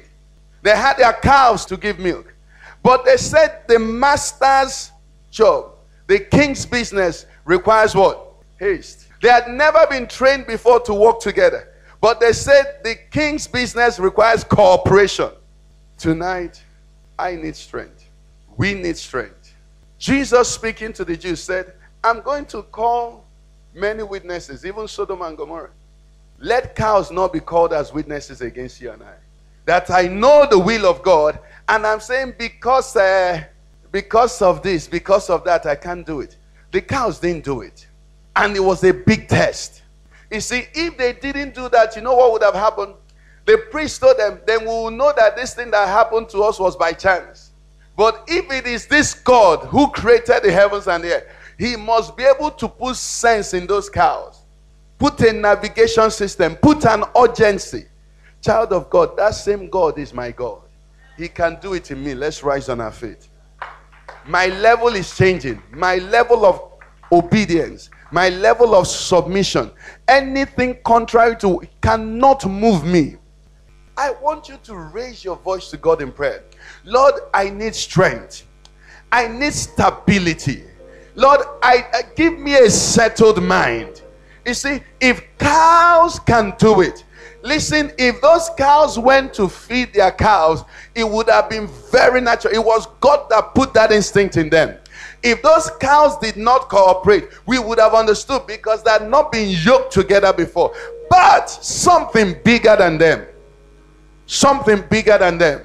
they 0.62 0.76
had 0.76 0.98
their 0.98 1.14
cows 1.14 1.66
to 1.68 1.78
give 1.78 2.00
milk. 2.00 2.34
But 2.82 3.06
they 3.06 3.18
said 3.18 3.62
the 3.68 3.80
master's 3.80 4.92
job, 5.32 5.72
the 6.08 6.20
king's 6.20 6.66
business, 6.66 7.26
requires 7.46 7.96
what? 7.96 8.34
Haste. 8.60 9.08
They 9.22 9.30
had 9.30 9.48
never 9.48 9.88
been 9.90 10.08
trained 10.08 10.48
before 10.48 10.82
to 10.82 10.94
work 10.94 11.20
together. 11.22 11.70
But 12.02 12.20
they 12.20 12.34
said 12.34 12.82
the 12.84 12.96
king's 13.10 13.48
business 13.48 13.98
requires 13.98 14.44
cooperation. 14.44 15.32
Tonight, 15.98 16.62
I 17.18 17.36
need 17.36 17.56
strength. 17.56 18.03
We 18.58 18.74
need 18.74 18.98
strength. 18.98 19.54
Jesus, 19.98 20.50
speaking 20.50 20.94
to 20.94 21.06
the 21.06 21.16
Jews, 21.16 21.42
said, 21.42 21.74
I'm 22.04 22.22
going 22.22 22.46
to 22.48 22.64
call 22.64 23.26
many 23.74 24.04
witnesses, 24.04 24.66
even 24.66 24.88
Sodom 24.88 25.22
and 25.22 25.38
Gomorrah. 25.38 25.72
Let 26.40 26.76
cows 26.76 27.10
not 27.12 27.32
be 27.32 27.40
called 27.40 27.74
as 27.74 27.94
witnesses 27.94 28.42
against 28.42 28.82
you 28.82 28.92
and 28.92 29.02
I. 29.02 29.14
That 29.66 29.90
I 29.90 30.08
know 30.08 30.46
the 30.50 30.60
will 30.60 30.86
of 30.86 31.02
God, 31.04 31.40
and 31.70 31.88
I'm 31.88 32.02
saying 32.02 32.36
because, 32.38 32.96
uh, 32.98 33.44
because 33.92 34.42
of 34.42 34.62
this, 34.62 34.88
because 34.88 35.30
of 35.30 35.46
that, 35.46 35.66
I 35.66 35.76
can't 35.76 36.06
do 36.06 36.20
it. 36.20 36.36
The 36.72 36.82
cows 36.82 37.20
didn't 37.20 37.46
do 37.46 37.62
it. 37.62 37.88
And 38.36 38.56
it 38.56 38.60
was 38.60 38.84
a 38.84 38.92
big 38.92 39.30
test. 39.30 39.84
You 40.30 40.42
see, 40.42 40.66
if 40.74 40.98
they 40.98 41.14
didn't 41.14 41.54
do 41.54 41.70
that, 41.70 41.96
you 41.96 42.02
know 42.02 42.16
what 42.16 42.34
would 42.34 42.44
have 42.44 42.56
happened? 42.56 42.96
The 43.46 43.58
priest 43.72 44.02
told 44.02 44.18
them, 44.18 44.40
then 44.48 44.62
we 44.62 44.68
will 44.68 44.92
know 44.92 45.14
that 45.16 45.36
this 45.36 45.54
thing 45.54 45.72
that 45.72 45.88
happened 45.88 46.30
to 46.30 46.42
us 46.44 46.60
was 46.60 46.76
by 46.76 46.94
chance. 46.94 47.43
But 47.96 48.24
if 48.28 48.52
it 48.52 48.66
is 48.66 48.88
this 48.88 49.14
God 49.14 49.66
who 49.66 49.90
created 49.92 50.44
the 50.44 50.52
heavens 50.52 50.88
and 50.88 51.04
the 51.04 51.16
earth, 51.16 51.28
he 51.58 51.76
must 51.76 52.18
be 52.18 52.24
able 52.24 52.52
to 52.52 52.68
put 52.68 52.96
sense 52.96 53.54
in 53.54 53.68
those 53.68 53.90
cows, 53.90 54.42
put 54.98 55.20
a 55.22 55.32
navigation 55.32 56.10
system, 56.10 56.56
put 56.56 56.86
an 56.86 57.04
urgency. 57.16 57.86
Child 58.42 58.74
of 58.74 58.90
God, 58.90 59.16
that 59.18 59.36
same 59.36 59.70
God 59.70 59.98
is 59.98 60.14
my 60.14 60.32
God. 60.32 60.62
He 61.18 61.28
can 61.28 61.60
do 61.62 61.74
it 61.74 61.92
in 61.92 62.04
me. 62.04 62.16
Let's 62.16 62.44
rise 62.44 62.68
on 62.70 62.82
our 62.82 62.92
feet. 62.92 63.30
My 64.26 64.48
level 64.48 64.90
is 64.90 65.16
changing. 65.16 65.62
My 65.72 65.98
level 65.98 66.46
of 66.46 66.62
obedience, 67.12 67.90
my 68.12 68.30
level 68.30 68.74
of 68.76 68.88
submission, 68.88 69.72
anything 70.08 70.78
contrary 70.84 71.36
to 71.38 71.62
cannot 71.82 72.46
move 72.50 72.84
me. 72.84 73.18
I 73.96 74.12
want 74.22 74.50
you 74.50 74.58
to 74.64 74.76
raise 74.76 75.24
your 75.24 75.36
voice 75.36 75.70
to 75.70 75.78
God 75.78 76.02
in 76.02 76.12
prayer. 76.12 76.44
Lord, 76.86 77.16
I 77.34 77.50
need 77.50 77.76
strength. 77.76 78.46
I 79.12 79.28
need 79.28 79.54
stability. 79.54 80.64
Lord, 81.16 81.42
I, 81.62 82.04
give 82.16 82.40
me 82.40 82.56
a 82.56 82.70
settled 82.70 83.42
mind. 83.44 84.02
You 84.46 84.54
see, 84.54 84.82
if 85.00 85.22
cows 85.38 86.20
can 86.20 86.54
do 86.58 86.82
it, 86.82 87.06
listen, 87.44 87.92
if 87.98 88.20
those 88.22 88.50
cows 88.58 88.98
went 88.98 89.34
to 89.36 89.48
feed 89.48 89.94
their 89.94 90.12
cows, 90.12 90.64
it 90.96 91.08
would 91.08 91.30
have 91.30 91.50
been 91.50 91.68
very 91.92 92.20
natural. 92.20 92.54
It 92.54 92.64
was 92.64 92.88
God 93.00 93.30
that 93.30 93.54
put 93.54 93.74
that 93.76 93.92
instinct 93.92 94.38
in 94.38 94.50
them. 94.50 94.78
If 95.22 95.42
those 95.42 95.70
cows 95.80 96.18
did 96.18 96.36
not 96.36 96.68
cooperate, 96.68 97.30
we 97.46 97.58
would 97.58 97.80
have 97.80 97.94
understood 97.94 98.46
because 98.46 98.84
they 98.84 98.92
had 98.92 99.10
not 99.10 99.32
been 99.32 99.50
yoked 99.64 99.94
together 99.94 100.34
before. 100.34 100.74
But 101.10 101.46
something 101.46 102.36
bigger 102.44 102.76
than 102.76 102.98
them, 102.98 103.26
something 104.26 104.84
bigger 104.90 105.18
than 105.18 105.38
them. 105.38 105.62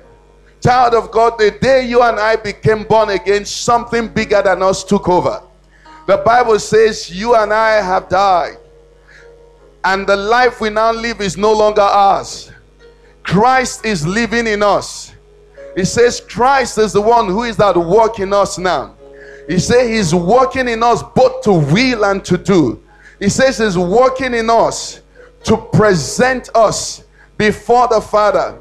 Child 0.63 0.95
of 0.95 1.11
God, 1.11 1.39
the 1.39 1.53
day 1.53 1.87
you 1.87 2.03
and 2.03 2.19
I 2.19 2.37
became 2.37 2.85
born 2.85 3.11
again, 3.11 3.45
something 3.45 4.09
bigger 4.09 4.43
than 4.43 4.63
us 4.63 4.83
took 4.83 5.09
over. 5.09 5.43
The 6.07 6.17
Bible 6.19 6.59
says, 6.59 7.11
You 7.11 7.35
and 7.37 7.53
I 7.53 7.83
have 7.83 8.09
died, 8.09 8.57
and 9.85 10.07
the 10.07 10.17
life 10.17 10.61
we 10.61 10.71
now 10.71 10.93
live 10.93 11.21
is 11.21 11.37
no 11.37 11.53
longer 11.53 11.83
ours. 11.83 12.51
Christ 13.23 13.85
is 13.85 14.07
living 14.07 14.47
in 14.47 14.63
us. 14.63 15.15
He 15.77 15.85
says, 15.85 16.21
Christ 16.21 16.79
is 16.79 16.93
the 16.93 17.01
one 17.01 17.27
who 17.29 17.45
is 17.45 17.61
at 17.61 17.77
work 17.77 18.19
in 18.19 18.33
us 18.33 18.59
now. 18.59 18.97
He 19.49 19.59
says 19.59 19.89
he's 19.89 20.15
working 20.15 20.69
in 20.69 20.83
us 20.83 21.03
both 21.15 21.43
to 21.43 21.53
will 21.53 22.05
and 22.05 22.25
to 22.25 22.37
do. 22.37 22.83
He 23.19 23.29
says 23.29 23.59
he's 23.59 23.79
working 23.79 24.35
in 24.35 24.51
us 24.51 25.01
to 25.45 25.57
present 25.57 26.51
us 26.55 27.05
before 27.37 27.89
the 27.89 28.01
Father. 28.01 28.59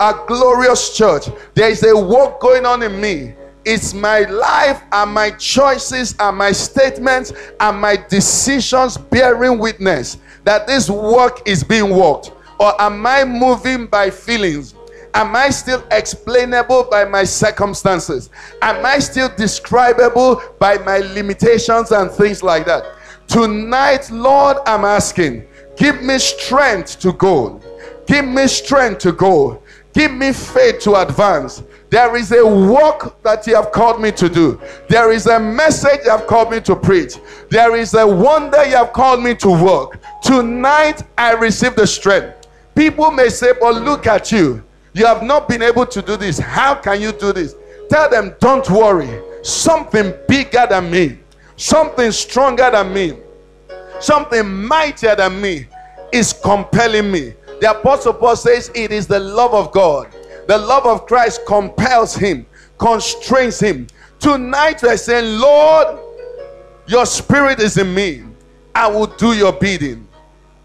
A 0.00 0.14
glorious 0.26 0.96
church. 0.96 1.28
There 1.54 1.68
is 1.68 1.82
a 1.82 1.96
work 1.96 2.40
going 2.40 2.64
on 2.64 2.82
in 2.82 3.00
me. 3.00 3.34
It's 3.64 3.92
my 3.92 4.20
life 4.20 4.80
and 4.92 5.12
my 5.12 5.30
choices 5.30 6.14
and 6.20 6.38
my 6.38 6.52
statements 6.52 7.32
and 7.60 7.80
my 7.80 7.96
decisions 8.08 8.96
bearing 8.96 9.58
witness 9.58 10.18
that 10.44 10.66
this 10.66 10.88
work 10.88 11.46
is 11.46 11.64
being 11.64 11.90
worked. 11.90 12.32
Or 12.60 12.80
am 12.80 13.06
I 13.06 13.24
moving 13.24 13.86
by 13.86 14.10
feelings? 14.10 14.74
Am 15.14 15.34
I 15.34 15.50
still 15.50 15.84
explainable 15.90 16.84
by 16.84 17.04
my 17.04 17.24
circumstances? 17.24 18.30
Am 18.62 18.86
I 18.86 19.00
still 19.00 19.30
describable 19.36 20.40
by 20.58 20.78
my 20.78 20.98
limitations 20.98 21.90
and 21.90 22.10
things 22.10 22.42
like 22.42 22.66
that? 22.66 22.84
Tonight, 23.26 24.10
Lord, 24.10 24.58
I'm 24.64 24.84
asking, 24.84 25.46
give 25.76 26.02
me 26.02 26.18
strength 26.18 27.00
to 27.00 27.12
go. 27.12 27.60
Give 28.06 28.24
me 28.24 28.46
strength 28.46 29.00
to 29.00 29.12
go. 29.12 29.62
Give 29.98 30.12
me 30.12 30.32
faith 30.32 30.78
to 30.82 30.94
advance. 30.94 31.64
There 31.90 32.14
is 32.14 32.30
a 32.30 32.46
work 32.46 33.20
that 33.24 33.48
you 33.48 33.56
have 33.56 33.72
called 33.72 34.00
me 34.00 34.12
to 34.12 34.28
do. 34.28 34.60
There 34.88 35.10
is 35.10 35.26
a 35.26 35.40
message 35.40 36.02
you 36.04 36.10
have 36.12 36.28
called 36.28 36.52
me 36.52 36.60
to 36.60 36.76
preach. 36.76 37.16
There 37.50 37.74
is 37.74 37.94
a 37.94 38.06
wonder 38.06 38.64
you 38.64 38.76
have 38.76 38.92
called 38.92 39.24
me 39.24 39.34
to 39.34 39.48
work. 39.48 39.98
Tonight, 40.22 41.02
I 41.18 41.32
receive 41.32 41.74
the 41.74 41.84
strength. 41.84 42.46
People 42.76 43.10
may 43.10 43.28
say, 43.28 43.54
but 43.60 43.82
look 43.82 44.06
at 44.06 44.30
you. 44.30 44.62
You 44.92 45.04
have 45.04 45.24
not 45.24 45.48
been 45.48 45.62
able 45.62 45.86
to 45.86 46.00
do 46.00 46.16
this. 46.16 46.38
How 46.38 46.76
can 46.76 47.00
you 47.00 47.10
do 47.10 47.32
this? 47.32 47.56
Tell 47.90 48.08
them, 48.08 48.36
don't 48.38 48.70
worry. 48.70 49.20
Something 49.42 50.14
bigger 50.28 50.64
than 50.70 50.92
me, 50.92 51.18
something 51.56 52.12
stronger 52.12 52.70
than 52.70 52.94
me, 52.94 53.14
something 53.98 54.48
mightier 54.48 55.16
than 55.16 55.40
me 55.40 55.66
is 56.12 56.32
compelling 56.32 57.10
me. 57.10 57.34
The 57.60 57.70
Apostle 57.70 58.14
Paul 58.14 58.36
says 58.36 58.70
it 58.74 58.92
is 58.92 59.06
the 59.06 59.18
love 59.18 59.54
of 59.54 59.72
God. 59.72 60.14
The 60.46 60.56
love 60.56 60.86
of 60.86 61.06
Christ 61.06 61.40
compels 61.46 62.14
him, 62.14 62.46
constrains 62.78 63.60
him. 63.60 63.86
Tonight 64.18 64.82
we're 64.82 64.96
saying, 64.96 65.38
Lord, 65.38 65.98
your 66.86 67.04
spirit 67.04 67.60
is 67.60 67.76
in 67.76 67.92
me. 67.92 68.24
I 68.74 68.86
will 68.86 69.06
do 69.06 69.32
your 69.32 69.52
bidding. 69.52 70.06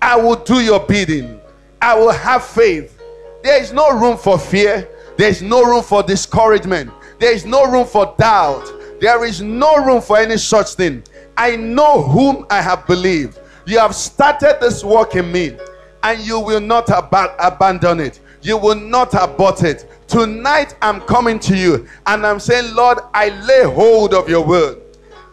I 0.02 0.16
will 0.16 0.36
do 0.36 0.60
your 0.60 0.80
bidding. 0.80 1.39
I 1.82 1.96
will 1.98 2.12
have 2.12 2.46
faith. 2.46 3.02
There 3.44 3.62
is 3.62 3.74
no 3.74 3.91
room 4.00 4.18
for 4.18 4.38
fear. 4.39 4.88
There 5.18 5.30
is 5.30 5.41
no 5.41 5.64
room 5.64 5.84
for 5.84 6.04
discouragement. 6.04 6.91
There 7.20 7.34
is 7.34 7.46
no 7.46 7.66
room 7.66 7.86
for 7.86 8.16
doubt. 8.18 8.72
There 9.02 9.26
is 9.26 9.41
no 9.41 9.84
room 9.84 10.02
for 10.02 10.18
any 10.18 10.38
such 10.38 10.74
thing. 10.74 11.04
I 11.36 11.56
know 11.56 12.02
whom 12.02 12.46
I 12.50 12.62
have 12.62 12.88
believed. 12.88 13.39
You 13.66 13.80
have 13.80 13.96
started 13.96 14.58
this 14.62 14.84
work 14.84 15.16
in 15.16 15.32
me, 15.32 15.58
and 16.04 16.20
you 16.22 16.39
will 16.39 16.60
not 16.60 16.89
ab- 16.89 17.36
abandon 17.39 17.99
it. 17.99 18.20
You 18.41 18.58
will 18.58 18.76
not 18.76 19.14
abort 19.14 19.64
it. 19.64 19.89
Tonight, 20.08 20.76
I'm 20.82 21.01
coming 21.01 21.39
to 21.39 21.58
you, 21.58 21.88
and 22.06 22.26
I'm 22.26 22.39
saying, 22.39 22.76
Lord, 22.76 22.99
I 23.14 23.30
lay 23.45 23.64
hold 23.64 24.14
of 24.14 24.30
your 24.30 24.45
word. 24.45 24.82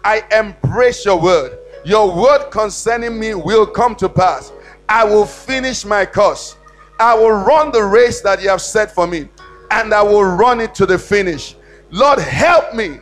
I 0.05 0.23
embrace 0.33 1.05
your 1.05 1.21
word. 1.21 1.59
Your 1.85 2.15
word 2.15 2.51
concerning 2.51 3.19
me 3.19 3.35
will 3.35 3.67
come 3.67 3.95
to 3.97 4.09
pass. 4.09 4.53
I 4.89 5.05
will 5.05 5.27
finish 5.27 5.85
my 5.85 6.07
course. 6.07 6.57
I 6.99 7.15
will 7.15 7.33
run 7.33 7.73
the 7.73 7.83
race 7.83 8.21
that 8.21 8.43
you 8.43 8.49
have 8.49 8.61
set 8.63 8.95
for 8.95 9.07
me, 9.07 9.29
and 9.71 9.93
I 9.93 10.03
will 10.03 10.25
run 10.25 10.61
it 10.61 10.75
to 10.77 10.87
the 10.87 10.99
finish. 10.99 11.57
Lord, 11.91 12.19
help 12.19 12.75
me. 12.75 13.01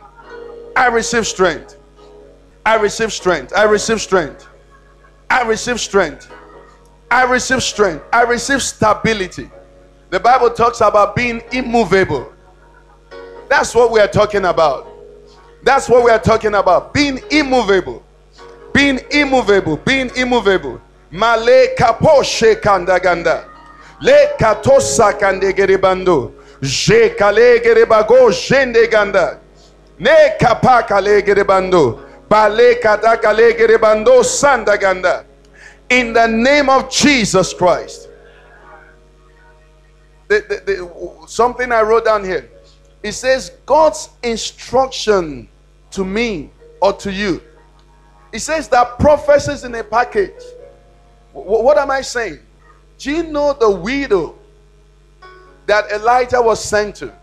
I 0.75 0.87
receive 0.87 1.27
strength. 1.27 1.77
I 2.65 2.75
receive 2.75 3.13
strength. 3.13 3.53
I 3.55 3.63
receive 3.63 4.01
strength. 4.01 4.47
I 5.29 5.43
receive 5.43 5.79
strength. 5.79 6.31
I 7.11 7.23
receive 7.23 7.63
strength. 7.63 8.03
I 8.13 8.23
receive 8.23 8.61
stability. 8.61 9.49
The 10.09 10.19
Bible 10.19 10.51
talks 10.51 10.81
about 10.81 11.15
being 11.15 11.41
immovable. 11.51 12.31
That's 13.49 13.73
what 13.73 13.91
we 13.91 13.99
are 13.99 14.07
talking 14.07 14.45
about. 14.45 14.87
That's 15.63 15.89
what 15.89 16.03
we 16.03 16.11
are 16.11 16.19
talking 16.19 16.53
about. 16.53 16.93
Being 16.93 17.19
immovable. 17.31 18.03
Being 18.73 18.99
immovable. 19.11 19.77
Being 19.77 20.11
immovable. 20.15 20.79
Male 21.11 21.75
kapo 21.77 22.21
shekandaganda. 22.21 23.45
Le 24.01 24.35
katosa 24.39 25.13
kande 25.19 25.51
geribando. 25.53 26.33
Je 26.61 27.09
kale 27.15 27.59
geribago 27.59 28.29
jende 28.31 28.89
ganda. 28.89 29.39
Ne 29.97 30.37
kapaka 30.39 31.01
le 31.01 31.21
geribando. 31.21 31.99
Bale 32.29 32.75
kataka 32.75 33.35
le 33.35 33.53
geribando 33.53 34.23
sandaganda. 34.23 35.25
In 35.89 36.13
the 36.13 36.27
name 36.27 36.69
of 36.69 36.89
Jesus 36.91 37.53
Christ. 37.53 38.09
The, 40.27 40.45
the, 40.47 40.71
the, 40.71 41.27
something 41.27 41.71
I 41.71 41.81
wrote 41.81 42.05
down 42.05 42.23
here. 42.23 42.49
It 43.01 43.13
says 43.13 43.53
God's 43.65 44.09
instruction 44.21 45.49
to 45.91 46.05
me 46.05 46.51
or 46.81 46.93
to 46.93 47.11
you. 47.11 47.41
It 48.31 48.39
says 48.39 48.67
that 48.69 48.99
prophecies 48.99 49.63
in 49.63 49.73
a 49.73 49.83
package. 49.83 50.43
W- 51.33 51.63
what 51.63 51.77
am 51.77 51.89
I 51.89 52.01
saying? 52.01 52.39
Do 52.99 53.11
you 53.11 53.23
know 53.23 53.53
the 53.53 53.71
widow 53.71 54.37
that 55.65 55.89
Elijah 55.91 56.41
was 56.41 56.63
sent 56.63 56.97
to 56.97 57.13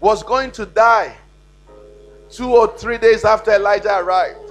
was 0.00 0.22
going 0.22 0.50
to 0.52 0.66
die 0.66 1.14
two 2.30 2.54
or 2.54 2.76
three 2.76 2.98
days 2.98 3.24
after 3.24 3.52
Elijah 3.52 3.98
arrived? 3.98 4.49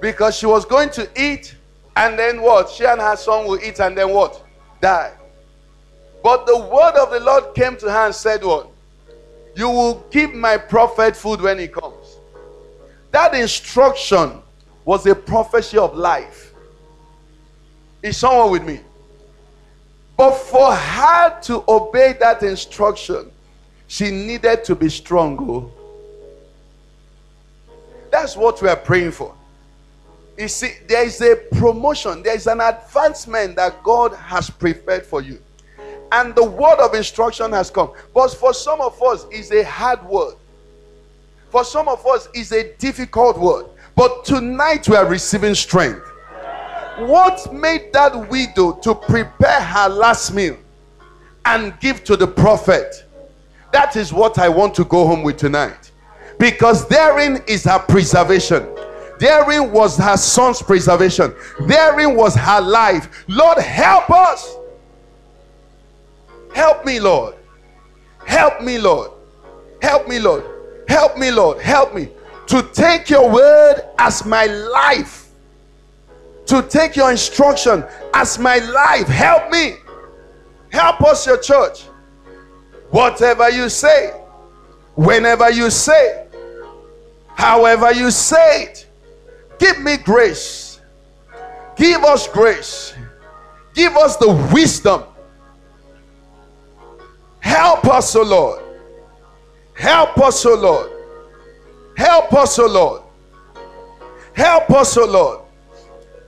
Because 0.00 0.36
she 0.36 0.46
was 0.46 0.64
going 0.64 0.90
to 0.90 1.08
eat 1.20 1.56
and 1.96 2.18
then 2.18 2.42
what? 2.42 2.68
She 2.68 2.84
and 2.84 3.00
her 3.00 3.16
son 3.16 3.46
will 3.46 3.58
eat 3.62 3.80
and 3.80 3.96
then 3.96 4.10
what? 4.10 4.44
Die. 4.80 5.12
But 6.22 6.46
the 6.46 6.58
word 6.58 6.94
of 6.96 7.10
the 7.10 7.20
Lord 7.20 7.54
came 7.54 7.76
to 7.78 7.90
her 7.90 8.06
and 8.06 8.14
said, 8.14 8.44
What? 8.44 8.68
You 9.54 9.70
will 9.70 10.04
give 10.10 10.34
my 10.34 10.58
prophet 10.58 11.16
food 11.16 11.40
when 11.40 11.58
he 11.58 11.68
comes. 11.68 12.18
That 13.10 13.34
instruction 13.34 14.42
was 14.84 15.06
a 15.06 15.14
prophecy 15.14 15.78
of 15.78 15.96
life. 15.96 16.52
Is 18.02 18.18
someone 18.18 18.50
with 18.50 18.64
me? 18.64 18.80
But 20.16 20.34
for 20.34 20.74
her 20.74 21.40
to 21.42 21.64
obey 21.68 22.14
that 22.20 22.42
instruction, 22.42 23.30
she 23.86 24.10
needed 24.10 24.64
to 24.64 24.74
be 24.74 24.88
strong. 24.88 25.38
Oh. 25.40 25.72
That's 28.10 28.36
what 28.36 28.60
we 28.60 28.68
are 28.68 28.76
praying 28.76 29.12
for. 29.12 29.34
You 30.38 30.48
see, 30.48 30.72
there 30.86 31.04
is 31.04 31.20
a 31.20 31.36
promotion, 31.52 32.22
there 32.22 32.34
is 32.34 32.46
an 32.46 32.60
advancement 32.60 33.56
that 33.56 33.82
God 33.82 34.14
has 34.14 34.50
prepared 34.50 35.06
for 35.06 35.22
you. 35.22 35.40
And 36.12 36.34
the 36.34 36.44
word 36.44 36.78
of 36.78 36.94
instruction 36.94 37.52
has 37.52 37.70
come. 37.70 37.92
But 38.14 38.28
for 38.34 38.52
some 38.54 38.80
of 38.80 39.02
us, 39.02 39.26
it's 39.30 39.50
a 39.50 39.64
hard 39.64 40.04
word. 40.04 40.34
For 41.50 41.64
some 41.64 41.88
of 41.88 42.06
us, 42.06 42.28
it's 42.34 42.52
a 42.52 42.74
difficult 42.74 43.38
word. 43.38 43.66
But 43.94 44.24
tonight, 44.24 44.88
we 44.88 44.96
are 44.96 45.06
receiving 45.06 45.54
strength. 45.54 46.06
What 46.98 47.52
made 47.52 47.92
that 47.92 48.28
widow 48.30 48.72
to 48.72 48.94
prepare 48.94 49.60
her 49.60 49.88
last 49.88 50.32
meal 50.32 50.56
and 51.44 51.78
give 51.80 52.04
to 52.04 52.16
the 52.16 52.26
prophet? 52.26 53.04
That 53.72 53.96
is 53.96 54.12
what 54.12 54.38
I 54.38 54.48
want 54.48 54.74
to 54.76 54.84
go 54.84 55.06
home 55.06 55.22
with 55.22 55.38
tonight. 55.38 55.90
because 56.38 56.86
therein 56.88 57.42
is 57.46 57.64
her 57.64 57.78
preservation. 57.78 58.66
Therein 59.18 59.72
was 59.72 59.96
her 59.96 60.16
son's 60.16 60.62
preservation. 60.62 61.34
Therein 61.66 62.14
was 62.16 62.34
her 62.34 62.60
life. 62.60 63.24
Lord, 63.28 63.58
help 63.58 64.10
us. 64.10 64.56
Help 66.54 66.84
me, 66.84 67.00
Lord. 67.00 67.34
Help 68.24 68.62
me, 68.62 68.78
Lord. 68.78 69.10
Help 69.82 70.08
me, 70.08 70.18
Lord. 70.18 70.44
Help 70.88 71.16
me, 71.16 71.30
Lord. 71.30 71.60
Help 71.60 71.94
me 71.94 72.08
to 72.46 72.62
take 72.72 73.10
your 73.10 73.30
word 73.30 73.82
as 73.98 74.24
my 74.24 74.46
life. 74.46 75.28
To 76.46 76.62
take 76.62 76.96
your 76.96 77.10
instruction 77.10 77.84
as 78.14 78.38
my 78.38 78.58
life. 78.58 79.08
Help 79.08 79.50
me. 79.50 79.76
Help 80.70 81.00
us, 81.02 81.26
your 81.26 81.38
church. 81.38 81.84
Whatever 82.90 83.50
you 83.50 83.68
say, 83.68 84.10
whenever 84.94 85.50
you 85.50 85.70
say, 85.70 86.26
however 87.34 87.92
you 87.92 88.10
say 88.10 88.64
it, 88.64 88.85
give 89.58 89.80
me 89.80 89.96
grace. 89.96 90.80
Give 91.76 92.02
us 92.04 92.28
grace. 92.28 92.94
Give 93.74 93.96
us 93.96 94.16
the 94.16 94.32
wisdom. 94.52 95.04
Help 97.40 97.84
us, 97.86 98.16
O 98.16 98.22
Lord. 98.22 98.62
Help 99.74 100.18
us, 100.18 100.44
O 100.46 100.54
Lord. 100.54 100.90
Help 101.96 102.32
us, 102.32 102.58
O 102.58 102.66
Lord. 102.66 103.02
Help 104.32 104.70
us, 104.70 104.96
O 104.96 105.04
Lord. 105.04 105.40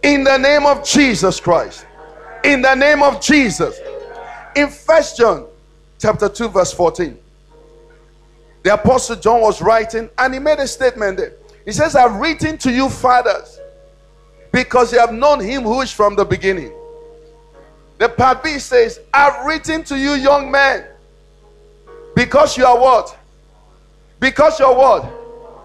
In 0.02 0.24
the 0.24 0.38
name 0.38 0.66
of 0.66 0.84
Jesus 0.84 1.40
Christ. 1.40 1.86
In 2.44 2.62
the 2.62 2.74
name 2.74 3.02
of 3.02 3.20
Jesus. 3.20 3.78
In 4.54 4.68
First 4.68 5.16
John 5.16 5.46
chapter 5.98 6.28
2, 6.28 6.48
verse 6.48 6.72
14. 6.72 7.18
The 8.62 8.74
apostle 8.74 9.16
John 9.16 9.40
was 9.40 9.62
writing 9.62 10.10
and 10.18 10.34
he 10.34 10.40
made 10.40 10.58
a 10.58 10.66
statement 10.66 11.16
there. 11.16 11.32
He 11.68 11.72
says, 11.72 11.94
I've 11.94 12.14
written 12.14 12.56
to 12.58 12.72
you, 12.72 12.88
fathers, 12.88 13.60
because 14.50 14.90
you 14.90 14.98
have 15.00 15.12
known 15.12 15.38
him 15.38 15.64
who 15.64 15.82
is 15.82 15.92
from 15.92 16.16
the 16.16 16.24
beginning. 16.24 16.72
The 17.98 18.08
part 18.08 18.42
B 18.42 18.58
says, 18.58 19.00
I've 19.12 19.44
written 19.44 19.84
to 19.84 19.98
you, 19.98 20.12
young 20.12 20.50
men, 20.50 20.86
because 22.16 22.56
you 22.56 22.64
are 22.64 22.80
what? 22.80 23.18
Because 24.18 24.58
you're 24.58 24.74
what? 24.74 25.04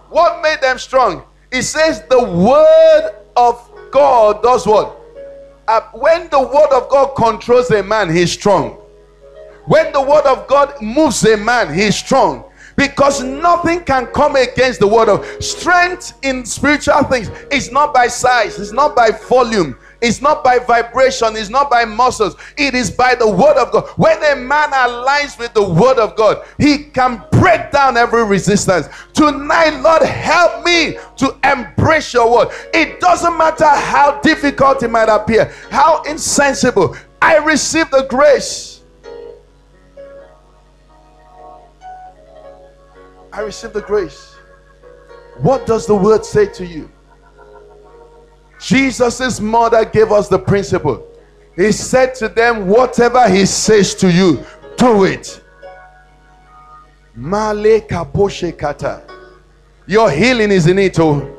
What 0.09 0.43
made 0.43 0.59
them 0.59 0.77
strong? 0.77 1.23
It 1.49 1.61
says 1.61 2.03
the 2.09 2.21
word 2.21 3.15
of 3.37 3.71
God 3.89 4.43
does 4.43 4.67
what? 4.67 4.99
Uh, 5.69 5.79
when 5.93 6.27
the 6.27 6.41
word 6.41 6.73
of 6.73 6.89
God 6.89 7.15
controls 7.15 7.71
a 7.71 7.81
man, 7.81 8.13
he's 8.13 8.33
strong. 8.33 8.71
When 9.67 9.93
the 9.93 10.01
word 10.01 10.25
of 10.25 10.47
God 10.47 10.81
moves 10.81 11.23
a 11.23 11.37
man, 11.37 11.73
he's 11.73 11.95
strong. 11.95 12.43
Because 12.75 13.23
nothing 13.23 13.83
can 13.83 14.07
come 14.07 14.35
against 14.35 14.79
the 14.79 14.87
word 14.87 15.09
of 15.09 15.25
strength 15.43 16.17
in 16.23 16.45
spiritual 16.45 17.03
things. 17.03 17.29
It's 17.51 17.71
not 17.71 17.93
by 17.93 18.07
size, 18.07 18.59
it's 18.59 18.71
not 18.71 18.95
by 18.95 19.11
volume, 19.11 19.77
it's 20.01 20.21
not 20.21 20.43
by 20.43 20.59
vibration, 20.59 21.35
it's 21.35 21.49
not 21.49 21.69
by 21.69 21.85
muscles, 21.85 22.35
it 22.57 22.73
is 22.73 22.91
by 22.91 23.15
the 23.15 23.29
word 23.29 23.57
of 23.57 23.71
God. 23.71 23.87
When 23.95 24.17
a 24.23 24.35
man 24.35 24.71
aligns 24.71 25.37
with 25.37 25.53
the 25.53 25.63
word 25.63 25.97
of 25.97 26.15
God, 26.15 26.45
he 26.57 26.85
can 26.85 27.23
break 27.31 27.71
down 27.71 27.95
every 27.95 28.25
resistance. 28.25 28.89
Tonight, 29.13 29.79
Lord, 29.81 30.01
help 30.01 30.65
me 30.65 30.97
to 31.17 31.37
embrace 31.43 32.13
your 32.13 32.31
word. 32.31 32.47
It 32.73 32.99
doesn't 32.99 33.37
matter 33.37 33.67
how 33.67 34.19
difficult 34.21 34.83
it 34.83 34.89
might 34.89 35.09
appear, 35.09 35.53
how 35.69 36.01
insensible. 36.03 36.97
I 37.21 37.37
receive 37.37 37.89
the 37.91 38.05
grace. 38.09 38.72
I 43.33 43.41
receive 43.41 43.73
the 43.73 43.81
grace. 43.81 44.35
What 45.37 45.65
does 45.65 45.87
the 45.87 45.95
word 45.95 46.23
say 46.23 46.45
to 46.45 46.63
you? 46.65 46.89
Jesus' 48.59 49.39
mother 49.39 49.83
gave 49.85 50.11
us 50.11 50.27
the 50.27 50.37
principle. 50.37 51.07
He 51.55 51.71
said 51.71 52.13
to 52.15 52.29
them, 52.29 52.67
Whatever 52.67 53.27
he 53.27 53.47
says 53.47 53.95
to 53.95 54.11
you, 54.11 54.45
do 54.77 55.05
it. 55.05 55.41
Your 59.87 60.11
healing 60.11 60.51
is 60.51 60.67
in 60.67 60.77
it. 60.77 60.99
Oh. 60.99 61.35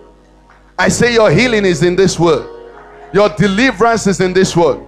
I 0.76 0.88
say 0.88 1.14
your 1.14 1.30
healing 1.30 1.64
is 1.64 1.84
in 1.84 1.94
this 1.94 2.18
word. 2.18 2.50
Your 3.12 3.28
deliverance 3.28 4.08
is 4.08 4.20
in 4.20 4.32
this 4.32 4.56
word. 4.56 4.84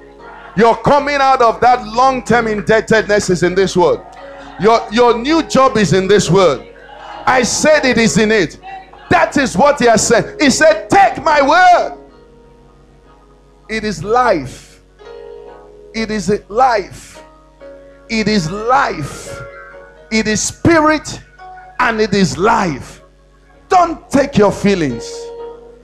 Your 0.56 0.76
coming 0.76 1.16
out 1.20 1.40
of 1.40 1.60
that 1.60 1.86
long-term 1.86 2.48
indebtedness 2.48 3.30
is 3.30 3.44
in 3.44 3.54
this 3.54 3.76
word. 3.76 4.04
Your, 4.58 4.80
your 4.90 5.16
new 5.16 5.44
job 5.44 5.76
is 5.76 5.92
in 5.92 6.08
this 6.08 6.28
word. 6.28 6.72
I 7.26 7.42
said 7.42 7.84
it 7.84 7.98
is 7.98 8.16
in 8.18 8.30
it. 8.30 8.58
That 9.10 9.36
is 9.36 9.56
what 9.56 9.80
he 9.80 9.86
has 9.86 10.06
said. 10.06 10.40
He 10.40 10.48
said, 10.50 10.88
Take 10.88 11.22
my 11.22 11.42
word. 11.42 11.98
It 13.68 13.84
is 13.84 14.02
life. 14.04 14.80
It 15.92 16.10
is 16.10 16.32
life. 16.48 17.22
It 18.08 18.28
is 18.28 18.50
life. 18.50 19.40
It 20.12 20.28
is 20.28 20.40
spirit 20.40 21.20
and 21.80 22.00
it 22.00 22.14
is 22.14 22.38
life. 22.38 23.02
Don't 23.68 24.08
take 24.08 24.38
your 24.38 24.52
feelings. 24.52 25.12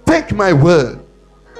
Take 0.06 0.32
my 0.32 0.52
word. 0.52 1.00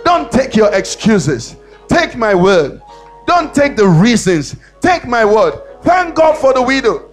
Don't 0.04 0.30
take 0.30 0.54
your 0.54 0.72
excuses. 0.72 1.56
Take 1.88 2.16
my 2.16 2.34
word. 2.34 2.80
Don't 3.26 3.52
take 3.52 3.76
the 3.76 3.86
reasons. 3.86 4.56
Take 4.80 5.06
my 5.06 5.24
word. 5.24 5.54
Thank 5.82 6.14
God 6.14 6.36
for 6.38 6.52
the 6.52 6.62
widow. 6.62 7.10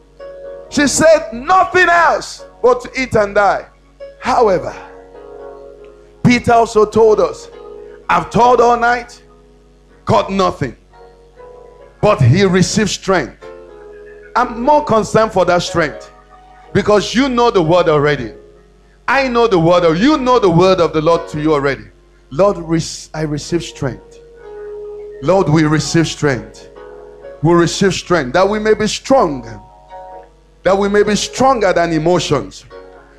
She 0.70 0.88
said 0.88 1.34
nothing 1.34 1.90
else 1.90 2.46
but 2.62 2.82
to 2.82 3.02
eat 3.02 3.16
and 3.16 3.36
die. 3.36 3.68
However, 4.20 4.76
Peter 6.24 6.54
also 6.54 6.86
told 6.86 7.20
us 7.20 7.50
I've 8.10 8.30
toiled 8.30 8.62
all 8.62 8.80
night, 8.80 9.22
got 10.06 10.32
nothing. 10.32 10.76
But 12.02 12.22
he 12.22 12.44
received 12.44 12.90
strength. 12.90 13.46
I'm 14.36 14.64
more 14.64 14.84
concerned 14.84 15.32
for 15.32 15.46
that 15.46 15.62
strength 15.62 16.12
because 16.74 17.14
you 17.14 17.30
know 17.30 17.52
the 17.52 17.62
word 17.62 17.90
already. 17.90 18.34
I 19.08 19.28
know 19.28 19.48
the 19.48 19.60
word 19.60 19.84
of 19.84 19.98
you 19.98 20.18
know 20.18 20.40
the 20.40 20.50
word 20.50 20.80
of 20.80 20.94
the 20.94 21.02
Lord 21.02 21.28
to 21.30 21.42
you 21.42 21.54
already. 21.54 21.86
Lord, 22.32 22.58
I 23.14 23.22
receive 23.24 23.64
strength. 23.64 24.20
Lord, 25.22 25.50
we 25.50 25.64
receive 25.64 26.08
strength. 26.08 26.70
We 27.42 27.54
receive 27.54 27.94
strength 27.94 28.34
that 28.34 28.48
we 28.48 28.60
may 28.60 28.74
be 28.74 28.88
strong. 28.88 29.44
That 30.70 30.78
we 30.78 30.88
may 30.88 31.02
be 31.02 31.16
stronger 31.16 31.74
than 31.74 31.92
emotions, 31.94 32.64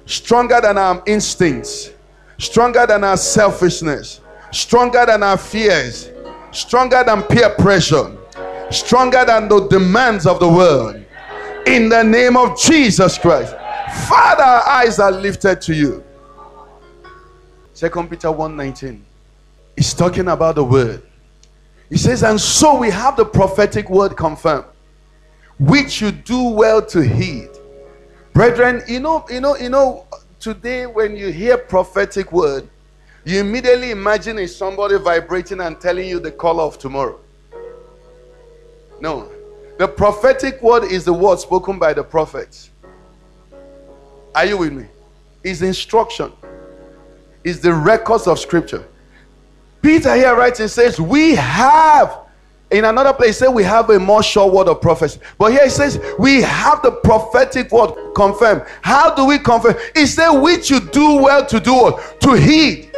stronger 0.06 0.60
than 0.60 0.78
our 0.78 1.02
instincts, 1.04 1.90
stronger 2.38 2.86
than 2.86 3.02
our 3.02 3.16
selfishness, 3.16 4.20
stronger 4.52 5.04
than 5.04 5.24
our 5.24 5.36
fears, 5.36 6.10
stronger 6.52 7.02
than 7.04 7.24
peer 7.24 7.50
pressure, 7.58 8.16
stronger 8.70 9.24
than 9.24 9.48
the 9.48 9.66
demands 9.66 10.28
of 10.28 10.38
the 10.38 10.46
world. 10.46 11.04
In 11.66 11.88
the 11.88 12.04
name 12.04 12.36
of 12.36 12.56
Jesus 12.56 13.18
Christ. 13.18 13.56
Father, 14.06 14.44
our 14.44 14.68
eyes 14.68 15.00
are 15.00 15.10
lifted 15.10 15.60
to 15.62 15.74
you. 15.74 16.04
Second 17.74 18.10
Peter 18.10 18.28
1:19. 18.28 19.00
He's 19.74 19.92
talking 19.92 20.28
about 20.28 20.54
the 20.54 20.62
word. 20.62 21.02
He 21.88 21.96
says, 21.96 22.22
and 22.22 22.40
so 22.40 22.76
we 22.76 22.90
have 22.90 23.16
the 23.16 23.24
prophetic 23.24 23.90
word 23.90 24.16
confirmed, 24.16 24.66
which 25.60 26.00
you 26.00 26.10
do 26.10 26.42
well 26.44 26.80
to 26.80 27.02
heed. 27.02 27.50
Brethren, 28.32 28.82
you 28.88 28.98
know, 28.98 29.26
you 29.28 29.40
know, 29.42 29.56
you 29.56 29.68
know, 29.68 30.06
today 30.38 30.86
when 30.86 31.14
you 31.14 31.30
hear 31.30 31.58
prophetic 31.58 32.32
word, 32.32 32.66
you 33.24 33.40
immediately 33.40 33.90
imagine 33.90 34.38
is 34.38 34.56
somebody 34.56 34.96
vibrating 34.98 35.60
and 35.60 35.78
telling 35.78 36.08
you 36.08 36.18
the 36.18 36.32
color 36.32 36.62
of 36.62 36.78
tomorrow. 36.78 37.20
No. 39.02 39.30
The 39.78 39.86
prophetic 39.86 40.62
word 40.62 40.84
is 40.84 41.04
the 41.04 41.12
word 41.12 41.38
spoken 41.38 41.78
by 41.78 41.92
the 41.92 42.04
prophets. 42.04 42.70
Are 44.34 44.46
you 44.46 44.56
with 44.56 44.72
me? 44.72 44.86
Is 45.44 45.60
instruction. 45.60 46.32
Is 47.44 47.60
the 47.60 47.74
records 47.74 48.26
of 48.26 48.38
scripture. 48.38 48.86
Peter 49.82 50.14
here 50.14 50.34
writes 50.34 50.60
and 50.60 50.70
says, 50.70 50.98
We 50.98 51.34
have 51.34 52.18
in 52.70 52.84
another 52.84 53.12
place, 53.12 53.38
say 53.38 53.48
we 53.48 53.64
have 53.64 53.90
a 53.90 53.98
more 53.98 54.22
sure 54.22 54.50
word 54.50 54.68
of 54.68 54.80
prophecy. 54.80 55.20
But 55.38 55.52
here 55.52 55.64
it 55.64 55.72
says 55.72 56.00
we 56.18 56.40
have 56.42 56.82
the 56.82 56.92
prophetic 56.92 57.72
word 57.72 57.94
confirmed. 58.14 58.62
How 58.82 59.14
do 59.14 59.26
we 59.26 59.38
confirm? 59.38 59.74
It 59.94 60.06
says 60.06 60.30
which 60.40 60.70
you 60.70 60.80
do 60.80 61.22
well 61.22 61.44
to 61.46 61.58
do 61.58 61.74
what? 61.74 62.20
To 62.20 62.34
heed. 62.34 62.92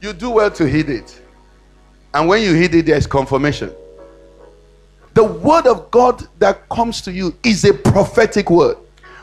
You 0.00 0.12
do 0.12 0.30
well 0.30 0.50
to 0.52 0.68
heed 0.68 0.88
it. 0.88 1.20
And 2.14 2.28
when 2.28 2.42
you 2.42 2.54
heed 2.54 2.74
it, 2.74 2.86
there's 2.86 3.06
confirmation. 3.06 3.72
The 5.14 5.24
word 5.24 5.66
of 5.66 5.90
God 5.90 6.26
that 6.38 6.68
comes 6.68 7.00
to 7.02 7.12
you 7.12 7.34
is 7.42 7.64
a 7.64 7.74
prophetic 7.74 8.50
word. 8.50 8.76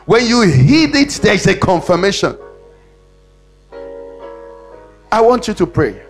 When 0.04 0.26
you 0.26 0.42
heed 0.42 0.94
it, 0.94 1.10
there's 1.22 1.46
a 1.46 1.56
confirmation. 1.56 2.36
I 5.10 5.20
want 5.20 5.48
you 5.48 5.54
to 5.54 5.66
pray. 5.66 6.03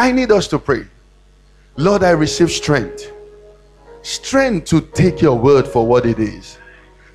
I 0.00 0.12
need 0.12 0.32
us 0.32 0.48
to 0.48 0.58
pray. 0.58 0.86
Lord, 1.76 2.02
I 2.02 2.12
receive 2.12 2.50
strength. 2.50 3.12
Strength 4.00 4.64
to 4.70 4.80
take 4.80 5.20
your 5.20 5.36
word 5.36 5.68
for 5.68 5.86
what 5.86 6.06
it 6.06 6.18
is. 6.18 6.56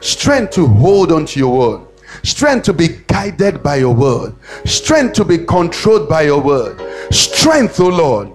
strength 0.02 0.54
to 0.54 0.68
hold 0.68 1.12
on 1.12 1.26
to 1.26 1.40
your 1.40 1.58
word, 1.58 1.88
strength 2.22 2.66
to 2.66 2.74
be 2.74 2.90
guided 3.08 3.64
by 3.64 3.78
your 3.78 3.96
word, 3.96 4.36
strength 4.66 5.14
to 5.14 5.26
be 5.26 5.40
controlled 5.40 6.08
by 6.08 6.22
your 6.22 6.40
word, 6.40 6.80
strength, 7.12 7.80
oh 7.80 7.90
Lord. 7.90 8.32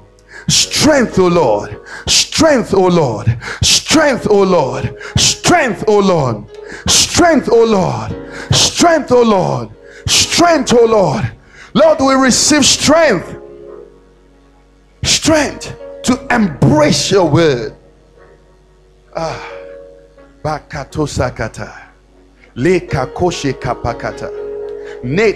Strength, 0.48 1.18
O 1.20 1.28
Lord. 1.28 1.78
Strength, 2.09 2.74
O 2.74 2.88
Lord. 2.88 3.38
Strength, 3.62 4.26
O 4.28 4.42
Lord. 4.42 4.98
Strength, 5.16 5.84
O 5.86 5.98
Lord. 6.01 6.51
Strength, 6.88 7.48
O 7.53 7.64
Lord. 7.64 8.11
Strength, 8.51 9.12
O 9.12 9.22
Lord. 9.22 9.70
Strength, 10.09 10.72
O 10.72 10.84
Lord. 10.86 11.30
Lord, 11.74 11.98
we 12.01 12.14
receive 12.14 12.64
strength. 12.64 13.39
Strength 15.03 15.76
to 16.05 16.26
embrace 16.34 17.11
your 17.11 17.28
word. 17.28 17.74
Ah. 19.14 19.57
Bakato 20.42 21.07
sakata. 21.07 21.88
Le 22.55 22.80
kakoshe 22.80 23.53
kapakata. 23.53 24.30
Ne 25.05 25.32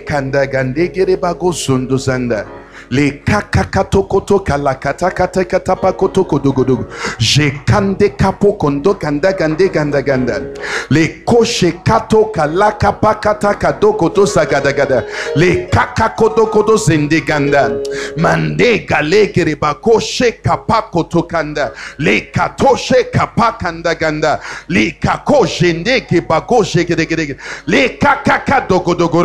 kanda 2.84 2.84
gandegere 2.84 2.84
bago 2.84 2.86
zunda 2.90 2.90
le 2.90 3.10
kakakatokoto 3.24 4.38
kalakatakatakapakotokodogodogo 4.40 6.84
jekande 7.18 8.08
kapo 8.16 8.52
kondo 8.52 8.94
ganda 8.94 9.32
gande 9.32 9.68
ganda 9.68 10.02
ganda. 10.02 10.40
Le 10.90 11.08
koshe 11.24 11.72
kato 11.84 12.24
koto 12.24 12.32
kalakapakatakadokoto 12.32 14.26
sagadagada 14.26 15.04
le 15.36 15.66
kakakodokodo 15.70 16.76
zende 16.76 17.20
ganda. 17.24 17.70
Mande 18.16 18.78
gale 18.86 19.26
galekere 19.26 19.56
bakoshe 19.56 20.32
kapakoto 20.42 21.22
kanda 21.28 21.72
le 21.98 22.20
katoshe 22.32 23.04
kapakanda 23.12 23.94
ganda. 23.98 24.40
Le 24.68 24.90
kakoshe 25.00 25.72
ndeke 25.72 26.20
bakoshe 26.20 26.84
gedegede 26.84 27.36
le 27.66 27.88
kakakadogodogo 27.98 29.22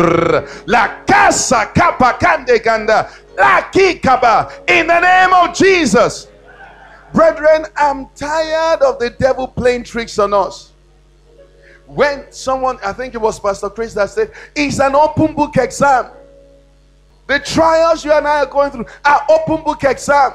la 0.66 0.88
casa 1.06 1.66
kapakande 1.74 2.58
ganda 2.62 3.08
in 3.38 4.86
the 4.86 5.00
name 5.00 5.32
of 5.32 5.54
Jesus. 5.54 6.28
Brethren, 7.12 7.66
I'm 7.76 8.08
tired 8.14 8.82
of 8.82 8.98
the 8.98 9.10
devil 9.10 9.48
playing 9.48 9.84
tricks 9.84 10.18
on 10.18 10.32
us. 10.32 10.72
When 11.86 12.30
someone, 12.30 12.78
I 12.84 12.92
think 12.92 13.14
it 13.14 13.20
was 13.20 13.40
Pastor 13.40 13.68
Chris 13.68 13.94
that 13.94 14.10
said, 14.10 14.32
it's 14.54 14.78
an 14.78 14.94
open 14.94 15.34
book 15.34 15.56
exam. 15.56 16.10
The 17.26 17.40
trials 17.40 18.04
you 18.04 18.12
and 18.12 18.26
I 18.26 18.40
are 18.40 18.46
going 18.46 18.70
through 18.70 18.86
are 19.04 19.26
open 19.28 19.64
book 19.64 19.82
exam. 19.84 20.32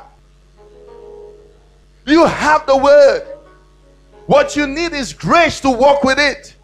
You 2.06 2.26
have 2.26 2.66
the 2.66 2.78
word. 2.78 3.26
What 4.26 4.56
you 4.56 4.68
need 4.68 4.93
is 4.93 5.14
grace 5.14 5.60
to 5.62 5.70
walk 5.70 6.04
with 6.04 6.20
it. 6.20 6.56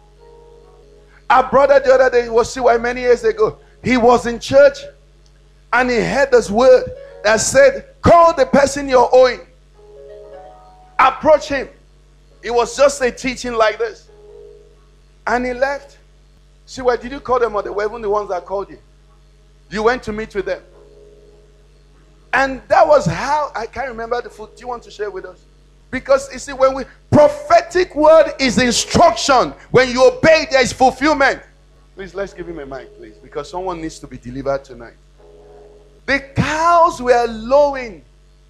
Our 1.30 1.48
brother 1.48 1.80
the 1.80 1.94
other 1.94 2.10
day 2.10 2.28
was 2.28 2.52
see 2.52 2.60
why 2.60 2.76
many 2.76 3.00
years 3.00 3.24
ago. 3.24 3.58
He 3.82 3.96
was 3.96 4.26
in 4.26 4.38
church 4.38 4.78
and 5.72 5.90
he 5.90 5.96
heard 5.96 6.30
this 6.30 6.50
word 6.50 6.84
that 7.24 7.36
said, 7.40 7.86
Call 8.02 8.34
the 8.34 8.46
person 8.46 8.88
you're 8.88 9.08
owing. 9.12 9.40
Approach 10.98 11.48
him. 11.48 11.68
It 12.42 12.50
was 12.50 12.76
just 12.76 13.00
a 13.00 13.10
teaching 13.10 13.54
like 13.54 13.78
this. 13.78 14.08
And 15.26 15.46
he 15.46 15.54
left. 15.54 15.98
See, 16.66 16.82
why 16.82 16.96
did 16.96 17.12
you 17.12 17.20
call 17.20 17.38
them 17.38 17.54
or 17.54 17.62
they 17.62 17.70
were 17.70 17.84
even 17.84 18.02
the 18.02 18.10
ones 18.10 18.28
that 18.30 18.44
called 18.44 18.70
you? 18.70 18.78
You 19.70 19.82
went 19.84 20.02
to 20.04 20.12
meet 20.12 20.34
with 20.34 20.46
them. 20.46 20.62
And 22.32 22.62
that 22.68 22.86
was 22.86 23.06
how 23.06 23.52
I 23.54 23.66
can't 23.66 23.88
remember 23.88 24.20
the 24.20 24.30
food. 24.30 24.50
Do 24.56 24.60
you 24.60 24.68
want 24.68 24.82
to 24.84 24.90
share 24.90 25.10
with 25.10 25.24
us? 25.24 25.44
Because 25.90 26.32
you 26.32 26.38
see, 26.38 26.52
when 26.52 26.74
we 26.74 26.84
prophetic 27.10 27.94
word 27.94 28.32
is 28.40 28.58
instruction, 28.58 29.52
when 29.70 29.90
you 29.90 30.06
obey, 30.06 30.46
there 30.50 30.62
is 30.62 30.72
fulfillment. 30.72 31.42
Please 31.94 32.14
let's 32.14 32.32
give 32.32 32.48
him 32.48 32.58
a 32.58 32.66
mic, 32.66 32.96
please, 32.96 33.16
because 33.16 33.50
someone 33.50 33.80
needs 33.80 33.98
to 33.98 34.06
be 34.06 34.16
delivered 34.16 34.64
tonight. 34.64 34.94
The 36.06 36.20
cows 36.34 37.00
were 37.00 37.26
lowing. 37.26 38.04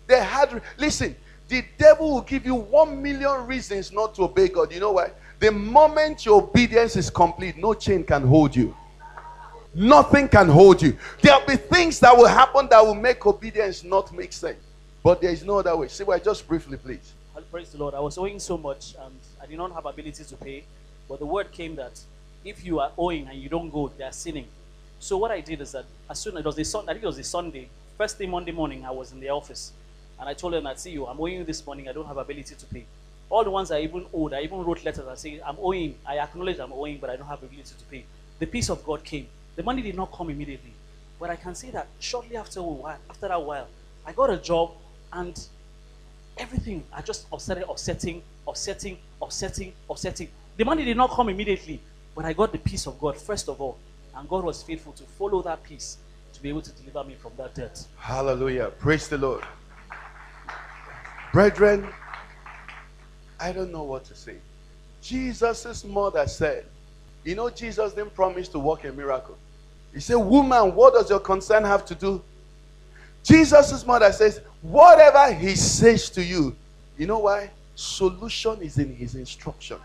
They 0.06 0.22
had, 0.22 0.62
listen, 0.78 1.16
the 1.48 1.64
devil 1.78 2.14
will 2.14 2.22
give 2.22 2.46
you 2.46 2.54
one 2.54 3.02
million 3.02 3.46
reasons 3.46 3.92
not 3.92 4.14
to 4.14 4.24
obey 4.24 4.48
God. 4.48 4.72
You 4.72 4.80
know 4.80 4.92
why? 4.92 5.10
The 5.38 5.50
moment 5.50 6.24
your 6.24 6.42
obedience 6.42 6.96
is 6.96 7.10
complete, 7.10 7.56
no 7.58 7.74
chain 7.74 8.04
can 8.04 8.22
hold 8.22 8.54
you. 8.54 8.74
Nothing 9.74 10.28
can 10.28 10.48
hold 10.48 10.82
you. 10.82 10.96
There'll 11.20 11.46
be 11.46 11.56
things 11.56 11.98
that 12.00 12.16
will 12.16 12.28
happen 12.28 12.68
that 12.70 12.84
will 12.84 12.94
make 12.94 13.24
obedience 13.26 13.82
not 13.84 14.12
make 14.12 14.32
sense. 14.32 14.58
But 15.02 15.20
there 15.20 15.30
is 15.30 15.44
no 15.44 15.58
other 15.58 15.76
way. 15.76 15.88
See 15.88 16.04
why? 16.04 16.18
Just 16.18 16.46
briefly, 16.46 16.76
please. 16.76 17.14
Praise 17.50 17.70
the 17.70 17.78
Lord. 17.78 17.94
I 17.94 18.00
was 18.00 18.16
owing 18.18 18.38
so 18.38 18.56
much 18.56 18.94
and 19.02 19.14
I 19.42 19.46
did 19.46 19.58
not 19.58 19.72
have 19.72 19.84
ability 19.84 20.24
to 20.24 20.36
pay. 20.36 20.64
But 21.08 21.18
the 21.18 21.26
word 21.26 21.50
came 21.50 21.74
that 21.76 21.98
if 22.44 22.64
you 22.64 22.80
are 22.80 22.92
owing 22.96 23.26
and 23.28 23.38
you 23.38 23.48
don't 23.48 23.70
go, 23.70 23.88
they 23.98 24.04
are 24.04 24.12
sinning. 24.12 24.46
So 25.02 25.16
what 25.16 25.32
I 25.32 25.40
did 25.40 25.60
is 25.60 25.72
that 25.72 25.84
as 26.08 26.20
soon 26.20 26.36
as 26.36 26.42
it 26.42 26.46
was 26.46 26.54
the 26.54 26.62
sun, 26.62 26.84
I 26.88 26.92
think 26.92 27.02
it 27.02 27.06
was 27.08 27.16
the 27.16 27.24
Sunday, 27.24 27.68
first 27.98 28.18
thing 28.18 28.30
Monday 28.30 28.52
morning, 28.52 28.84
I 28.84 28.92
was 28.92 29.10
in 29.10 29.18
the 29.18 29.30
office, 29.30 29.72
and 30.16 30.28
I 30.28 30.34
told 30.34 30.52
them, 30.52 30.64
"I 30.64 30.76
see 30.76 30.92
you. 30.92 31.06
I'm 31.06 31.20
owing 31.20 31.38
you 31.38 31.44
this 31.44 31.66
morning. 31.66 31.88
I 31.88 31.92
don't 31.92 32.06
have 32.06 32.18
ability 32.18 32.54
to 32.54 32.66
pay." 32.66 32.86
All 33.28 33.42
the 33.42 33.50
ones 33.50 33.72
I 33.72 33.80
even 33.80 34.06
owed, 34.14 34.32
I 34.32 34.42
even 34.42 34.62
wrote 34.62 34.84
letters 34.84 35.04
and 35.04 35.18
say, 35.18 35.40
"I'm 35.40 35.56
owing. 35.58 35.98
I 36.06 36.18
acknowledge 36.20 36.60
I'm 36.60 36.72
owing, 36.72 36.98
but 36.98 37.10
I 37.10 37.16
don't 37.16 37.26
have 37.26 37.42
ability 37.42 37.74
to 37.76 37.84
pay." 37.90 38.04
The 38.38 38.46
peace 38.46 38.70
of 38.70 38.84
God 38.84 39.02
came. 39.02 39.26
The 39.56 39.64
money 39.64 39.82
did 39.82 39.96
not 39.96 40.12
come 40.12 40.30
immediately, 40.30 40.72
but 41.18 41.30
I 41.30 41.34
can 41.34 41.56
say 41.56 41.70
that 41.70 41.88
shortly 41.98 42.36
after 42.36 42.60
a 42.60 42.62
while, 42.62 42.98
after 43.10 43.26
that 43.26 43.42
while, 43.42 43.66
I 44.06 44.12
got 44.12 44.30
a 44.30 44.36
job, 44.36 44.70
and 45.12 45.36
everything 46.38 46.86
I 46.92 47.02
just 47.02 47.26
started 47.40 47.64
offsetting, 47.64 48.22
offsetting, 48.46 49.02
offsetting, 49.20 49.74
offsetting. 49.88 50.28
The 50.56 50.64
money 50.64 50.84
did 50.84 50.96
not 50.96 51.10
come 51.10 51.28
immediately, 51.28 51.80
but 52.14 52.24
I 52.24 52.32
got 52.34 52.52
the 52.52 52.58
peace 52.58 52.86
of 52.86 53.00
God 53.00 53.16
first 53.18 53.48
of 53.48 53.60
all. 53.60 53.78
And 54.14 54.28
God 54.28 54.44
was 54.44 54.62
faithful 54.62 54.92
to 54.92 55.04
follow 55.04 55.42
that 55.42 55.62
peace 55.62 55.98
to 56.32 56.42
be 56.42 56.48
able 56.48 56.62
to 56.62 56.72
deliver 56.72 57.04
me 57.08 57.14
from 57.14 57.32
that 57.36 57.54
debt. 57.54 57.84
Hallelujah. 57.98 58.72
Praise 58.78 59.08
the 59.08 59.18
Lord. 59.18 59.44
Brethren, 61.32 61.88
I 63.40 63.52
don't 63.52 63.72
know 63.72 63.84
what 63.84 64.04
to 64.04 64.14
say. 64.14 64.36
Jesus' 65.00 65.84
mother 65.84 66.26
said, 66.26 66.66
You 67.24 67.34
know, 67.34 67.50
Jesus 67.50 67.92
didn't 67.92 68.14
promise 68.14 68.48
to 68.48 68.58
work 68.58 68.84
a 68.84 68.92
miracle. 68.92 69.36
He 69.92 70.00
said, 70.00 70.16
Woman, 70.16 70.74
what 70.74 70.94
does 70.94 71.10
your 71.10 71.20
concern 71.20 71.64
have 71.64 71.84
to 71.86 71.94
do? 71.94 72.22
Jesus' 73.22 73.86
mother 73.86 74.12
says, 74.12 74.40
Whatever 74.60 75.32
he 75.34 75.54
says 75.54 76.10
to 76.10 76.22
you, 76.22 76.54
you 76.98 77.06
know 77.06 77.18
why? 77.20 77.50
Solution 77.74 78.60
is 78.62 78.78
in 78.78 78.94
his 78.94 79.14
instruction. 79.14 79.78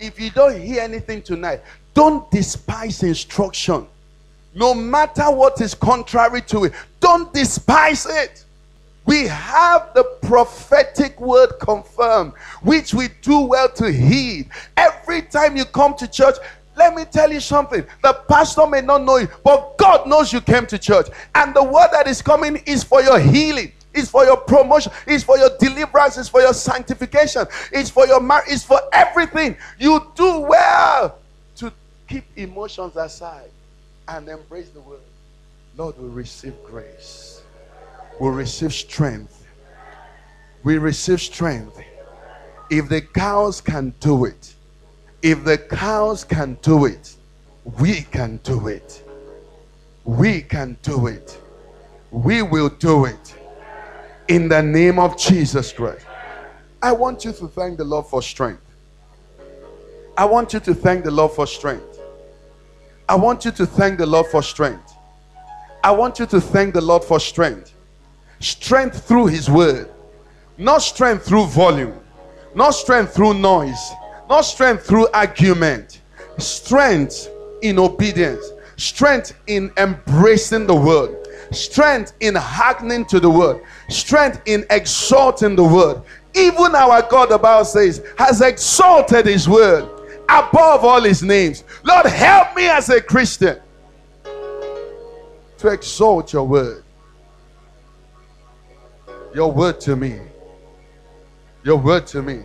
If 0.00 0.18
you 0.18 0.30
don't 0.30 0.58
hear 0.58 0.80
anything 0.80 1.20
tonight, 1.20 1.60
don't 1.92 2.30
despise 2.30 3.02
instruction. 3.02 3.86
No 4.54 4.72
matter 4.74 5.30
what 5.30 5.60
is 5.60 5.74
contrary 5.74 6.40
to 6.42 6.64
it, 6.64 6.72
don't 7.00 7.32
despise 7.34 8.06
it. 8.06 8.44
We 9.04 9.26
have 9.26 9.92
the 9.94 10.04
prophetic 10.22 11.20
word 11.20 11.52
confirmed, 11.60 12.32
which 12.62 12.94
we 12.94 13.08
do 13.22 13.40
well 13.40 13.68
to 13.72 13.90
heed. 13.90 14.48
Every 14.76 15.22
time 15.22 15.56
you 15.56 15.64
come 15.66 15.94
to 15.96 16.08
church, 16.08 16.36
let 16.76 16.94
me 16.94 17.04
tell 17.04 17.30
you 17.30 17.40
something. 17.40 17.84
The 18.02 18.14
pastor 18.28 18.66
may 18.66 18.80
not 18.80 19.02
know 19.02 19.16
it, 19.16 19.30
but 19.44 19.76
God 19.76 20.08
knows 20.08 20.32
you 20.32 20.40
came 20.40 20.66
to 20.66 20.78
church. 20.78 21.08
And 21.34 21.54
the 21.54 21.62
word 21.62 21.88
that 21.92 22.06
is 22.06 22.22
coming 22.22 22.56
is 22.66 22.82
for 22.82 23.02
your 23.02 23.18
healing. 23.18 23.72
It's 23.92 24.10
for 24.10 24.24
your 24.24 24.36
promotion. 24.36 24.92
It's 25.06 25.24
for 25.24 25.36
your 25.36 25.50
deliverance. 25.58 26.16
It's 26.16 26.28
for 26.28 26.40
your 26.40 26.54
sanctification. 26.54 27.46
It's 27.72 27.90
for 27.90 28.06
your 28.06 28.20
marriage. 28.20 28.48
It's 28.48 28.64
for 28.64 28.80
everything. 28.92 29.56
You 29.78 30.12
do 30.14 30.40
well 30.40 31.18
to 31.56 31.72
keep 32.08 32.24
emotions 32.36 32.96
aside 32.96 33.50
and 34.08 34.28
embrace 34.28 34.70
the 34.70 34.80
word. 34.80 35.00
Lord, 35.76 35.98
we 35.98 36.08
receive 36.08 36.54
grace. 36.64 37.42
We 38.20 38.28
receive 38.28 38.72
strength. 38.72 39.46
We 40.62 40.78
receive 40.78 41.20
strength. 41.20 41.80
If 42.70 42.88
the 42.88 43.00
cows 43.00 43.60
can 43.60 43.94
do 44.00 44.26
it, 44.26 44.54
if 45.22 45.42
the 45.44 45.58
cows 45.58 46.22
can 46.22 46.58
do 46.62 46.84
it, 46.84 47.16
we 47.78 48.02
can 48.02 48.38
do 48.42 48.68
it. 48.68 49.02
We 50.04 50.42
can 50.42 50.76
do 50.82 51.08
it. 51.08 51.38
We 52.10 52.42
will 52.42 52.68
do 52.68 53.04
it. 53.06 53.34
In 54.30 54.48
the 54.48 54.62
name 54.62 55.00
of 55.00 55.18
Jesus 55.18 55.72
Christ. 55.72 56.06
I 56.80 56.92
want 56.92 57.24
you 57.24 57.32
to 57.32 57.48
thank 57.48 57.78
the 57.78 57.84
Lord 57.84 58.06
for 58.06 58.22
strength. 58.22 58.62
I 60.16 60.24
want 60.24 60.52
you 60.52 60.60
to 60.60 60.72
thank 60.72 61.02
the 61.02 61.10
Lord 61.10 61.32
for 61.32 61.48
strength. 61.48 61.98
I 63.08 63.16
want 63.16 63.44
you 63.44 63.50
to 63.50 63.66
thank 63.66 63.98
the 63.98 64.06
Lord 64.06 64.28
for 64.28 64.40
strength. 64.40 64.94
I 65.82 65.90
want 65.90 66.20
you 66.20 66.26
to 66.26 66.40
thank 66.40 66.74
the 66.74 66.80
Lord 66.80 67.02
for 67.02 67.18
strength. 67.18 67.74
Strength 68.38 69.02
through 69.08 69.26
His 69.26 69.50
word, 69.50 69.90
not 70.56 70.78
strength 70.78 71.26
through 71.26 71.46
volume, 71.46 71.98
not 72.54 72.70
strength 72.70 73.12
through 73.12 73.34
noise, 73.34 73.90
not 74.28 74.42
strength 74.42 74.86
through 74.86 75.08
argument. 75.12 76.02
Strength 76.38 77.28
in 77.62 77.80
obedience, 77.80 78.52
strength 78.76 79.36
in 79.48 79.72
embracing 79.76 80.68
the 80.68 80.74
word, 80.74 81.16
strength 81.52 82.14
in 82.20 82.34
hearkening 82.34 83.04
to 83.06 83.20
the 83.20 83.30
word, 83.30 83.62
strength 83.88 84.42
in 84.46 84.64
exalting 84.70 85.56
the 85.56 85.64
word. 85.64 86.02
Even 86.34 86.74
our 86.74 87.02
God, 87.08 87.30
the 87.30 87.38
Bible 87.38 87.64
says, 87.64 88.04
has 88.16 88.40
exalted 88.40 89.26
His 89.26 89.48
word 89.48 89.88
above 90.30 90.84
all 90.84 91.02
his 91.02 91.22
names. 91.22 91.64
Lord, 91.82 92.06
help 92.06 92.54
me 92.54 92.66
as 92.68 92.88
a 92.88 93.00
Christian 93.00 93.58
to 95.58 95.68
exalt 95.68 96.32
your 96.32 96.46
word. 96.46 96.84
Your 99.34 99.50
word 99.52 99.80
to 99.80 99.96
me. 99.96 100.20
Your 101.64 101.76
word 101.76 102.06
to 102.08 102.22
me. 102.22 102.42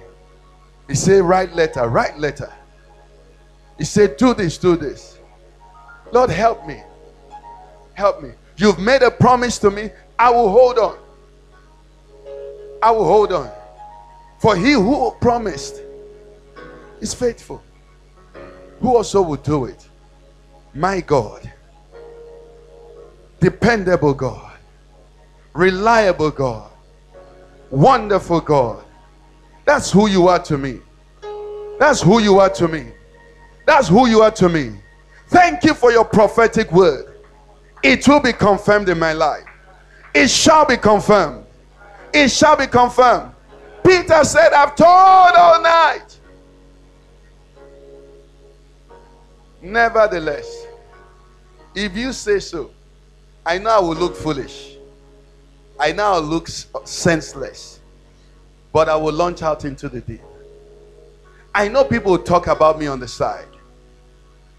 He 0.88 0.96
said, 0.96 1.24
Write 1.24 1.54
letter, 1.54 1.88
write 1.88 2.18
letter. 2.20 2.52
He 3.78 3.86
said, 3.86 4.18
Do 4.18 4.34
this, 4.34 4.58
do 4.58 4.76
this. 4.76 5.20
Lord, 6.12 6.30
help 6.30 6.68
me. 6.68 6.82
Help 7.94 8.22
me. 8.22 8.32
You've 8.58 8.80
made 8.80 9.02
a 9.02 9.12
promise 9.12 9.58
to 9.60 9.72
me. 9.72 9.90
I 10.18 10.30
will 10.30 10.50
hold 10.50 10.78
on. 10.78 10.98
I 12.82 12.92
will 12.92 13.06
hold 13.06 13.32
on. 13.34 13.52
For 14.40 14.56
he 14.56 14.74
who 14.74 15.12
promised 15.20 15.82
is 17.02 17.14
faithful. 17.14 17.64
Who 18.80 18.96
also 18.96 19.22
will 19.22 19.38
do 19.38 19.66
it? 19.66 19.90
My 20.74 21.02
God. 21.02 21.50
Dependable 23.40 24.14
God. 24.14 24.58
Reliable 25.54 26.32
God. 26.32 26.72
Wonderful 27.70 28.42
God. 28.42 28.84
That's 29.66 29.92
who 29.92 30.08
you 30.08 30.28
are 30.28 30.40
to 30.44 30.58
me. 30.58 30.80
That's 31.80 32.02
who 32.02 32.20
you 32.20 32.40
are 32.40 32.50
to 32.52 32.68
me. 32.68 32.92
That's 33.66 33.88
who 33.88 34.08
you 34.08 34.22
are 34.22 34.32
to 34.32 34.48
me. 34.48 34.74
Thank 35.28 35.64
you 35.64 35.74
for 35.74 35.92
your 35.92 36.06
prophetic 36.06 36.72
word. 36.72 37.15
It 37.86 38.08
will 38.08 38.20
be 38.20 38.34
confirmed 38.34 38.90
in 38.90 38.98
my 38.98 39.14
life. 39.14 39.46
It 40.14 40.30
shall 40.30 40.66
be 40.66 40.78
confirmed. 40.78 41.46
It 42.14 42.30
shall 42.30 42.56
be 42.56 42.68
confirmed. 42.68 43.32
Peter 43.86 44.24
said, 44.24 44.54
I've 44.54 44.76
told 44.76 44.90
all 44.90 45.62
night. 45.62 46.20
Nevertheless, 49.62 50.66
if 51.76 51.96
you 51.96 52.12
say 52.14 52.40
so, 52.40 52.72
I 53.46 53.58
know 53.58 53.70
I 53.70 53.80
will 53.80 53.96
look 53.96 54.16
foolish. 54.16 54.78
I 55.80 55.92
will 55.92 56.22
look 56.22 56.48
senseless. 56.48 57.80
But 58.74 58.90
I 58.90 58.96
will 58.96 59.14
launch 59.14 59.42
out 59.42 59.66
into 59.66 59.90
the 59.90 60.02
deep. 60.02 60.22
I 61.54 61.68
know 61.68 61.84
people 61.84 62.12
will 62.14 62.20
talk 62.24 62.48
about 62.48 62.80
me 62.80 62.88
on 62.88 63.00
the 63.00 63.08
side 63.08 63.48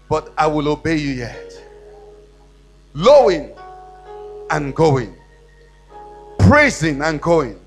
but 0.09 0.31
I 0.37 0.47
will 0.47 0.67
obey 0.69 0.95
you 0.95 1.13
yet. 1.13 1.56
Lowing 2.97 3.51
and 4.49 4.75
going, 4.75 5.15
praising 6.39 7.03
and 7.03 7.21
going, 7.21 7.59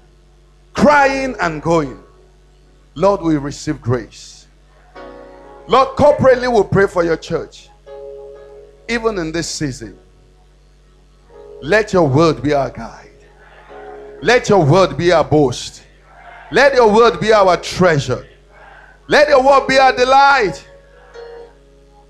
crying 0.75 1.37
and 1.41 1.63
going. 1.63 2.03
Lord, 2.97 3.23
we 3.23 3.37
receive 3.37 3.81
grace. 3.81 4.49
Lord, 5.69 5.97
corporately 5.97 6.53
we'll 6.53 6.65
pray 6.65 6.89
for 6.89 7.05
your 7.05 7.17
church. 7.17 7.69
Even 8.89 9.19
in 9.19 9.31
this 9.31 9.49
season, 9.49 9.97
let 11.63 11.93
your 11.93 12.09
word 12.09 12.43
be 12.43 12.53
our 12.53 12.71
guide. 12.71 13.25
Let 14.23 14.49
your 14.49 14.65
word 14.65 14.99
be 14.99 15.13
our 15.13 15.23
boast. 15.23 15.85
Let 16.51 16.75
your 16.75 16.93
word 16.93 17.21
be 17.21 17.33
our 17.33 17.57
treasure. 17.57 18.27
Let 19.07 19.29
your 19.29 19.45
word 19.45 19.69
be 19.69 19.79
our 19.79 19.95
delight. 19.95 20.67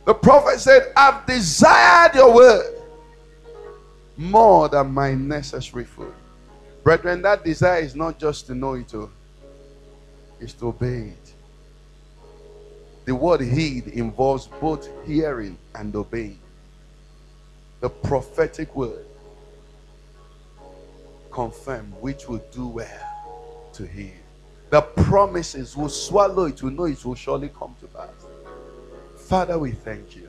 The 0.07 0.14
prophet 0.14 0.59
said, 0.59 0.91
I've 0.97 1.27
desired 1.27 2.14
your 2.14 2.35
word 2.35 2.80
more 4.21 4.68
than 4.68 4.93
my 4.93 5.14
necessary 5.14 5.85
food. 5.85 6.12
Brethren, 6.85 7.23
that 7.23 7.43
desire 7.43 7.81
is 7.81 7.97
not 7.97 8.18
just 8.18 8.47
to 8.47 8.55
know 8.55 8.75
it, 8.75 8.95
oh. 8.95 9.11
it's 10.39 10.53
to 10.55 10.68
obey 10.68 11.14
it. 11.14 11.35
The 13.07 13.14
word 13.14 13.41
heed 13.41 13.87
involves 13.87 14.47
both 14.47 14.89
hearing 15.07 15.57
and 15.75 15.95
obeying. 15.97 16.39
The 17.81 17.89
prophetic 17.89 18.77
word 18.77 19.07
confirm 21.33 21.87
which 22.01 22.29
will 22.29 22.45
do 22.53 22.66
well 22.66 23.71
to 23.73 23.87
hear. 23.87 24.12
The 24.68 24.83
promises 24.83 25.77
will 25.77 25.89
swallow 25.89 26.45
it, 26.45 26.62
will 26.62 26.73
know 26.73 26.85
it 26.85 27.03
will 27.05 27.14
surely 27.14 27.49
come 27.59 27.75
to 27.81 27.87
pass. 27.87 28.27
Father, 29.16 29.59
we 29.59 29.73
thank 29.73 30.14
you. 30.14 30.29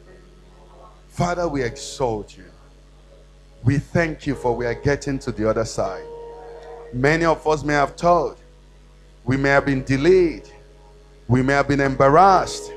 Father, 1.10 1.48
we 1.50 1.62
exalt 1.62 2.38
you. 2.38 2.51
We 3.64 3.78
thank 3.78 4.26
you 4.26 4.36
for 4.36 4.56
we 4.56 4.66
are 4.66 4.74
getting 4.74 5.20
to 5.20 5.32
the 5.32 5.50
other 5.50 5.66
side. 5.66 6.04
Many 6.94 7.26
of 7.26 7.46
us 7.48 7.64
may 7.64 7.74
have 7.74 7.96
told, 7.96 8.38
we 9.24 9.38
may 9.38 9.50
have 9.50 9.66
been 9.66 9.84
delayed, 9.84 10.50
we 11.28 11.42
may 11.42 11.54
have 11.54 11.68
been 11.68 11.80
embarrassed, 11.80 12.74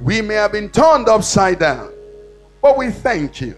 we 0.00 0.22
may 0.22 0.34
have 0.34 0.52
been 0.52 0.70
turned 0.70 1.08
upside 1.08 1.58
down. 1.58 1.92
But 2.62 2.76
we 2.76 2.90
thank 2.90 3.40
you 3.40 3.56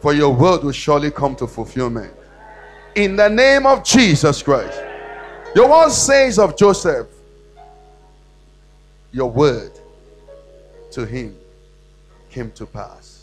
for 0.00 0.14
your 0.14 0.32
word 0.32 0.62
will 0.62 0.72
surely 0.72 1.10
come 1.10 1.34
to 1.36 1.46
fulfillment. 1.46 2.14
In 2.94 3.16
the 3.16 3.28
name 3.28 3.66
of 3.66 3.84
Jesus 3.84 4.42
Christ. 4.42 4.80
Your 5.54 5.68
word 5.68 5.90
says 5.90 6.38
of 6.38 6.56
Joseph, 6.56 7.08
your 9.12 9.30
word 9.30 9.72
to 10.92 11.06
him 11.06 11.36
came 12.30 12.50
to 12.52 12.66
pass. 12.66 13.17